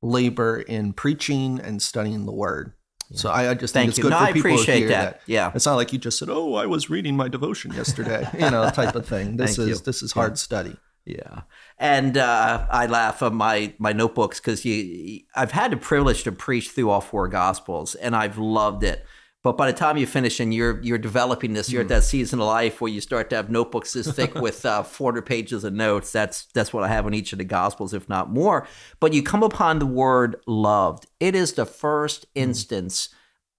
labor 0.02 0.60
in 0.60 0.94
preaching 0.94 1.60
and 1.60 1.82
studying 1.82 2.26
the 2.26 2.32
Word. 2.34 2.74
So 3.14 3.30
I, 3.30 3.52
I 3.52 3.54
just 3.54 3.74
Thank 3.74 3.84
think 3.84 3.90
it's 3.92 3.98
you. 4.00 4.04
good 4.04 4.10
No, 4.10 4.18
for 4.18 4.24
I 4.26 4.32
people 4.34 4.52
appreciate 4.52 4.74
to 4.74 4.80
hear 4.80 4.88
that. 4.90 5.12
that. 5.12 5.22
Yeah. 5.28 5.52
It's 5.56 5.66
not 5.66 5.76
like 5.76 5.94
you 5.94 6.00
just 6.00 6.20
said, 6.20 6.30
"Oh, 6.30 6.56
I 6.56 6.66
was 6.66 6.90
reading 6.90 7.16
my 7.16 7.30
devotion 7.30 7.72
yesterday," 7.72 8.28
you 8.34 8.52
know, 8.52 8.70
type 8.70 8.96
of 8.96 9.06
thing. 9.06 9.38
This 9.38 9.56
Thank 9.56 9.70
is 9.70 9.80
you. 9.80 9.86
this 9.86 10.04
is 10.04 10.12
hard 10.12 10.38
study. 10.38 10.76
Yeah, 11.08 11.44
and 11.78 12.18
uh, 12.18 12.68
I 12.70 12.86
laugh 12.88 13.24
at 13.24 13.32
my 13.32 13.74
my 13.78 13.94
notebooks 13.94 14.42
because 14.42 14.66
you, 14.66 15.22
I've 15.36 15.52
had 15.52 15.72
the 15.72 15.78
privilege 15.78 16.24
to 16.24 16.34
preach 16.34 16.72
through 16.72 16.90
all 16.90 17.00
four 17.00 17.30
gospels, 17.30 17.96
and 17.96 18.14
I've 18.14 18.38
loved 18.38 18.84
it. 18.84 19.06
But 19.42 19.56
by 19.56 19.72
the 19.72 19.78
time 19.78 19.96
you 19.96 20.06
finish 20.06 20.42
and 20.42 20.54
you're 20.54 20.82
you're 20.82 20.98
developing 20.98 21.54
this, 21.54 21.72
you're 21.72 21.84
at 21.84 21.88
that 21.88 22.04
season 22.04 22.42
of 22.42 22.48
life 22.48 22.82
where 22.82 22.92
you 22.92 23.00
start 23.00 23.30
to 23.30 23.38
have 23.38 23.50
notebooks 23.50 23.94
this 23.94 24.12
thick 24.12 24.36
with 24.42 24.66
uh, 24.66 24.84
400 24.84 25.26
pages 25.26 25.64
of 25.64 25.72
notes. 25.72 26.12
That's 26.12 26.48
that's 26.48 26.74
what 26.74 26.84
I 26.84 26.90
have 26.90 27.06
on 27.06 27.14
each 27.14 27.32
of 27.32 27.40
the 27.40 27.46
gospels, 27.46 27.94
if 27.94 28.10
not 28.10 28.30
more. 28.30 28.68
But 29.00 29.14
you 29.14 29.24
come 29.24 29.44
upon 29.44 29.80
the 29.80 29.86
word 29.86 30.36
"loved." 30.46 31.06
It 31.22 31.36
is 31.36 31.54
the 31.54 31.66
first 31.66 32.26
instance 32.36 33.08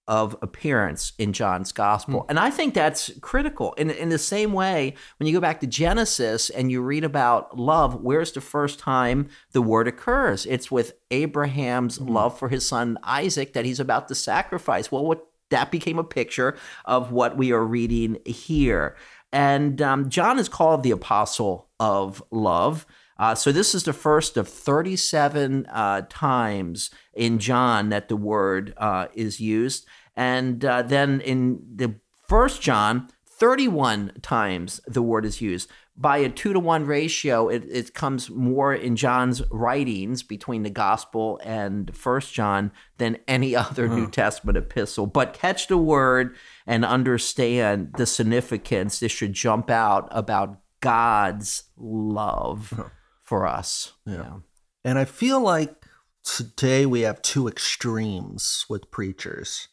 of 0.08 0.34
appearance 0.40 1.12
in 1.18 1.34
John's 1.34 1.70
gospel. 1.70 2.24
And 2.30 2.38
I 2.38 2.50
think 2.50 2.72
that's 2.72 3.12
critical. 3.20 3.74
In, 3.74 3.90
in 3.90 4.08
the 4.08 4.18
same 4.18 4.54
way, 4.54 4.94
when 5.18 5.26
you 5.26 5.34
go 5.34 5.40
back 5.40 5.60
to 5.60 5.66
Genesis 5.66 6.48
and 6.48 6.72
you 6.72 6.80
read 6.80 7.04
about 7.04 7.58
love, 7.58 8.00
where's 8.00 8.32
the 8.32 8.40
first 8.40 8.78
time 8.78 9.28
the 9.52 9.62
word 9.62 9.86
occurs? 9.86 10.46
It's 10.46 10.70
with 10.70 10.94
Abraham's 11.10 12.00
love 12.00 12.38
for 12.38 12.48
his 12.48 12.66
son 12.66 12.98
Isaac 13.02 13.52
that 13.52 13.66
he's 13.66 13.78
about 13.78 14.08
to 14.08 14.14
sacrifice. 14.14 14.90
Well, 14.90 15.04
what 15.04 15.26
that 15.50 15.70
became 15.70 15.98
a 15.98 16.04
picture 16.04 16.56
of 16.84 17.12
what 17.12 17.36
we 17.36 17.52
are 17.52 17.64
reading 17.64 18.18
here. 18.24 18.96
And 19.32 19.80
um, 19.82 20.08
John 20.08 20.38
is 20.38 20.48
called 20.48 20.82
the 20.82 20.90
apostle 20.90 21.68
of 21.78 22.22
love. 22.30 22.86
Uh, 23.18 23.34
so 23.34 23.50
this 23.50 23.74
is 23.74 23.82
the 23.82 23.92
first 23.92 24.36
of 24.36 24.48
37 24.48 25.66
uh, 25.66 26.02
times 26.08 26.90
in 27.12 27.38
John 27.38 27.88
that 27.88 28.08
the 28.08 28.16
word 28.16 28.74
uh, 28.76 29.08
is 29.14 29.40
used, 29.40 29.86
and 30.14 30.64
uh, 30.64 30.82
then 30.82 31.20
in 31.20 31.60
the 31.74 31.96
first 32.28 32.62
John, 32.62 33.08
31 33.26 34.12
times 34.22 34.80
the 34.86 35.02
word 35.02 35.24
is 35.24 35.40
used. 35.40 35.70
By 35.96 36.18
a 36.18 36.28
two 36.28 36.52
to 36.52 36.60
one 36.60 36.86
ratio, 36.86 37.48
it, 37.48 37.64
it 37.68 37.92
comes 37.92 38.30
more 38.30 38.72
in 38.72 38.94
John's 38.94 39.42
writings 39.50 40.22
between 40.22 40.62
the 40.62 40.70
gospel 40.70 41.40
and 41.42 41.94
First 41.96 42.32
John 42.32 42.70
than 42.98 43.18
any 43.26 43.56
other 43.56 43.88
New 43.88 44.08
Testament 44.08 44.56
epistle. 44.56 45.08
But 45.08 45.32
catch 45.32 45.66
the 45.66 45.76
word 45.76 46.36
and 46.68 46.84
understand 46.84 47.94
the 47.96 48.06
significance. 48.06 49.00
This 49.00 49.10
should 49.10 49.32
jump 49.32 49.70
out 49.70 50.06
about 50.12 50.60
God's 50.80 51.64
love 51.76 52.92
for 53.28 53.46
us. 53.46 53.92
Yeah. 54.06 54.38
And 54.84 54.98
I 54.98 55.04
feel 55.04 55.40
like 55.40 55.84
today 56.24 56.86
we 56.86 57.02
have 57.02 57.20
two 57.20 57.46
extremes 57.46 58.64
with 58.68 58.90
preachers. 58.90 59.68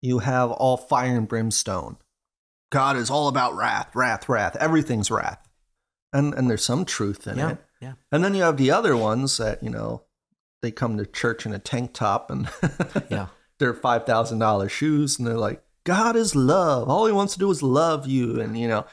You 0.00 0.20
have 0.20 0.50
all 0.52 0.76
fire 0.76 1.16
and 1.16 1.26
brimstone. 1.28 1.96
God 2.70 2.96
is 2.96 3.10
all 3.10 3.26
about 3.28 3.56
wrath, 3.56 3.94
wrath, 3.94 4.28
wrath. 4.28 4.56
Everything's 4.60 5.10
wrath. 5.10 5.46
And 6.12 6.32
and 6.34 6.48
there's 6.48 6.64
some 6.64 6.84
truth 6.84 7.26
in 7.26 7.38
Yeah. 7.38 7.50
it. 7.52 7.58
Yeah. 7.80 7.92
And 8.12 8.22
then 8.24 8.34
you 8.34 8.42
have 8.42 8.56
the 8.56 8.70
other 8.70 8.96
ones 8.96 9.36
that, 9.38 9.62
you 9.62 9.70
know, 9.70 10.02
they 10.62 10.70
come 10.70 10.96
to 10.98 11.04
church 11.06 11.44
in 11.46 11.52
a 11.52 11.58
tank 11.58 11.92
top 11.92 12.30
and 12.30 12.48
Yeah. 13.10 13.26
their 13.58 13.74
five 13.74 14.06
thousand 14.06 14.38
dollar 14.38 14.68
shoes 14.68 15.18
and 15.18 15.26
they're 15.26 15.36
like, 15.36 15.62
God 15.84 16.14
is 16.16 16.36
love. 16.36 16.88
All 16.88 17.06
he 17.06 17.12
wants 17.12 17.32
to 17.34 17.38
do 17.40 17.50
is 17.50 17.62
love 17.62 18.06
you. 18.06 18.40
And 18.40 18.56
you 18.56 18.68
know, 18.68 18.86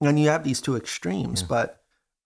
and 0.00 0.18
you 0.18 0.28
have 0.30 0.42
these 0.44 0.60
two 0.60 0.76
extremes. 0.76 1.42
But 1.44 1.80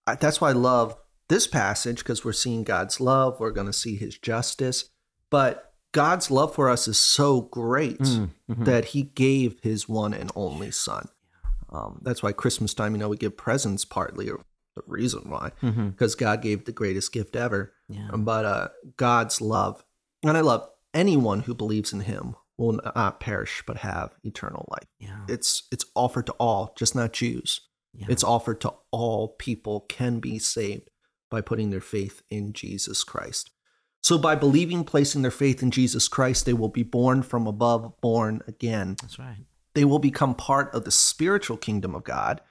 I, 0.07 0.15
that's 0.15 0.41
why 0.41 0.49
I 0.49 0.53
love 0.53 0.97
this 1.29 1.47
passage 1.47 1.99
because 1.99 2.25
we're 2.25 2.33
seeing 2.33 2.63
God's 2.63 2.99
love. 2.99 3.39
We're 3.39 3.51
going 3.51 3.67
to 3.67 3.73
see 3.73 3.95
his 3.95 4.17
justice. 4.17 4.89
But 5.29 5.73
God's 5.91 6.29
love 6.31 6.53
for 6.53 6.69
us 6.69 6.87
is 6.87 6.97
so 6.97 7.41
great 7.41 7.99
Mm-hmm. 7.99 8.63
that 8.65 8.85
he 8.85 9.03
gave 9.03 9.59
his 9.61 9.87
one 9.87 10.13
and 10.13 10.31
only 10.35 10.71
son. 10.71 11.07
Um, 11.71 11.99
that's 12.03 12.23
why 12.23 12.31
Christmas 12.31 12.73
time, 12.73 12.93
you 12.93 12.99
know, 12.99 13.09
we 13.09 13.17
give 13.17 13.37
presents 13.37 13.85
partly, 13.85 14.27
or 14.29 14.39
the 14.75 14.81
reason 14.87 15.29
why, 15.29 15.51
Mm-hmm. 15.61 15.89
because 15.89 16.15
God 16.15 16.41
gave 16.41 16.65
the 16.65 16.71
greatest 16.71 17.11
gift 17.13 17.35
ever. 17.35 17.73
Yeah. 17.87 18.09
But 18.15 18.45
uh, 18.45 18.67
God's 18.97 19.39
love, 19.39 19.83
and 20.23 20.35
I 20.35 20.41
love 20.41 20.67
anyone 20.93 21.41
who 21.41 21.53
believes 21.53 21.93
in 21.93 22.01
him 22.01 22.35
will 22.57 22.79
not 22.95 23.19
perish 23.19 23.63
but 23.67 23.77
have 23.77 24.15
eternal 24.23 24.67
life. 24.71 24.87
Yeah. 24.99 25.21
It's 25.27 25.63
it's 25.71 25.85
offered 25.95 26.25
to 26.25 26.33
all, 26.33 26.73
just 26.75 26.95
not 26.95 27.13
Jews. 27.13 27.61
Yeah. 27.93 28.07
It's 28.09 28.23
offered 28.23 28.59
to 28.61 28.73
all 28.91 29.29
people 29.39 29.81
can 29.81 30.19
be 30.19 30.39
saved 30.39 30.89
by 31.29 31.41
putting 31.41 31.69
their 31.69 31.81
faith 31.81 32.21
in 32.29 32.53
Jesus 32.53 33.03
Christ. 33.03 33.51
So 34.01 34.17
by 34.17 34.35
believing, 34.35 34.83
placing 34.83 35.21
their 35.21 35.31
faith 35.31 35.61
in 35.61 35.71
Jesus 35.71 36.07
Christ, 36.07 36.45
they 36.45 36.53
will 36.53 36.69
be 36.69 36.83
born 36.83 37.21
from 37.21 37.47
above, 37.47 37.99
born 38.01 38.41
again. 38.47 38.95
That's 39.01 39.19
right. 39.19 39.45
They 39.73 39.85
will 39.85 39.99
become 39.99 40.35
part 40.35 40.73
of 40.73 40.85
the 40.85 40.91
spiritual 40.91 41.57
kingdom 41.57 41.93
of 41.95 42.03
God, 42.03 42.41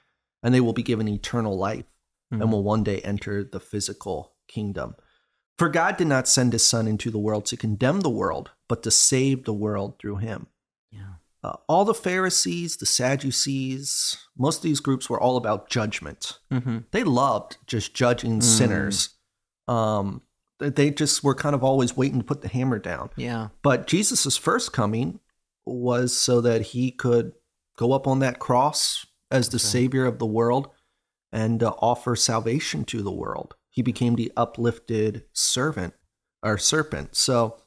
and 0.41 0.53
they 0.53 0.61
will 0.61 0.73
be 0.73 0.83
given 0.83 1.07
eternal 1.07 1.57
life 1.57 1.85
and 2.31 2.41
mm-hmm. 2.41 2.51
will 2.51 2.63
one 2.63 2.83
day 2.83 2.99
enter 2.99 3.43
the 3.43 3.59
physical 3.59 4.33
kingdom. 4.47 4.95
For 5.57 5.69
God 5.69 5.97
did 5.97 6.07
not 6.07 6.27
send 6.27 6.53
his 6.53 6.65
son 6.65 6.87
into 6.87 7.11
the 7.11 7.19
world 7.19 7.45
to 7.47 7.57
condemn 7.57 8.01
the 8.01 8.09
world, 8.09 8.51
but 8.67 8.83
to 8.83 8.91
save 8.91 9.43
the 9.43 9.53
world 9.53 9.95
through 9.99 10.17
him. 10.17 10.47
Uh, 11.41 11.53
all 11.69 11.85
the 11.85 11.93
Pharisees, 11.93 12.77
the 12.77 12.85
Sadducees, 12.85 14.17
most 14.37 14.57
of 14.57 14.63
these 14.63 14.79
groups 14.81 15.09
were 15.09 15.19
all 15.19 15.37
about 15.37 15.69
judgment. 15.69 16.39
Mm-hmm. 16.51 16.79
They 16.91 17.03
loved 17.03 17.57
just 17.65 17.93
judging 17.93 18.41
sinners. 18.41 19.09
Um, 19.67 20.21
they- 20.59 20.91
just 20.91 21.23
were 21.23 21.35
kind 21.35 21.55
of 21.55 21.63
always 21.63 21.95
waiting 21.95 22.19
to 22.19 22.25
put 22.25 22.41
the 22.41 22.49
hammer 22.49 22.79
down. 22.79 23.09
Yeah. 23.15 23.49
But 23.61 23.87
Jesus' 23.87 24.35
first 24.35 24.73
coming 24.73 25.19
was 25.65 26.15
so 26.15 26.41
that 26.41 26.61
he 26.61 26.91
could 26.91 27.31
go 27.77 27.93
up 27.93 28.07
on 28.07 28.19
that 28.19 28.39
cross 28.39 29.05
as 29.31 29.49
the 29.49 29.59
savior 29.59 30.05
of 30.05 30.19
the 30.19 30.25
world 30.25 30.69
and 31.31 31.63
uh, 31.63 31.73
offer 31.79 32.15
salvation 32.15 32.83
to 32.85 33.01
the 33.01 33.11
world. 33.11 33.55
He 33.69 33.81
became 33.81 34.15
the 34.15 34.33
uplifted 34.35 35.23
servant 35.31 35.93
or 36.43 36.57
serpent. 36.57 37.15
So 37.15 37.57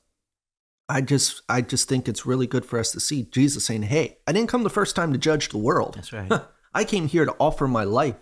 I 0.93 1.01
just 1.01 1.41
I 1.49 1.63
just 1.63 1.89
think 1.89 2.07
it's 2.07 2.27
really 2.27 2.47
good 2.47 2.67
for 2.67 2.79
us 2.79 2.93
to 2.93 3.01
see 3.01 3.23
Jesus 3.25 3.65
saying, 3.65 3.83
"Hey, 3.85 4.19
I 4.27 4.33
didn't 4.33 4.51
come 4.51 4.63
the 4.63 4.69
first 4.71 4.95
time 4.95 5.13
to 5.13 5.19
judge 5.19 5.49
the 5.49 5.59
world. 5.59 5.95
That's 5.95 6.13
right. 6.13 6.31
I 6.75 6.85
came 6.85 7.09
here 7.09 7.25
to 7.25 7.35
offer 7.41 7.67
my 7.67 7.85
life." 7.85 8.17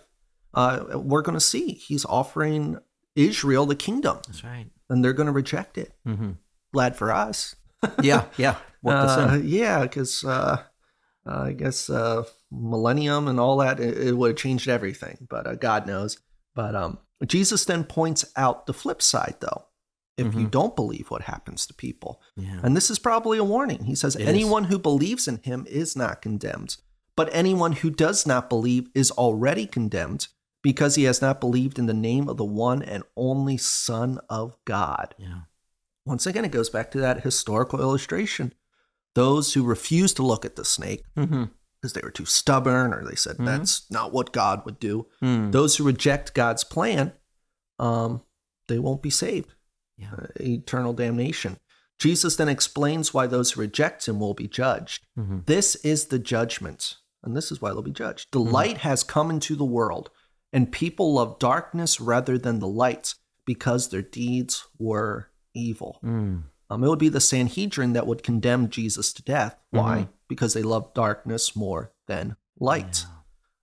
Uh, 0.53 0.85
we're 0.95 1.21
going 1.21 1.35
to 1.35 1.39
see 1.41 1.73
he's 1.73 2.05
offering 2.05 2.77
Israel 3.15 3.65
the 3.65 3.75
kingdom, 3.75 4.19
That's 4.27 4.43
right. 4.43 4.67
and 4.89 5.03
they're 5.03 5.13
going 5.13 5.27
to 5.27 5.33
reject 5.33 5.77
it. 5.77 5.93
Mm-hmm. 6.07 6.31
Glad 6.73 6.95
for 6.95 7.11
us. 7.11 7.55
Yeah. 8.03 8.25
Yeah. 8.37 8.57
Uh, 8.85 9.39
yeah, 9.41 9.81
because 9.81 10.23
uh, 10.23 10.61
uh, 11.25 11.41
I 11.41 11.53
guess 11.53 11.89
uh, 11.89 12.23
millennium 12.51 13.27
and 13.27 13.39
all 13.39 13.57
that 13.57 13.79
it, 13.79 13.97
it 13.97 14.11
would 14.15 14.29
have 14.29 14.37
changed 14.37 14.67
everything, 14.67 15.27
but 15.29 15.47
uh, 15.47 15.55
God 15.55 15.87
knows. 15.87 16.19
But 16.53 16.75
um, 16.75 16.99
Jesus 17.25 17.65
then 17.65 17.83
points 17.83 18.23
out 18.35 18.67
the 18.67 18.73
flip 18.73 19.01
side, 19.01 19.37
though. 19.39 19.65
If 20.17 20.35
you 20.35 20.45
don't 20.47 20.75
believe, 20.75 21.09
what 21.09 21.23
happens 21.23 21.65
to 21.65 21.73
people? 21.73 22.21
Yeah. 22.35 22.59
And 22.63 22.77
this 22.77 22.91
is 22.91 22.99
probably 22.99 23.39
a 23.39 23.43
warning. 23.43 23.85
He 23.85 23.95
says, 23.95 24.15
It 24.15 24.23
is. 24.23 24.27
Anyone 24.27 24.65
who 24.65 24.77
believes 24.77 25.27
in 25.27 25.37
him 25.37 25.65
is 25.69 25.95
not 25.95 26.21
condemned, 26.21 26.77
but 27.15 27.29
anyone 27.31 27.71
who 27.71 27.89
does 27.89 28.27
not 28.27 28.47
believe 28.49 28.89
is 28.93 29.09
already 29.11 29.65
condemned 29.65 30.27
because 30.61 30.93
he 30.93 31.05
has 31.05 31.21
not 31.23 31.39
believed 31.41 31.79
in 31.79 31.87
the 31.87 31.93
name 31.93 32.29
of 32.29 32.37
the 32.37 32.45
one 32.45 32.83
and 32.83 33.03
only 33.17 33.57
Son 33.57 34.19
of 34.29 34.55
God. 34.65 35.15
Yeah. 35.17 35.41
Once 36.05 36.27
again, 36.27 36.45
it 36.45 36.51
goes 36.51 36.69
back 36.69 36.91
to 36.91 36.99
that 36.99 37.21
historical 37.23 37.79
illustration. 37.81 38.53
Those 39.15 39.53
who 39.55 39.63
refused 39.63 40.17
to 40.17 40.23
look 40.23 40.45
at 40.45 40.55
the 40.55 40.65
snake 40.65 41.03
Mm-hmm. 41.17 41.45
because 41.79 41.93
they 41.93 42.01
were 42.03 42.11
too 42.11 42.25
stubborn 42.25 42.93
or 42.93 43.03
they 43.03 43.15
said 43.15 43.37
Mhm. 43.37 43.45
that's 43.45 43.89
not 43.89 44.11
what 44.13 44.31
God 44.33 44.65
would 44.65 44.79
do. 44.79 45.07
Mm. 45.23 45.51
Those 45.51 45.77
who 45.77 45.83
reject 45.83 46.35
God's 46.35 46.63
plan, 46.63 47.13
um, 47.79 48.21
they 48.67 48.77
won't 48.77 49.01
be 49.01 49.09
saved. 49.09 49.53
Yeah. 50.01 50.09
Uh, 50.13 50.27
eternal 50.39 50.93
damnation. 50.93 51.57
Jesus 51.99 52.35
then 52.35 52.49
explains 52.49 53.13
why 53.13 53.27
those 53.27 53.51
who 53.51 53.61
reject 53.61 54.07
him 54.07 54.19
will 54.19 54.33
be 54.33 54.47
judged. 54.47 55.05
Mm-hmm. 55.17 55.39
This 55.45 55.75
is 55.75 56.05
the 56.05 56.17
judgment, 56.19 56.95
and 57.23 57.37
this 57.37 57.51
is 57.51 57.61
why 57.61 57.69
they'll 57.69 57.83
be 57.83 57.91
judged. 57.91 58.29
The 58.31 58.39
Mm-hmm. 58.39 58.51
light 58.51 58.77
has 58.79 59.03
come 59.03 59.29
into 59.29 59.55
the 59.55 59.65
world, 59.65 60.09
and 60.51 60.71
people 60.71 61.13
love 61.13 61.37
darkness 61.37 62.01
rather 62.01 62.37
than 62.39 62.59
the 62.59 62.67
light 62.67 63.13
because 63.45 63.89
their 63.89 64.01
deeds 64.01 64.65
were 64.79 65.29
evil. 65.53 65.99
Mm. 66.03 66.43
Um, 66.69 66.83
it 66.83 66.87
would 66.89 66.99
be 66.99 67.09
the 67.09 67.19
Sanhedrin 67.19 67.93
that 67.93 68.07
would 68.07 68.23
condemn 68.23 68.69
Jesus 68.69 69.13
to 69.13 69.23
death. 69.23 69.57
Why? 69.69 69.97
Mm-hmm. 69.97 70.11
Because 70.27 70.53
they 70.53 70.63
love 70.63 70.93
darkness 70.93 71.55
more 71.55 71.91
than 72.07 72.35
light. 72.59 73.05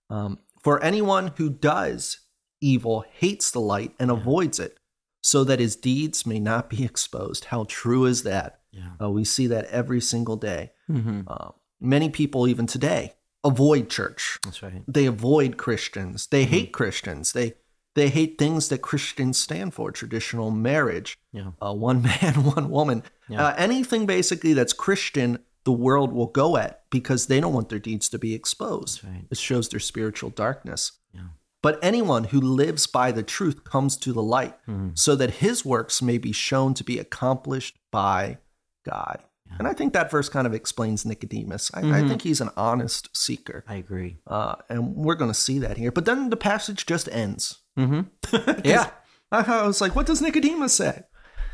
Um, 0.09 0.39
for 0.63 0.81
anyone 0.83 1.33
who 1.37 1.49
does 1.49 2.19
evil 2.61 3.03
hates 3.11 3.51
the 3.51 3.59
light 3.61 3.93
and 3.99 4.11
avoids 4.11 4.59
it, 4.59 4.77
so 5.21 5.43
that 5.43 5.59
his 5.59 5.75
deeds 5.75 6.25
may 6.25 6.39
not 6.39 6.69
be 6.69 6.83
exposed. 6.91 7.45
How 7.45 7.65
true 7.67 8.05
is 8.05 8.23
that? 8.23 8.59
Yeah. 8.71 8.91
Uh, 9.01 9.09
we 9.09 9.23
see 9.25 9.47
that 9.47 9.65
every 9.65 10.01
single 10.01 10.35
day. 10.37 10.71
Mm-hmm. 10.89 11.21
Uh, 11.27 11.49
many 11.81 12.09
people, 12.09 12.47
even 12.47 12.67
today, 12.67 13.13
avoid 13.43 13.89
church. 13.89 14.37
That's 14.43 14.61
right. 14.61 14.83
They 14.87 15.05
avoid 15.05 15.57
Christians. 15.57 16.27
They 16.27 16.45
hate 16.45 16.71
Christians. 16.71 17.33
They 17.33 17.55
They 17.95 18.09
hate 18.09 18.37
things 18.37 18.69
that 18.69 18.81
Christians 18.81 19.37
stand 19.37 19.73
for 19.73 19.91
traditional 19.91 20.51
marriage, 20.51 21.17
Yeah. 21.33 21.51
uh, 21.61 21.73
one 21.89 22.01
man, 22.03 22.43
one 22.43 22.69
woman. 22.69 23.03
Yeah. 23.27 23.47
Uh, 23.47 23.55
anything 23.57 24.05
basically 24.05 24.53
that's 24.53 24.73
Christian, 24.73 25.39
the 25.63 25.71
world 25.71 26.13
will 26.13 26.27
go 26.27 26.55
at 26.57 26.83
because 26.91 27.25
they 27.25 27.39
don't 27.41 27.53
want 27.53 27.69
their 27.69 27.79
deeds 27.79 28.07
to 28.09 28.19
be 28.19 28.33
exposed. 28.33 29.03
Right. 29.03 29.25
It 29.31 29.37
shows 29.37 29.69
their 29.69 29.79
spiritual 29.79 30.29
darkness. 30.29 30.93
Yeah. 31.13 31.29
But 31.61 31.77
anyone 31.81 32.25
who 32.25 32.39
lives 32.39 32.87
by 32.87 33.11
the 33.11 33.23
truth 33.23 33.63
comes 33.63 33.97
to 33.97 34.13
the 34.13 34.23
light 34.23 34.55
Mhm. 34.67 34.97
so 34.97 35.15
that 35.15 35.35
his 35.35 35.65
works 35.65 36.01
may 36.01 36.17
be 36.17 36.31
shown 36.31 36.73
to 36.75 36.83
be 36.83 36.97
accomplished 36.99 37.77
by 37.91 38.37
God. 38.85 39.19
Yeah. 39.47 39.55
And 39.59 39.67
I 39.67 39.73
think 39.73 39.91
that 39.93 40.09
verse 40.11 40.29
kind 40.29 40.47
of 40.47 40.53
explains 40.53 41.05
Nicodemus. 41.05 41.69
I, 41.73 41.79
I 41.79 41.83
Mhm. 41.83 42.07
think 42.07 42.21
he's 42.21 42.39
an 42.39 42.49
honest 42.55 43.09
seeker. 43.17 43.63
I 43.67 43.75
agree. 43.75 44.19
Uh, 44.25 44.55
and 44.69 44.95
we're 44.95 45.15
going 45.15 45.31
to 45.31 45.37
see 45.39 45.59
that 45.59 45.75
here. 45.77 45.91
But 45.91 46.05
then 46.05 46.29
the 46.29 46.37
passage 46.37 46.85
just 46.85 47.09
ends. 47.11 47.57
Mm-hmm. 47.77 48.61
Yeah. 48.63 48.91
I 49.31 49.41
I 49.43 49.67
was 49.67 49.81
like, 49.81 49.95
what 49.95 50.05
does 50.05 50.21
Nicodemus 50.21 50.73
say? 50.75 51.03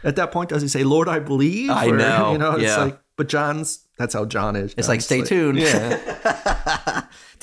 At 0.04 0.16
that 0.18 0.32
point, 0.32 0.50
does 0.50 0.62
he 0.62 0.68
say, 0.68 0.84
Lord, 0.84 1.10
I 1.10 1.18
believe? 1.20 1.70
I 1.72 1.88
know, 2.04 2.32
You 2.34 2.38
know, 2.38 2.52
it's 2.54 2.64
yeah. 2.64 2.78
like, 2.84 3.00
but 3.18 3.28
John's, 3.28 3.80
that's 3.98 4.14
how 4.14 4.26
John 4.26 4.56
is. 4.56 4.76
It's 4.78 4.88
like, 4.88 5.00
John's 5.00 5.06
stay 5.06 5.22
tuned. 5.24 5.58
Yeah. 5.58 5.98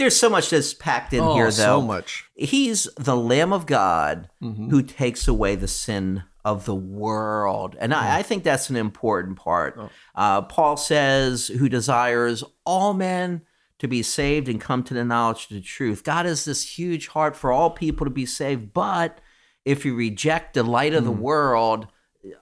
There's 0.03 0.17
so 0.19 0.29
much 0.29 0.51
that's 0.51 0.75
packed 0.75 1.13
in 1.13 1.21
oh, 1.21 1.35
here, 1.35 1.45
though. 1.45 1.51
so 1.51 1.81
much. 1.81 2.25
He's 2.35 2.89
the 2.97 3.17
Lamb 3.17 3.53
of 3.53 3.67
God 3.67 4.29
Mhm. 4.43 4.69
who 4.71 4.83
takes 4.83 5.29
away 5.29 5.55
the 5.55 5.69
sin 5.69 6.25
of 6.45 6.65
the 6.65 6.75
world. 6.75 7.77
And 7.79 7.95
I, 7.95 8.19
I 8.19 8.23
think 8.23 8.43
that's 8.43 8.69
an 8.69 8.75
important 8.75 9.37
part. 9.37 9.77
Oh. 9.79 9.91
Uh, 10.15 10.43
Paul 10.43 10.77
says, 10.77 11.47
who 11.47 11.69
desires 11.69 12.43
all 12.67 12.95
men 12.95 13.43
to 13.79 13.87
be 13.87 14.03
saved 14.03 14.49
and 14.49 14.61
come 14.61 14.83
to 14.85 14.95
the 14.95 15.05
knowledge 15.05 15.45
of 15.45 15.51
the 15.51 15.61
truth. 15.61 16.03
God 16.03 16.27
has 16.27 16.45
this 16.45 16.79
huge 16.79 17.07
heart 17.09 17.37
for 17.37 17.53
all 17.53 17.71
people 17.71 18.05
to 18.05 18.11
be 18.11 18.27
saved, 18.27 18.73
but 18.73 19.21
if 19.65 19.85
you 19.85 19.95
reject 19.95 20.55
the 20.55 20.65
light 20.65 20.95
of 20.95 21.05
the 21.05 21.13
world, 21.13 21.87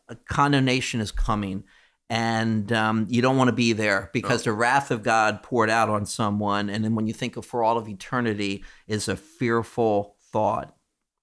uh, 0.09 0.15
condemnation 0.29 1.01
is 1.01 1.13
coming. 1.13 1.65
And 2.11 2.73
um, 2.73 3.07
you 3.09 3.23
don't 3.23 3.37
want 3.37 3.49
to 3.49 3.55
be 3.55 3.73
there 3.73 4.11
because 4.13 4.43
the 4.43 4.53
wrath 4.53 4.91
of 4.91 5.05
God 5.05 5.45
poured 5.45 5.71
out 5.71 5.89
on 5.89 6.05
someone. 6.05 6.69
And 6.69 6.85
then 6.85 6.97
when 6.97 7.07
you 7.07 7.13
think 7.13 7.37
of 7.37 7.47
for 7.47 7.63
all 7.63 7.79
of 7.79 7.89
eternity, 7.89 8.65
is 8.89 9.07
a 9.07 9.17
fearful 9.17 10.17
thought. 10.33 10.75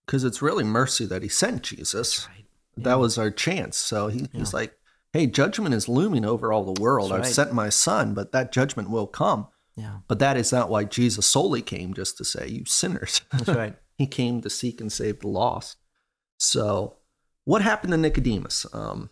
Because 0.05 0.23
it's 0.23 0.41
really 0.41 0.63
mercy 0.63 1.05
that 1.05 1.23
he 1.23 1.27
sent 1.27 1.63
Jesus. 1.63 2.29
That 2.77 2.99
was 2.99 3.17
our 3.17 3.29
chance. 3.29 3.75
So 3.75 4.07
he, 4.07 4.29
he's 4.31 4.53
like, 4.53 4.77
hey, 5.11 5.27
judgment 5.27 5.75
is 5.75 5.89
looming 5.89 6.23
over 6.23 6.53
all 6.53 6.73
the 6.73 6.81
world. 6.81 7.11
I've 7.11 7.21
right. 7.21 7.27
sent 7.27 7.51
my 7.51 7.67
son, 7.67 8.13
but 8.13 8.31
that 8.31 8.53
judgment 8.53 8.89
will 8.89 9.07
come. 9.07 9.47
Yeah, 9.75 9.97
But 10.07 10.19
that 10.19 10.38
is 10.38 10.51
not 10.51 10.69
why 10.69 10.85
Jesus 10.85 11.25
solely 11.25 11.61
came 11.61 11.93
just 11.93 12.17
to 12.17 12.25
say, 12.25 12.47
you 12.47 12.63
sinners. 12.65 13.21
that's 13.31 13.49
right. 13.49 13.75
he 13.97 14.07
came 14.07 14.41
to 14.41 14.49
seek 14.49 14.81
and 14.81 14.91
save 14.91 15.19
the 15.19 15.27
lost. 15.27 15.77
So, 16.39 16.95
what 17.45 17.61
happened 17.61 17.91
to 17.91 17.97
Nicodemus 17.97 18.65
um, 18.73 19.11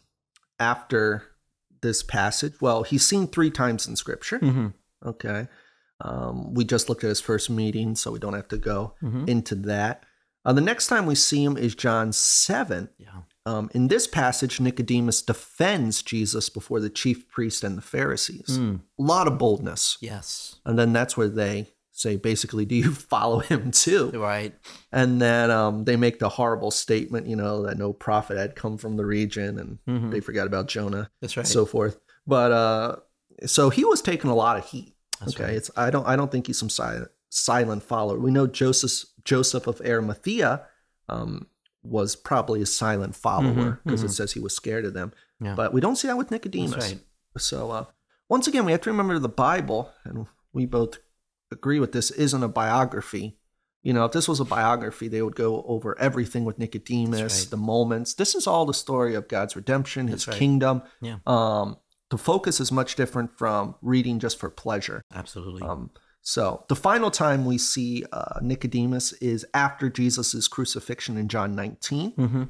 after 0.59 1.34
this 1.85 2.03
passage? 2.03 2.53
Well, 2.61 2.83
he's 2.83 3.05
seen 3.07 3.27
three 3.27 3.51
times 3.51 3.87
in 3.87 3.95
Scripture. 3.95 4.39
hmm 4.39 4.67
Okay. 5.05 5.47
Um, 6.01 6.53
we 6.53 6.65
just 6.65 6.89
looked 6.89 7.03
at 7.03 7.09
his 7.09 7.21
first 7.21 7.49
meeting, 7.49 7.95
so 7.95 8.11
we 8.11 8.19
don't 8.19 8.33
have 8.33 8.47
to 8.49 8.57
go 8.57 8.95
Mhm. 9.03 9.29
into 9.29 9.55
that. 9.55 10.03
Uh, 10.43 10.53
the 10.53 10.61
next 10.61 10.87
time 10.87 11.05
we 11.05 11.15
see 11.15 11.43
him 11.43 11.57
is 11.57 11.73
John 11.75 12.11
7. 12.11 12.89
Yeah. 12.97 13.21
Um, 13.45 13.69
in 13.73 13.87
this 13.87 14.07
passage, 14.07 14.59
Nicodemus 14.59 15.21
defends 15.21 16.01
Jesus 16.01 16.49
before 16.49 16.79
the 16.79 16.89
chief 16.89 17.27
priest 17.29 17.63
and 17.63 17.77
the 17.77 17.81
Pharisees. 17.81 18.57
Mm. 18.59 18.81
A 18.99 19.01
lot 19.01 19.27
of 19.27 19.37
boldness. 19.37 19.97
Yes. 20.01 20.55
And 20.65 20.77
then 20.77 20.91
that's 20.93 21.15
where 21.15 21.29
they 21.29 21.71
say, 21.97 22.17
basically, 22.17 22.65
do 22.65 22.75
you 22.75 22.91
follow 23.13 23.39
him 23.39 23.71
too? 23.71 24.11
Right. 24.11 24.53
And 24.91 25.21
then 25.21 25.49
um, 25.51 25.85
they 25.85 25.95
make 25.95 26.19
the 26.19 26.29
horrible 26.29 26.71
statement, 26.71 27.27
you 27.27 27.35
know, 27.35 27.63
that 27.63 27.77
no 27.77 27.93
prophet 27.93 28.37
had 28.37 28.55
come 28.55 28.77
from 28.77 28.97
the 28.97 29.05
region 29.05 29.57
and 29.59 29.79
Mhm. 29.87 30.11
they 30.11 30.19
forgot 30.19 30.45
about 30.47 30.67
Jonah, 30.67 31.09
That's 31.21 31.37
right. 31.37 31.47
so 31.47 31.65
forth. 31.65 31.99
But 32.27 32.51
uh, 32.51 32.95
so 33.45 33.69
he 33.69 33.85
was 33.85 34.01
taking 34.01 34.29
a 34.29 34.35
lot 34.35 34.57
of 34.57 34.65
heat. 34.65 34.93
That's 35.19 35.35
okay, 35.35 35.43
right. 35.45 35.53
it's 35.55 35.71
I 35.77 35.89
don't 35.91 36.05
I 36.05 36.15
don't 36.17 36.29
think 36.31 36.47
he's 36.47 36.59
some 36.59 36.69
silent 36.69 37.09
silent 37.29 37.83
follower. 37.83 38.19
We 38.19 38.31
know 38.31 38.47
Joseph 38.47 39.07
Joseph 39.23 39.65
of 39.67 39.79
Arimathea 39.81 40.65
um, 41.07 41.47
was 41.83 42.15
probably 42.15 42.61
a 42.61 42.65
silent 42.65 43.15
follower 43.15 43.79
because 43.85 44.03
it 44.03 44.07
mhm. 44.07 44.13
says 44.15 44.33
he 44.33 44.39
was 44.39 44.53
scared 44.55 44.83
of 44.85 44.93
them. 44.93 45.13
Yeah. 45.39 45.55
But 45.55 45.73
we 45.73 45.79
don't 45.81 45.95
see 45.95 46.07
that 46.09 46.17
with 46.17 46.31
Nicodemus. 46.31 46.75
Right. 46.91 46.99
So 47.37 47.71
uh, 47.71 47.85
once 48.27 48.47
again, 48.47 48.65
we 48.65 48.71
have 48.73 48.81
to 48.81 48.89
remember 48.89 49.17
the 49.19 49.29
Bible, 49.29 49.91
and 50.03 50.27
we 50.51 50.65
both 50.65 50.97
agree 51.51 51.79
with 51.79 51.91
this, 51.91 52.11
isn't 52.11 52.43
a 52.43 52.47
biography. 52.47 53.37
You 53.83 53.93
know, 53.93 54.05
if 54.05 54.13
this 54.13 54.27
was 54.27 54.39
a 54.39 54.45
biography, 54.45 55.07
they 55.07 55.21
would 55.21 55.35
go 55.35 55.63
over 55.67 55.97
everything 55.99 56.43
with 56.43 56.57
Nicodemus, 56.57 57.21
right. 57.21 57.47
the 57.51 57.57
moments. 57.57 58.15
This 58.15 58.33
is 58.33 58.47
all 58.47 58.65
the 58.65 58.73
story 58.73 59.13
of 59.13 59.27
God's 59.27 59.55
redemption, 59.55 60.07
His 60.07 60.27
right. 60.27 60.35
kingdom. 60.35 60.81
Yeah. 61.01 61.17
Um, 61.27 61.77
the 62.09 62.17
focus 62.17 62.59
is 62.59 62.71
much 62.71 62.95
different 62.95 63.37
from 63.37 63.75
reading 63.81 64.19
just 64.19 64.39
for 64.39 64.49
pleasure. 64.49 65.03
Absolutely. 65.13 65.61
Um, 65.61 65.91
so 66.21 66.65
the 66.69 66.75
final 66.75 67.11
time 67.11 67.45
we 67.45 67.59
see 67.59 68.03
uh, 68.11 68.39
Nicodemus 68.41 69.13
is 69.13 69.45
after 69.53 69.89
Jesus' 69.91 70.47
crucifixion 70.47 71.17
in 71.17 71.27
John 71.27 71.55
19. 71.55 72.11
hmm 72.11 72.43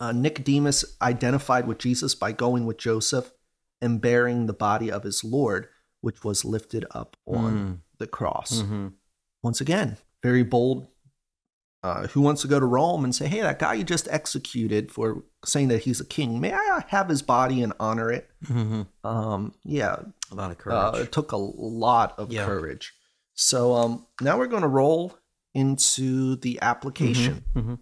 Uh, 0.00 0.10
Nicodemus 0.10 0.84
identified 1.00 1.68
with 1.68 1.78
Jesus 1.78 2.16
by 2.16 2.32
going 2.32 2.66
with 2.66 2.78
Joseph 2.78 3.30
and 3.80 4.00
bearing 4.00 4.46
the 4.46 4.52
body 4.52 4.90
of 4.90 5.04
his 5.04 5.22
Lord, 5.22 5.68
which 6.00 6.24
was 6.24 6.44
lifted 6.44 6.84
up 6.90 7.16
on 7.26 7.54
Mm. 7.54 7.78
The 7.98 8.06
cross. 8.06 8.60
hmm 8.62 8.88
Once 9.42 9.60
again, 9.60 9.96
very 10.22 10.42
bold. 10.42 10.88
Uh, 11.82 12.06
who 12.08 12.22
wants 12.22 12.40
to 12.40 12.48
go 12.48 12.58
to 12.58 12.64
Rome 12.64 13.04
and 13.04 13.14
say, 13.14 13.26
hey, 13.28 13.42
that 13.42 13.58
guy 13.58 13.74
you 13.74 13.84
just 13.84 14.08
executed 14.10 14.90
for 14.90 15.22
saying 15.44 15.68
that 15.68 15.82
he's 15.82 16.00
a 16.00 16.04
king, 16.06 16.40
may 16.40 16.50
I 16.50 16.82
have 16.88 17.10
his 17.10 17.20
body 17.20 17.62
and 17.62 17.74
honor 17.78 18.10
it? 18.10 18.30
hmm 18.46 18.82
Um, 19.04 19.52
yeah, 19.64 19.96
A 20.32 20.34
lot 20.34 20.50
of 20.50 20.56
uh, 20.56 20.92
courage. 20.92 21.02
it 21.06 21.12
took 21.12 21.32
a 21.32 21.36
lot 21.36 22.18
of 22.18 22.32
Yeah. 22.32 22.46
courage. 22.46 22.94
So 23.34 23.74
um, 23.74 24.06
now 24.22 24.38
we're 24.38 24.46
going 24.46 24.62
to 24.62 24.68
roll 24.68 25.18
into 25.52 26.36
the 26.36 26.58
application. 26.62 27.44
hmm 27.52 27.74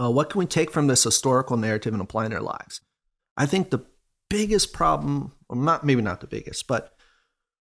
Uh, 0.00 0.10
what 0.12 0.30
can 0.30 0.38
we 0.38 0.46
take 0.46 0.70
from 0.70 0.86
this 0.86 1.02
historical 1.02 1.56
narrative 1.56 1.92
and 1.92 2.00
apply 2.00 2.26
in 2.26 2.32
our 2.32 2.40
lives? 2.40 2.80
I 3.36 3.46
think 3.46 3.70
the 3.70 3.84
biggest 4.30 4.72
problem, 4.72 5.32
or 5.48 5.56
not 5.56 5.84
maybe 5.84 6.02
not 6.02 6.20
the 6.20 6.28
biggest, 6.28 6.68
but 6.68 6.96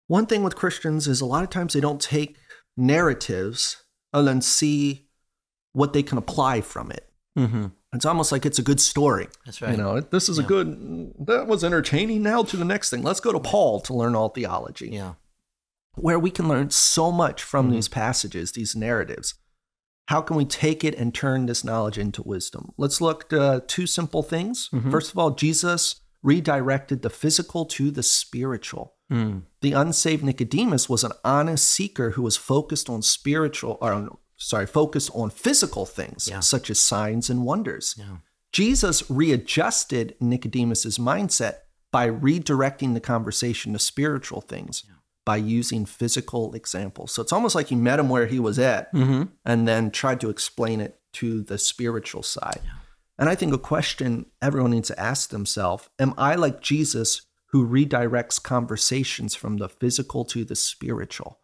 one 0.08 0.26
thing 0.26 0.44
with 0.44 0.56
Christians 0.56 1.08
is 1.08 1.22
a 1.22 1.26
lot 1.26 1.44
of 1.44 1.50
times 1.50 1.74
they 1.74 1.80
don't 1.82 2.02
take 2.02 2.38
narratives 2.76 3.84
and 4.12 4.28
then 4.28 4.42
see 4.42 5.08
what 5.74 5.94
they 5.94 6.04
can 6.04 6.18
apply 6.18 6.62
from 6.62 6.92
it. 6.92 7.10
hmm 7.36 7.68
It's 7.94 8.06
almost 8.06 8.32
like 8.32 8.46
it's 8.46 8.60
a 8.60 8.64
good 8.64 8.80
story. 8.80 9.28
That's 9.46 9.62
right. 9.62 9.72
You 9.72 9.78
know, 9.78 10.00
this 10.02 10.30
is 10.30 10.38
a 10.38 10.44
good, 10.44 11.14
that 11.28 11.48
was 11.48 11.64
entertaining. 11.64 12.22
Now 12.24 12.44
to 12.44 12.58
the 12.58 12.66
next 12.66 12.90
thing. 12.90 13.02
Let's 13.04 13.20
go 13.20 13.32
to 13.32 13.40
Paul 13.40 13.80
to 13.82 13.94
learn 13.94 14.16
all 14.16 14.30
theology 14.30 14.90
yeah. 14.92 15.14
where 15.96 16.20
we 16.20 16.32
can 16.32 16.48
learn 16.48 16.70
so 16.70 17.12
much 17.12 17.42
from 17.44 17.68
Mhm. 17.70 17.72
these 17.74 17.88
passages, 17.88 18.52
these 18.52 18.76
narratives. 18.76 19.36
How 20.08 20.22
can 20.22 20.36
we 20.36 20.46
take 20.46 20.84
it 20.84 20.96
and 20.96 21.14
turn 21.14 21.46
this 21.46 21.64
knowledge 21.64 21.98
into 21.98 22.22
wisdom? 22.24 22.74
Let's 22.78 23.00
look 23.00 23.32
at 23.32 23.40
uh, 23.40 23.62
two 23.68 23.88
simple 23.88 24.22
things. 24.22 24.70
Mhm. 24.74 24.92
First 24.92 25.12
of 25.12 25.18
all, 25.18 25.32
Jesus 25.32 26.02
redirected 26.24 27.02
the 27.02 27.10
physical 27.10 27.66
to 27.66 27.92
the 27.92 28.04
spiritual. 28.04 28.96
Mm. 29.12 29.44
The 29.62 29.74
unsaved 29.74 30.24
Nicodemus 30.24 30.90
was 30.90 31.04
an 31.04 31.12
honest 31.24 31.70
seeker 31.70 32.12
who 32.12 32.22
was 32.24 32.38
focused 32.38 32.90
on 32.90 33.02
spiritual, 33.02 33.78
or 33.82 33.92
on- 33.94 34.18
sorry, 34.38 34.66
focused 34.66 35.12
on 35.14 35.30
physical 35.30 35.86
things 35.86 36.28
Yeah. 36.28 36.40
such 36.40 36.70
as 36.70 36.80
signs 36.80 37.30
and 37.30 37.44
wonders. 37.46 37.96
Yeah. 37.98 38.18
Jesus 38.52 39.04
readjusted 39.10 40.16
Nicodemus's 40.20 40.98
mindset 40.98 41.56
by 41.92 42.10
redirecting 42.10 42.94
the 42.94 43.00
conversation 43.00 43.74
to 43.74 43.80
spiritual 43.80 44.42
things 44.42 44.84
Yeah. 44.88 44.96
by 45.26 45.38
using 45.38 45.86
physical 45.86 46.54
examples. 46.54 47.12
So 47.12 47.22
it's 47.22 47.34
almost 47.34 47.56
like 47.56 47.68
he 47.68 47.76
met 47.76 48.00
him 48.00 48.10
where 48.10 48.28
he 48.28 48.40
was 48.40 48.58
at 48.60 48.90
hmm 48.92 49.24
and 49.46 49.68
then 49.68 49.92
tried 49.92 50.20
to 50.22 50.30
explain 50.30 50.80
it 50.82 51.00
to 51.14 51.42
the 51.44 51.58
spiritual 51.58 52.24
side. 52.24 52.62
Yeah. 52.64 52.72
And 53.18 53.30
I 53.30 53.36
think 53.36 53.54
a 53.54 53.60
question 53.60 54.26
everyone 54.42 54.72
needs 54.72 54.88
to 54.90 55.00
ask 55.00 55.30
themselves 55.30 55.90
Am 56.00 56.14
I 56.18 56.36
like 56.36 56.62
Jesus 56.62 57.22
who 57.48 57.68
redirects 57.68 58.42
conversations 58.42 59.36
from 59.36 59.58
the 59.58 59.70
physical 59.70 60.26
to 60.26 60.44
the 60.44 60.56
spiritual? 60.56 61.40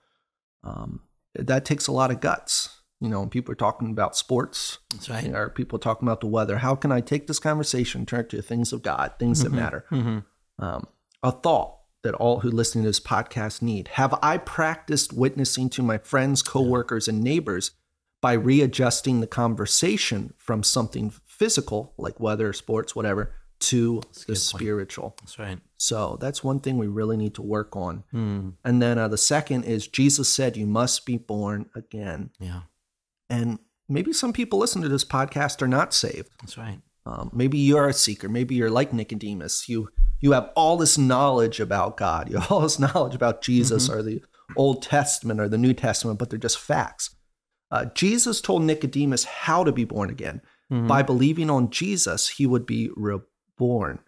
Um, 0.63 1.01
that 1.35 1.65
takes 1.65 1.87
a 1.87 1.91
lot 1.91 2.11
of 2.11 2.19
guts. 2.19 2.75
You 2.99 3.07
know, 3.07 3.21
when 3.21 3.29
people 3.29 3.53
are 3.53 3.55
talking 3.55 3.91
about 3.91 4.17
sports, 4.17 4.79
That's 4.91 5.09
right. 5.09 5.33
or 5.33 5.49
people 5.49 5.79
talking 5.79 6.05
about 6.07 6.19
the 6.19 6.27
weather. 6.27 6.57
How 6.57 6.75
can 6.75 6.91
I 6.91 6.99
take 6.99 7.27
this 7.27 7.39
conversation, 7.39 8.01
and 8.01 8.07
turn 8.07 8.21
it 8.21 8.29
to 8.31 8.41
things 8.41 8.73
of 8.73 8.81
God, 8.81 9.13
things 9.19 9.41
that 9.43 9.51
matter? 9.51 9.85
hmm 9.89 10.19
Um, 10.57 10.87
a 11.23 11.31
thought 11.31 11.77
that 12.03 12.13
all 12.15 12.39
who 12.41 12.49
listen 12.49 12.81
to 12.81 12.87
this 12.89 12.99
podcast 12.99 13.61
need. 13.61 13.89
Have 13.89 14.17
I 14.21 14.37
practiced 14.37 15.13
witnessing 15.13 15.69
to 15.71 15.83
my 15.83 15.97
friends, 15.97 16.41
coworkers, 16.41 17.07
and 17.07 17.21
neighbors 17.21 17.71
by 18.21 18.33
readjusting 18.33 19.21
the 19.21 19.27
conversation 19.27 20.33
from 20.37 20.63
something 20.63 21.09
physical, 21.39 21.93
like 21.97 22.19
weather, 22.19 22.53
sports, 22.53 22.95
whatever, 22.95 23.33
to 23.61 23.97
a 23.97 24.19
the 24.19 24.25
point. 24.27 24.37
spiritual? 24.37 25.15
That's 25.21 25.39
right. 25.39 25.59
So 25.77 26.17
that's 26.21 26.43
one 26.43 26.59
thing 26.59 26.77
we 26.77 26.87
really 26.87 27.17
need 27.17 27.33
to 27.35 27.41
work 27.41 27.75
on. 27.75 28.03
Mm. 28.13 28.53
And 28.63 28.81
then 28.81 28.97
uh, 28.99 29.07
the 29.07 29.17
second 29.17 29.63
is 29.63 29.87
Jesus 29.87 30.29
said, 30.31 30.55
You 30.57 30.67
must 30.67 31.05
be 31.05 31.17
born 31.17 31.69
again. 31.75 32.29
Yeah. 32.39 32.61
And 33.29 33.59
maybe 33.87 34.13
some 34.13 34.33
people 34.33 34.59
listen 34.59 34.81
to 34.81 34.89
this 34.89 35.05
podcast 35.05 35.61
are 35.61 35.67
not 35.67 35.93
saved. 35.93 36.29
That's 36.41 36.57
right. 36.57 36.79
Um, 37.05 37.31
maybe 37.33 37.57
you're 37.57 37.87
a 37.87 37.93
seeker. 37.93 38.29
Maybe 38.29 38.55
you're 38.55 38.69
like 38.69 38.93
Nicodemus. 38.93 39.67
You 39.69 39.89
you 40.21 40.33
have 40.33 40.51
all 40.55 40.75
this 40.77 40.97
knowledge 40.97 41.59
about 41.59 41.95
God. 41.97 42.29
You 42.29 42.37
have 42.39 42.51
all 42.51 42.61
this 42.61 42.77
knowledge 42.85 43.15
about 43.15 43.41
Jesus 43.41 43.87
Mm-hmm. 43.89 43.97
or 43.99 44.03
the 44.03 44.21
Old 44.57 44.81
Testament 44.83 45.39
or 45.39 45.47
the 45.47 45.57
New 45.57 45.73
Testament, 45.73 46.19
but 46.19 46.29
they're 46.29 46.39
just 46.39 46.59
facts. 46.59 47.15
Uh, 47.71 47.85
Jesus 47.93 48.41
told 48.41 48.63
Nicodemus 48.63 49.23
how 49.23 49.63
to 49.63 49.71
be 49.71 49.85
born 49.85 50.09
again. 50.09 50.41
Mm-hmm. 50.71 50.87
By 50.87 51.01
believing 51.01 51.49
on 51.49 51.71
Jesus, 51.71 52.29
he 52.29 52.45
would 52.45 52.65
be 52.65 52.89
reborn. 52.95 53.99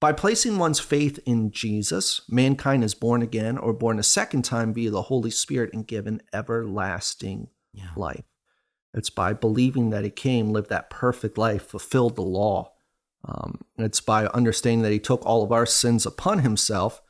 By 0.00 0.12
placing 0.12 0.58
one's 0.58 0.80
faith 0.80 1.18
in 1.26 1.50
Jesus, 1.50 2.22
mankind 2.28 2.84
is 2.84 2.94
born 2.94 3.20
again 3.22 3.58
or 3.58 3.72
born 3.72 3.98
a 3.98 4.02
second 4.02 4.42
time 4.42 4.72
via 4.72 4.90
the 4.90 5.02
Holy 5.02 5.30
Spirit 5.30 5.70
and 5.74 5.86
given 5.86 6.22
everlasting 6.32 7.48
Yeah. 7.72 7.90
life. 7.96 8.24
It's 8.94 9.10
by 9.10 9.32
believing 9.34 9.90
that 9.90 10.04
he 10.04 10.10
came, 10.10 10.50
lived 10.50 10.70
that 10.70 10.90
perfect 10.90 11.38
life, 11.38 11.62
fulfilled 11.66 12.16
the 12.16 12.22
law. 12.22 12.72
Um, 13.24 13.60
it's 13.76 14.00
by 14.00 14.26
understanding 14.28 14.82
that 14.82 14.92
he 14.92 14.98
took 14.98 15.24
all 15.26 15.42
of 15.42 15.52
our 15.52 15.66
sins 15.66 16.06
upon 16.06 16.40
himself 16.40 17.02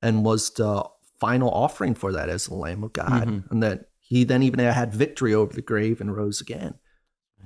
and 0.00 0.24
was 0.24 0.50
the 0.50 0.84
final 1.18 1.50
offering 1.50 1.94
for 1.94 2.12
that 2.12 2.28
as 2.28 2.46
the 2.46 2.54
Lamb 2.54 2.84
of 2.84 2.92
God. 2.92 3.26
Mhm. 3.28 3.50
And 3.50 3.62
that 3.62 3.90
he 3.98 4.22
then 4.24 4.42
even 4.44 4.60
had 4.60 4.94
victory 4.94 5.34
over 5.34 5.52
the 5.52 5.62
grave 5.62 6.00
and 6.00 6.14
rose 6.16 6.40
again. 6.40 6.78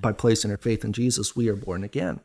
By 0.01 0.13
placing 0.13 0.51
our 0.51 0.57
faith 0.57 0.85
in 0.85 0.93
Jesus, 0.93 1.37
we 1.37 1.49
are 1.49 1.57
born 1.57 1.85
again. 1.85 2.21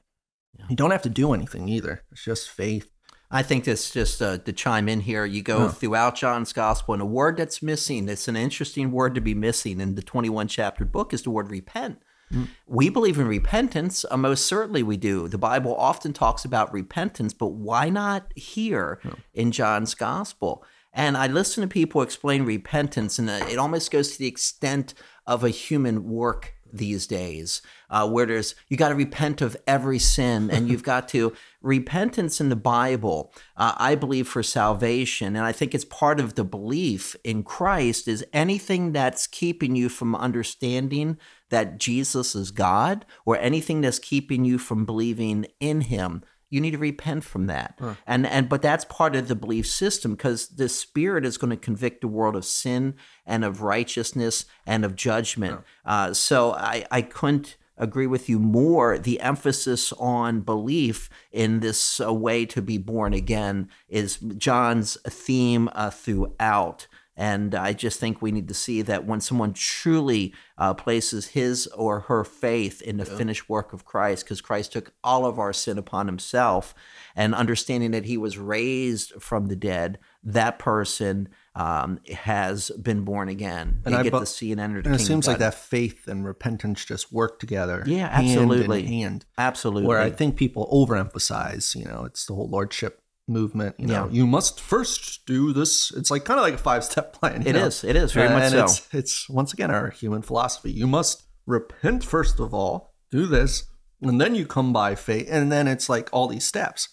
Yeah. 0.58 0.66
You 0.70 0.76
don't 0.76 0.92
have 0.92 1.02
to 1.04 1.10
do 1.10 1.34
anything 1.34 1.68
either. 1.68 2.04
It's 2.12 2.24
just 2.24 2.50
faith. 2.50 2.92
I 3.32 3.44
think 3.44 3.66
that's 3.66 3.92
just 3.92 4.22
uh, 4.22 4.38
to 4.38 4.54
chime 4.54 4.88
in 4.88 5.02
here. 5.02 5.26
You 5.26 5.42
go 5.42 5.64
Yeah. 5.66 5.70
throughout 5.72 6.16
John's 6.16 6.54
gospel, 6.54 6.94
and 6.94 7.02
a 7.02 7.06
word 7.06 7.38
that's 7.38 7.62
missing, 7.62 8.08
it's 8.08 8.28
an 8.28 8.36
interesting 8.38 8.92
word 8.92 9.16
to 9.16 9.22
be 9.22 9.34
missing 9.34 9.82
in 9.82 9.96
the 9.96 10.02
21 10.02 10.48
chapter 10.48 10.86
book, 10.86 11.14
is 11.14 11.24
the 11.24 11.32
word 11.32 11.50
repent. 11.52 12.02
Mm. 12.32 12.48
We 12.66 12.90
believe 12.90 13.20
in 13.20 13.28
repentance. 13.28 14.06
Uh, 14.10 14.18
most 14.18 14.46
certainly 14.46 14.84
we 14.84 14.98
do. 14.98 15.28
The 15.28 15.38
Bible 15.38 15.76
often 15.76 16.14
talks 16.14 16.46
about 16.46 16.74
repentance, 16.74 17.34
but 17.34 17.50
why 17.50 17.90
not 17.90 18.32
here 18.36 19.00
in 19.34 19.52
John's 19.52 19.96
gospel? 19.96 20.64
And 20.94 21.18
I 21.18 21.28
listen 21.28 21.62
to 21.62 21.68
people 21.68 22.02
explain 22.02 22.44
repentance, 22.46 23.20
and 23.20 23.30
uh, 23.30 23.46
it 23.50 23.58
almost 23.58 23.92
goes 23.92 24.14
to 24.14 24.20
the 24.20 24.28
extent 24.28 24.94
of 25.28 25.44
a 25.44 25.50
human 25.50 26.06
work 26.06 26.54
these 26.78 27.08
days, 27.08 27.62
uh, 27.90 28.08
where 28.08 28.26
there's 28.26 28.56
you 28.68 28.78
got 28.78 28.90
to 28.90 28.96
repent 28.96 29.42
of 29.42 29.58
every 29.68 30.00
sin, 30.00 30.50
and 30.50 30.68
you've 30.70 30.84
got 30.84 31.08
to 31.10 31.34
repentance 31.62 32.40
in 32.40 32.50
the 32.50 32.56
Bible. 32.56 33.34
Uh, 33.58 33.74
I 33.78 33.96
believe 33.96 34.28
for 34.28 34.44
salvation, 34.44 35.36
and 35.36 35.46
I 35.46 35.52
think 35.52 35.74
it's 35.74 35.86
part 35.86 36.20
of 36.20 36.36
the 36.36 36.44
belief 36.44 37.16
in 37.24 37.44
Christ 37.44 38.08
is 38.08 38.26
anything 38.34 38.92
that's 38.92 39.28
keeping 39.28 39.76
you 39.76 39.90
from 39.90 40.16
understanding 40.16 41.18
that 41.50 41.78
Jesus 41.78 42.36
is 42.36 42.52
God, 42.52 43.06
or 43.26 43.38
anything 43.38 43.82
that's 43.82 44.00
keeping 44.00 44.46
you 44.46 44.58
from 44.58 44.86
believing 44.86 45.46
in 45.60 45.82
Him 45.82 46.24
you 46.50 46.62
need 46.62 46.72
to 46.72 46.78
repent 46.78 47.24
from 47.24 47.48
that. 47.48 47.78
And 48.06 48.26
and 48.28 48.48
but 48.50 48.62
that's 48.62 48.86
part 48.86 49.16
of 49.16 49.28
the 49.28 49.36
belief 49.36 49.68
system 49.68 50.12
because 50.16 50.48
the 50.50 50.70
spirit 50.70 51.26
is 51.26 51.38
going 51.38 51.52
to 51.52 51.58
convict 51.58 52.02
the 52.02 52.08
world 52.08 52.36
of 52.36 52.46
sin 52.46 52.96
and 53.26 53.44
of 53.44 53.62
righteousness 53.62 54.46
and 54.66 54.86
of 54.86 54.96
judgment. 54.96 55.62
Uh, 55.86 56.14
so 56.14 56.54
i 56.54 56.86
i 56.92 57.02
couldn't 57.02 57.58
agree 57.78 58.08
with 58.08 58.30
you 58.30 58.40
more. 58.40 58.98
The 58.98 59.20
emphasis 59.20 59.92
on 59.94 60.42
belief 60.42 61.10
in 61.32 61.60
this 61.60 62.00
uh, 62.00 62.14
way 62.14 62.46
to 62.46 62.62
be 62.62 62.78
born 62.78 63.14
again 63.14 63.70
is 63.90 64.18
john's 64.38 64.98
theme 65.06 65.70
uh, 65.74 65.90
throughout 65.90 66.88
and 67.18 67.56
I 67.56 67.74
just 67.74 68.00
think 68.00 68.22
we 68.22 68.32
need 68.32 68.50
to 68.50 68.54
see 68.54 68.82
that 68.82 69.06
when 69.06 69.22
someone 69.22 69.54
truly 69.54 70.34
uh, 70.58 70.74
places 70.74 71.28
his 71.28 71.68
or 71.68 72.02
her 72.02 72.24
faith 72.24 72.82
in 72.82 72.98
the 72.98 73.06
finished 73.06 73.48
work 73.48 73.72
of 73.72 73.86
Christ, 73.86 74.26
because 74.26 74.42
Christ 74.42 74.74
took 74.74 74.94
all 75.04 75.26
of 75.26 75.40
our 75.40 75.54
sin 75.54 75.78
upon 75.78 76.08
himself, 76.08 76.76
and 77.16 77.34
understanding 77.34 77.92
that 77.92 78.06
he 78.06 78.18
was 78.18 78.38
raised 78.38 79.14
from 79.22 79.48
the 79.48 79.56
dead, 79.56 79.98
that 80.24 80.60
person 80.60 81.30
um, 81.56 82.00
has 82.14 82.70
been 82.72 83.04
born 83.04 83.30
again. 83.30 83.80
They 83.84 83.92
And 83.92 83.96
I 83.96 84.04
get 84.04 84.12
bu- 84.12 84.20
to 84.20 84.26
see 84.26 84.52
and 84.52 84.60
enter 84.60 84.82
the 84.82 84.90
And 84.90 85.00
it 85.00 85.04
seems 85.04 85.26
like 85.26 85.38
that 85.38 85.54
faith 85.54 86.08
and 86.08 86.26
repentance 86.26 86.84
just 86.84 87.14
work 87.14 87.40
together. 87.40 87.84
Yeah, 87.86 88.10
hand 88.10 88.28
in 88.28 88.32
absolutely. 88.40 88.86
hand. 88.88 89.26
Absolutely. 89.38 89.88
where 89.88 90.02
I 90.02 90.10
think 90.10 90.36
people 90.36 90.68
overemphasize, 90.70 91.76
you 91.76 91.86
know, 91.86 92.04
it's 92.04 92.26
the 92.26 92.34
whole 92.34 92.50
lordship 92.50 93.02
movement. 93.28 93.76
You 93.80 93.88
know, 93.88 94.06
Yeah. 94.06 94.12
you 94.12 94.28
must 94.28 94.60
first 94.62 95.26
do 95.26 95.52
this. 95.54 95.92
It's 95.96 96.12
like 96.12 96.26
kind 96.26 96.40
of 96.40 96.44
like 96.46 96.54
a 96.56 96.58
five 96.60 96.84
step 96.84 97.14
plan. 97.14 97.42
you 97.42 97.50
It 97.50 97.54
know? 97.54 97.66
is. 97.66 97.84
It 97.84 97.96
is 97.96 98.12
very 98.14 98.30
much 98.30 98.44
and 98.44 98.54
so. 98.54 98.64
It's, 98.66 98.88
it's 98.94 99.30
once 99.30 99.54
again 99.54 99.72
our 99.72 99.90
human 99.90 100.22
philosophy. 100.22 100.72
You 100.72 100.88
must 100.88 101.24
repent 101.46 102.04
first 102.04 102.40
of 102.40 102.54
all, 102.54 102.94
do 103.12 103.26
this, 103.26 103.64
and 104.02 104.20
then 104.22 104.36
you 104.36 104.46
come 104.46 104.74
by 104.74 104.96
faith, 104.96 105.28
and 105.30 105.52
then 105.52 105.68
it's 105.68 105.90
like 105.90 106.10
all 106.12 106.28
these 106.28 106.46
steps. 106.46 106.90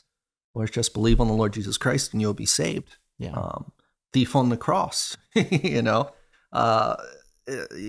Or 0.55 0.65
it's 0.65 0.73
just 0.73 0.93
believe 0.95 1.21
on 1.21 1.29
the 1.29 1.33
Lord 1.35 1.53
Jesus 1.55 1.79
Christ 1.79 2.13
and 2.13 2.21
you'll 2.21 2.35
be 2.35 2.45
saved. 2.47 2.97
yeah. 3.19 3.33
Um, 3.33 3.73
thief 4.13 4.37
on 4.37 4.51
the 4.51 4.57
cross, 4.59 5.17
you 5.35 5.81
know. 5.81 6.11
Uh, 6.53 6.97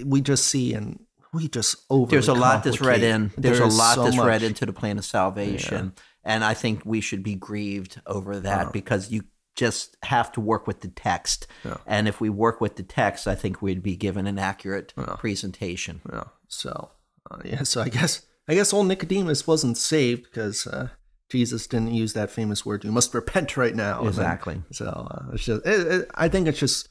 we 0.05 0.21
just 0.21 0.45
see 0.47 0.73
and 0.73 1.03
we 1.33 1.49
just 1.49 1.75
over. 1.89 2.09
There's 2.09 2.29
a 2.29 2.33
lot 2.33 2.63
that's 2.63 2.79
read 2.79 3.03
in. 3.03 3.31
There's 3.37 3.59
a 3.59 3.65
lot 3.65 3.95
so 3.95 4.03
that's 4.05 4.17
read 4.17 4.43
into 4.43 4.65
the 4.65 4.71
plan 4.73 4.97
of 4.97 5.03
salvation. 5.05 5.93
And 6.23 6.43
I 6.43 6.53
think 6.53 6.81
we 6.85 7.01
should 7.01 7.23
be 7.23 7.35
grieved 7.35 8.01
over 8.05 8.39
that 8.39 8.71
because 8.71 9.11
you 9.11 9.23
just 9.55 9.97
have 10.03 10.31
to 10.31 10.41
work 10.41 10.65
with 10.67 10.81
the 10.81 10.87
text. 10.87 11.47
Yeah. 11.65 11.77
And 11.85 12.07
if 12.07 12.19
we 12.21 12.29
work 12.29 12.59
with 12.61 12.75
the 12.77 12.83
text, 12.83 13.27
I 13.27 13.35
think 13.35 13.61
we'd 13.61 13.83
be 13.83 13.95
given 13.95 14.25
an 14.25 14.39
accurate 14.39 14.93
Yeah. 14.97 15.15
presentation. 15.19 16.01
Yeah. 16.11 16.23
So, 16.47 16.91
uh, 17.29 17.37
yeah. 17.45 17.63
So 17.63 17.81
I 17.81 17.89
guess 17.89 18.21
I 18.47 18.55
guess 18.55 18.73
old 18.73 18.87
Nicodemus 18.87 19.45
wasn't 19.45 19.77
saved 19.77 20.23
because 20.23 20.65
uh, 20.67 20.89
Jesus 21.29 21.67
didn't 21.67 21.93
use 21.93 22.13
that 22.13 22.31
famous 22.31 22.65
word. 22.65 22.83
You 22.83 22.91
must 22.91 23.13
repent 23.13 23.55
right 23.57 23.75
now. 23.75 23.99
Then- 23.99 24.07
Exactly. 24.07 24.61
so 24.71 24.85
uh, 24.87 25.33
it's 25.33 25.43
just. 25.45 25.65
It, 25.65 25.87
it, 25.87 26.11
I 26.15 26.29
think 26.29 26.47
it's 26.47 26.59
just. 26.59 26.89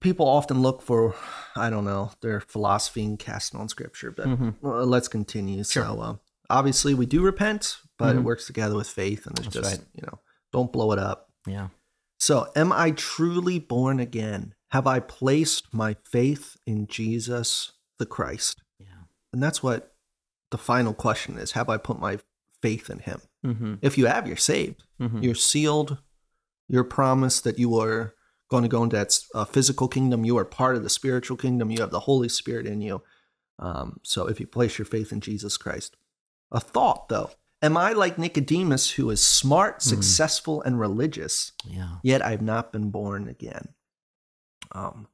People 0.00 0.28
often 0.28 0.60
look 0.60 0.82
for, 0.82 1.14
I 1.56 1.70
don't 1.70 1.86
know, 1.86 2.10
their 2.20 2.38
philosophy 2.40 3.04
and 3.06 3.18
cast 3.18 3.54
on 3.54 3.70
scripture. 3.70 4.10
But 4.10 4.26
Mhm. 4.26 4.54
let's 4.62 5.08
continue. 5.08 5.64
So 5.64 5.98
uh, 6.00 6.16
obviously 6.54 6.94
we 6.94 7.06
do 7.06 7.22
repent, 7.22 7.78
but 7.98 8.16
it 8.16 8.20
Mhm. 8.20 8.24
works 8.24 8.46
together 8.46 8.76
with 8.76 8.88
faith, 8.88 9.26
and 9.26 9.38
it's 9.38 9.48
That's 9.48 9.56
just 9.68 9.78
right. 9.80 9.86
you 9.94 10.02
know 10.06 10.18
don't 10.52 10.72
blow 10.72 10.92
it 10.92 10.98
up. 10.98 11.32
Yeah. 11.46 11.68
So, 12.18 12.50
am 12.54 12.72
I 12.72 12.92
truly 12.92 13.58
born 13.58 13.98
again? 14.00 14.54
Have 14.70 14.86
I 14.86 15.00
placed 15.00 15.74
my 15.74 15.96
faith 16.04 16.56
in 16.66 16.86
Jesus 16.86 17.72
the 17.98 18.06
Christ? 18.06 18.62
Yeah. 18.78 18.86
And 19.32 19.42
that's 19.42 19.62
what 19.62 19.94
the 20.50 20.58
final 20.58 20.94
question 20.94 21.38
is 21.38 21.52
Have 21.52 21.68
I 21.68 21.76
put 21.76 21.98
my 22.00 22.18
faith 22.62 22.88
in 22.88 23.00
Him? 23.00 23.20
Mm-hmm. 23.44 23.74
If 23.82 23.98
you 23.98 24.06
have, 24.06 24.26
you're 24.28 24.36
saved. 24.36 24.84
Mm-hmm. 25.00 25.22
You're 25.22 25.34
sealed. 25.34 25.98
You're 26.68 26.84
promised 26.84 27.44
that 27.44 27.58
you 27.58 27.78
are 27.78 28.14
going 28.48 28.62
to 28.62 28.68
go 28.68 28.82
into 28.84 28.96
that 28.96 29.18
uh, 29.34 29.44
physical 29.44 29.88
kingdom. 29.88 30.24
You 30.24 30.38
are 30.38 30.44
part 30.44 30.76
of 30.76 30.82
the 30.82 30.88
spiritual 30.90 31.36
kingdom. 31.36 31.70
You 31.70 31.80
have 31.80 31.90
the 31.90 32.00
Holy 32.08 32.28
Spirit 32.28 32.66
in 32.66 32.80
you. 32.80 33.02
Um, 33.58 34.00
so, 34.02 34.26
if 34.28 34.40
you 34.40 34.46
place 34.46 34.78
your 34.78 34.86
faith 34.86 35.12
in 35.12 35.20
Jesus 35.20 35.56
Christ, 35.56 35.96
a 36.54 36.60
thought 36.60 37.08
though. 37.10 37.30
Am 37.60 37.76
I 37.76 37.92
like 37.92 38.18
Nicodemus, 38.18 38.90
who 38.92 39.08
is 39.10 39.20
smart, 39.22 39.82
successful, 39.82 40.60
and 40.62 40.78
religious? 40.80 41.52
Yeah. 41.66 41.96
yet 42.02 42.24
I've 42.24 42.42
not 42.42 42.72
been 42.72 42.90
born 42.90 43.28
again. 43.28 43.68
Um, 44.72 45.08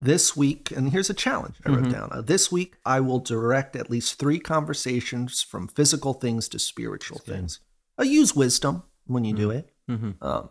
this 0.00 0.36
week, 0.36 0.72
and 0.72 0.90
here's 0.90 1.10
a 1.10 1.14
challenge 1.14 1.56
I 1.64 1.70
wrote 1.70 1.84
Mhm. 1.84 1.92
down. 1.92 2.08
Uh, 2.10 2.22
this 2.22 2.50
week, 2.50 2.76
I 2.84 2.98
will 2.98 3.20
direct 3.20 3.76
at 3.76 3.88
least 3.88 4.18
three 4.18 4.40
conversations 4.40 5.42
from 5.42 5.68
physical 5.68 6.12
things 6.12 6.48
to 6.48 6.58
spiritual 6.58 7.18
That's 7.18 7.28
things. 7.38 7.60
I 7.96 8.02
use 8.02 8.34
wisdom 8.34 8.82
when 9.06 9.24
you 9.24 9.32
do 9.34 9.50
it. 9.52 9.72
Mm-hmm. 9.88 10.10
Um, 10.20 10.48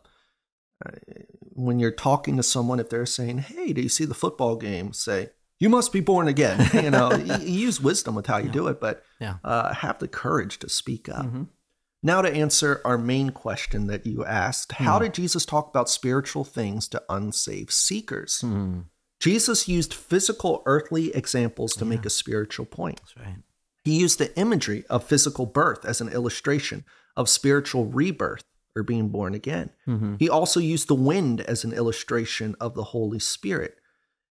uh, 0.85 0.91
when 1.53 1.79
you're 1.79 1.91
talking 1.91 2.37
to 2.37 2.43
someone, 2.43 2.79
if 2.79 2.89
they're 2.89 3.05
saying, 3.05 3.39
"Hey, 3.39 3.73
do 3.73 3.81
you 3.81 3.89
see 3.89 4.05
the 4.05 4.13
football 4.13 4.55
game?" 4.55 4.93
Say, 4.93 5.31
"You 5.61 5.69
must 5.69 5.93
be 5.93 6.01
born 6.01 6.27
again." 6.27 6.57
you 6.85 6.89
know, 6.91 7.13
use 7.41 7.79
wisdom 7.79 8.15
with 8.15 8.27
how 8.27 8.37
you 8.37 8.47
Yeah. 8.47 8.51
do 8.59 8.67
it, 8.67 8.81
but 8.81 9.03
Yeah. 9.19 9.35
uh, 9.43 9.73
have 9.75 9.99
the 9.99 10.07
courage 10.09 10.59
to 10.59 10.67
speak 10.69 11.07
up. 11.07 11.25
Mm-hmm. 11.25 11.43
Now, 12.03 12.21
to 12.23 12.29
answer 12.33 12.81
our 12.83 12.97
main 12.97 13.29
question 13.29 13.85
that 13.87 14.05
you 14.07 14.25
asked 14.25 14.71
How 14.73 14.97
Hmm. 14.97 15.03
did 15.03 15.13
Jesus 15.13 15.45
talk 15.45 15.69
about 15.69 15.87
spiritual 15.89 16.43
things 16.43 16.87
to 16.89 17.03
unsaved 17.09 17.71
seekers? 17.71 18.41
Mm-hmm. 18.43 18.79
Jesus 19.19 19.67
used 19.67 19.93
physical, 19.93 20.63
earthly 20.65 21.15
examples 21.15 21.75
to 21.75 21.85
make 21.85 22.05
a 22.07 22.09
spiritual 22.09 22.65
point. 22.65 22.99
That's 23.01 23.17
right. 23.17 23.35
He 23.83 23.99
used 23.99 24.17
the 24.17 24.35
imagery 24.37 24.83
of 24.89 25.03
physical 25.03 25.45
birth 25.45 25.85
as 25.85 26.01
an 26.01 26.09
illustration 26.09 26.85
of 27.15 27.29
spiritual 27.29 27.85
rebirth 27.85 28.45
or 28.75 28.81
being 28.83 29.09
born 29.09 29.35
again. 29.35 29.69
Mm-hmm. 29.87 30.15
He 30.17 30.27
also 30.27 30.59
used 30.59 30.87
the 30.87 30.95
wind 30.95 31.41
as 31.41 31.63
an 31.63 31.73
illustration 31.73 32.55
of 32.59 32.73
the 32.73 32.85
Holy 32.85 33.19
Spirit. 33.19 33.75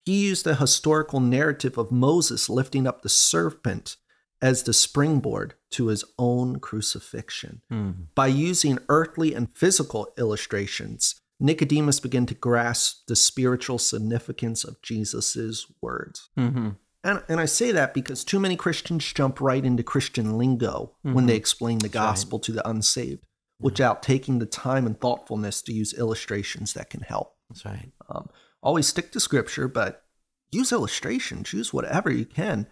He 0.07 0.27
used 0.27 0.45
the 0.45 0.55
historical 0.55 1.21
narrative 1.21 1.77
of 1.77 1.91
Moses 1.91 2.49
lifting 2.49 2.87
up 2.87 3.03
the 3.03 3.09
serpent 3.09 3.97
as 4.41 4.63
the 4.63 4.73
springboard 4.73 5.55
to 5.73 5.89
his 5.89 6.05
own 6.19 6.61
crucifixion. 6.61 7.63
Mm-hmm. 7.73 8.03
By 8.15 8.29
using 8.29 8.79
earthly 8.89 9.35
and 9.35 9.55
physical 9.55 10.09
illustrations, 10.17 11.21
Nicodemus 11.41 12.01
began 12.01 12.25
to 12.27 12.35
grasp 12.35 13.07
the 13.09 13.17
spiritual 13.17 13.79
significance 13.79 14.63
of 14.63 14.81
Jesus' 14.81 15.67
words. 15.83 16.29
Mm-hmm. 16.39 16.71
And, 17.05 17.23
and 17.29 17.41
I 17.41 17.45
say 17.45 17.73
that 17.73 17.93
because 17.93 18.25
too 18.25 18.41
many 18.41 18.57
Christians 18.57 19.13
jump 19.13 19.41
right 19.41 19.65
into 19.65 19.83
Christian 19.83 20.39
lingo 20.39 20.97
when 21.03 21.27
they 21.27 21.37
explain 21.37 21.79
the 21.79 21.89
gospel 21.89 22.39
to 22.41 22.53
the 22.53 22.69
unsaved 22.69 23.25
without 23.61 24.03
taking 24.03 24.39
the 24.39 24.47
time 24.47 24.87
and 24.87 25.01
thoughtfulness 25.01 25.63
to 25.63 25.73
use 25.73 25.95
illustrations 25.95 26.73
that 26.75 26.91
can 26.91 27.03
help. 27.03 27.35
That's 27.49 27.65
right. 27.65 27.93
Um, 28.09 28.29
always 28.67 28.87
stick 28.89 29.13
to 29.13 29.21
scripture, 29.21 29.69
but 29.69 30.03
use 30.51 30.73
illustrations, 30.73 31.53
use 31.53 31.73
whatever 31.73 32.11
you 32.11 32.25
can 32.27 32.67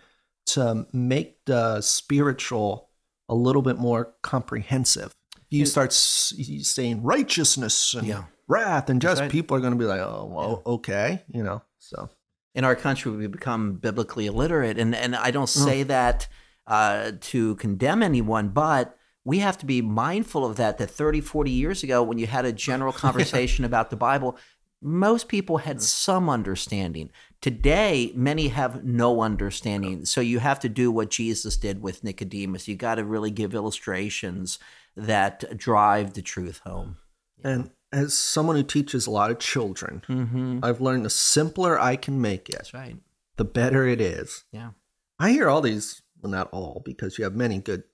to 0.47 0.87
make 0.93 1.45
the 1.47 1.81
spiritual 1.81 2.91
a 3.29 3.35
little 3.35 3.63
bit 3.63 3.79
more 3.79 4.15
comprehensive. 4.23 5.13
You 5.51 5.67
start 5.67 5.91
s- 5.93 6.35
saying 6.63 7.03
righteousness 7.03 7.95
and 7.95 8.07
Yeah. 8.07 8.25
wrath 8.49 8.91
and 8.91 9.01
just 9.01 9.21
right. 9.21 9.31
people 9.31 9.57
are 9.57 9.61
going 9.61 9.73
to 9.73 9.79
be 9.79 9.85
like, 9.85 10.01
oh, 10.01 10.29
well, 10.31 10.63
okay, 10.67 11.23
you 11.33 11.43
know. 11.43 11.63
So 11.79 12.11
in 12.55 12.65
our 12.65 12.75
country 12.75 13.11
we 13.13 13.27
become 13.27 13.75
biblically 13.75 14.27
illiterate 14.27 14.79
and 14.79 14.95
and 14.95 15.15
I 15.17 15.31
don't 15.31 15.49
say 15.49 15.83
that 15.85 16.29
uh, 16.67 17.13
to 17.21 17.57
condemn 17.57 18.03
anyone 18.03 18.49
but 18.49 18.97
we 19.25 19.41
have 19.41 19.59
to 19.59 19.67
be 19.67 19.83
mindful 19.83 20.45
of 20.47 20.55
that 20.57 20.79
that 20.79 20.89
30 20.91 21.21
40 21.21 21.51
years 21.51 21.83
ago 21.83 22.03
when 22.03 22.17
you 22.19 22.27
had 22.29 22.45
a 22.45 22.53
general 22.53 22.93
conversation 23.05 23.65
about 23.65 23.91
the 23.91 23.97
Bible 23.97 24.37
most 24.85 25.29
people 25.29 25.59
had 25.59 25.81
some 25.81 26.29
understanding. 26.29 27.11
Today 27.41 28.13
many 28.15 28.49
have 28.49 28.85
no 28.85 29.23
understanding. 29.23 30.05
So 30.05 30.21
you 30.21 30.39
have 30.39 30.61
to 30.61 30.69
do 30.69 30.91
what 30.93 31.11
Jesus 31.11 31.57
did 31.57 31.83
with 31.83 32.05
Nicodemus. 32.05 32.69
You 32.69 32.77
got 32.77 32.97
to 32.97 33.05
really 33.05 33.31
give 33.31 33.55
illustrations 33.55 34.59
that 34.97 35.57
drive 35.57 36.13
the 36.13 36.23
truth 36.23 36.61
home. 36.65 36.99
And 37.43 37.71
as 37.93 38.17
someone 38.17 38.57
who 38.57 38.63
teaches 38.63 39.07
a 39.07 39.11
lot 39.11 39.31
of 39.31 39.39
children, 39.39 40.03
mhm 40.07 40.61
I've 40.63 40.81
learned 40.81 41.05
the 41.05 41.11
simpler 41.11 41.79
I 41.79 41.97
can 41.97 42.21
make 42.21 42.49
it, 42.49 42.57
that's 42.57 42.75
right. 42.75 42.97
the 43.37 43.45
better 43.45 43.87
it 43.87 44.01
is. 44.01 44.45
yeah. 44.53 44.71
I 45.19 45.31
hear 45.31 45.49
all 45.49 45.61
these, 45.61 46.03
well, 46.21 46.31
not 46.33 46.49
all, 46.51 46.83
because 46.85 47.19
you 47.19 47.25
have 47.25 47.35
many 47.37 47.59
good 47.59 47.85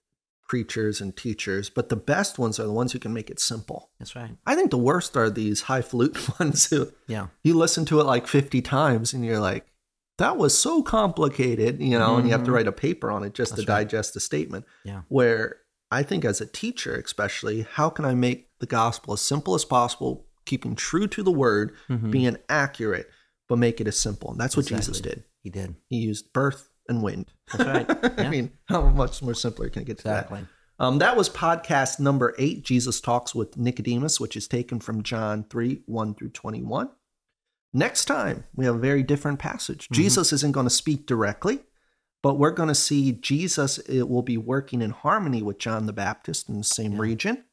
preachers 0.51 1.01
and 1.01 1.17
teachers, 1.17 1.71
but 1.71 1.91
the 1.91 1.97
best 2.15 2.37
ones 2.37 2.59
are 2.59 2.65
the 2.67 2.73
ones 2.73 2.91
who 2.93 2.99
can 2.99 3.13
make 3.13 3.31
it 3.31 3.39
simple. 3.39 3.89
that's 4.01 4.17
right 4.17 4.33
I 4.45 4.57
think 4.57 4.71
the 4.73 4.79
worst 4.91 5.17
are 5.17 5.31
these 5.31 5.63
highfalutin 5.63 6.35
ones 6.41 6.67
who 6.71 6.91
yeah 7.07 7.29
you 7.45 7.55
listen 7.55 7.85
to 7.87 8.01
it 8.01 8.05
like 8.05 8.27
50 8.27 8.61
times 8.63 9.13
and 9.15 9.25
you're 9.25 9.39
like, 9.53 9.65
that 10.19 10.37
was 10.37 10.59
so 10.59 10.83
complicated, 10.83 11.81
you 11.81 11.97
know, 11.99 12.17
and 12.17 12.27
you 12.27 12.33
have 12.33 12.43
to 12.45 12.51
Mhm. 12.51 12.55
write 12.55 12.67
a 12.67 12.73
paper 12.73 13.13
on 13.13 13.23
it 13.23 13.33
just 13.33 13.53
That's 13.53 13.65
to 13.65 13.73
right. 13.73 13.85
digest 13.85 14.15
the 14.15 14.21
statement. 14.21 14.65
yeah 14.85 15.03
Where 15.09 15.59
I 15.93 16.03
think 16.03 16.25
as 16.25 16.41
a 16.41 16.47
teacher, 16.47 16.95
especially, 16.97 17.63
how 17.79 17.89
can 17.91 18.05
I 18.05 18.15
make 18.15 18.49
the 18.59 18.67
gospel 18.67 19.15
as 19.15 19.21
simple 19.21 19.55
as 19.55 19.65
possible, 19.65 20.27
keeping 20.47 20.75
true 20.75 21.07
to 21.09 21.23
the 21.23 21.31
word, 21.45 21.73
Mhm. 21.89 22.11
being 22.11 22.37
accurate, 22.49 23.09
but 23.49 23.59
make 23.59 23.81
it 23.81 23.87
as 23.87 23.97
simple? 23.99 24.31
And 24.33 24.41
that's 24.41 24.57
what 24.57 24.67
Jesus 24.67 25.01
did. 25.01 25.23
he 25.45 25.49
did 25.51 25.77
He 25.89 25.97
used 25.99 26.33
birth 26.33 26.69
and 26.91 27.03
wind. 27.03 27.33
That's 27.53 27.89
right. 27.89 28.19
I 28.21 28.29
mean, 28.29 28.53
how 28.67 28.83
much 28.83 29.23
more 29.23 29.33
simpler 29.35 29.71
can 29.71 29.83
it 29.83 29.87
get 29.87 29.99
to 29.99 30.09
exactly 30.09 30.41
that? 30.41 30.85
Um, 30.85 30.99
that 30.99 31.17
was 31.17 31.29
podcast 31.29 32.01
number 32.01 32.35
eight, 32.39 32.65
Jesus 32.65 33.01
Talks 33.01 33.35
with 33.35 33.57
Nicodemus, 33.57 34.19
which 34.21 34.37
is 34.37 34.49
taken 34.49 34.81
from 34.81 35.03
John 35.03 35.45
3 35.45 35.83
1 35.87 36.15
through 36.15 36.31
21. 36.31 36.91
Next 37.73 38.07
time, 38.07 38.45
we 38.55 38.65
have 38.65 38.75
a 38.75 38.79
very 38.79 39.03
different 39.03 39.39
passage. 39.39 39.85
Mm-hmm. 39.85 39.95
Jesus 39.95 40.33
isn't 40.33 40.53
going 40.53 40.67
to 40.67 40.71
speak 40.71 41.07
directly, 41.07 41.61
but 42.23 42.35
we're 42.39 42.51
going 42.51 42.69
to 42.69 42.75
see 42.75 43.13
Jesus 43.13 43.79
it 43.79 44.09
will 44.09 44.23
be 44.23 44.37
working 44.37 44.83
in 44.83 44.91
harmony 44.91 45.43
with 45.43 45.59
John 45.59 45.87
the 45.87 45.93
Baptist 45.93 46.49
in 46.49 46.59
the 46.59 46.65
same 46.65 46.93
Yeah. 46.93 47.01
region 47.01 47.45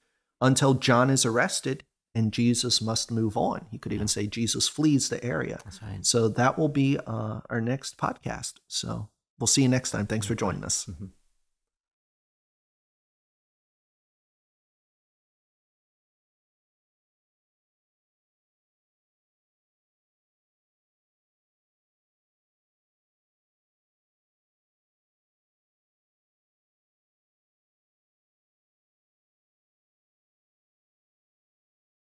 until 0.42 0.74
John 0.74 1.10
is 1.10 1.26
arrested 1.26 1.84
and 2.16 2.32
Jesus 2.34 2.82
must 2.82 3.12
move 3.12 3.38
on. 3.38 3.68
He 3.70 3.78
could 3.78 3.94
even 3.94 4.08
say 4.08 4.26
Jesus 4.26 4.68
flees 4.68 5.10
the 5.10 5.24
area. 5.24 5.60
That's 5.66 5.84
right. 5.84 6.04
So 6.04 6.30
that 6.30 6.58
will 6.58 6.70
be 6.70 6.98
uh, 7.06 7.42
our 7.50 7.62
next 7.62 7.98
podcast. 7.98 8.54
So 8.68 9.10
we'll 9.40 9.48
see 9.48 9.62
you 9.62 9.70
next 9.70 9.92
time. 9.92 10.08
Thanks 10.08 10.26
for 10.26 10.36
joining 10.36 10.64
us. 10.64 10.86
Mhm. 10.86 11.10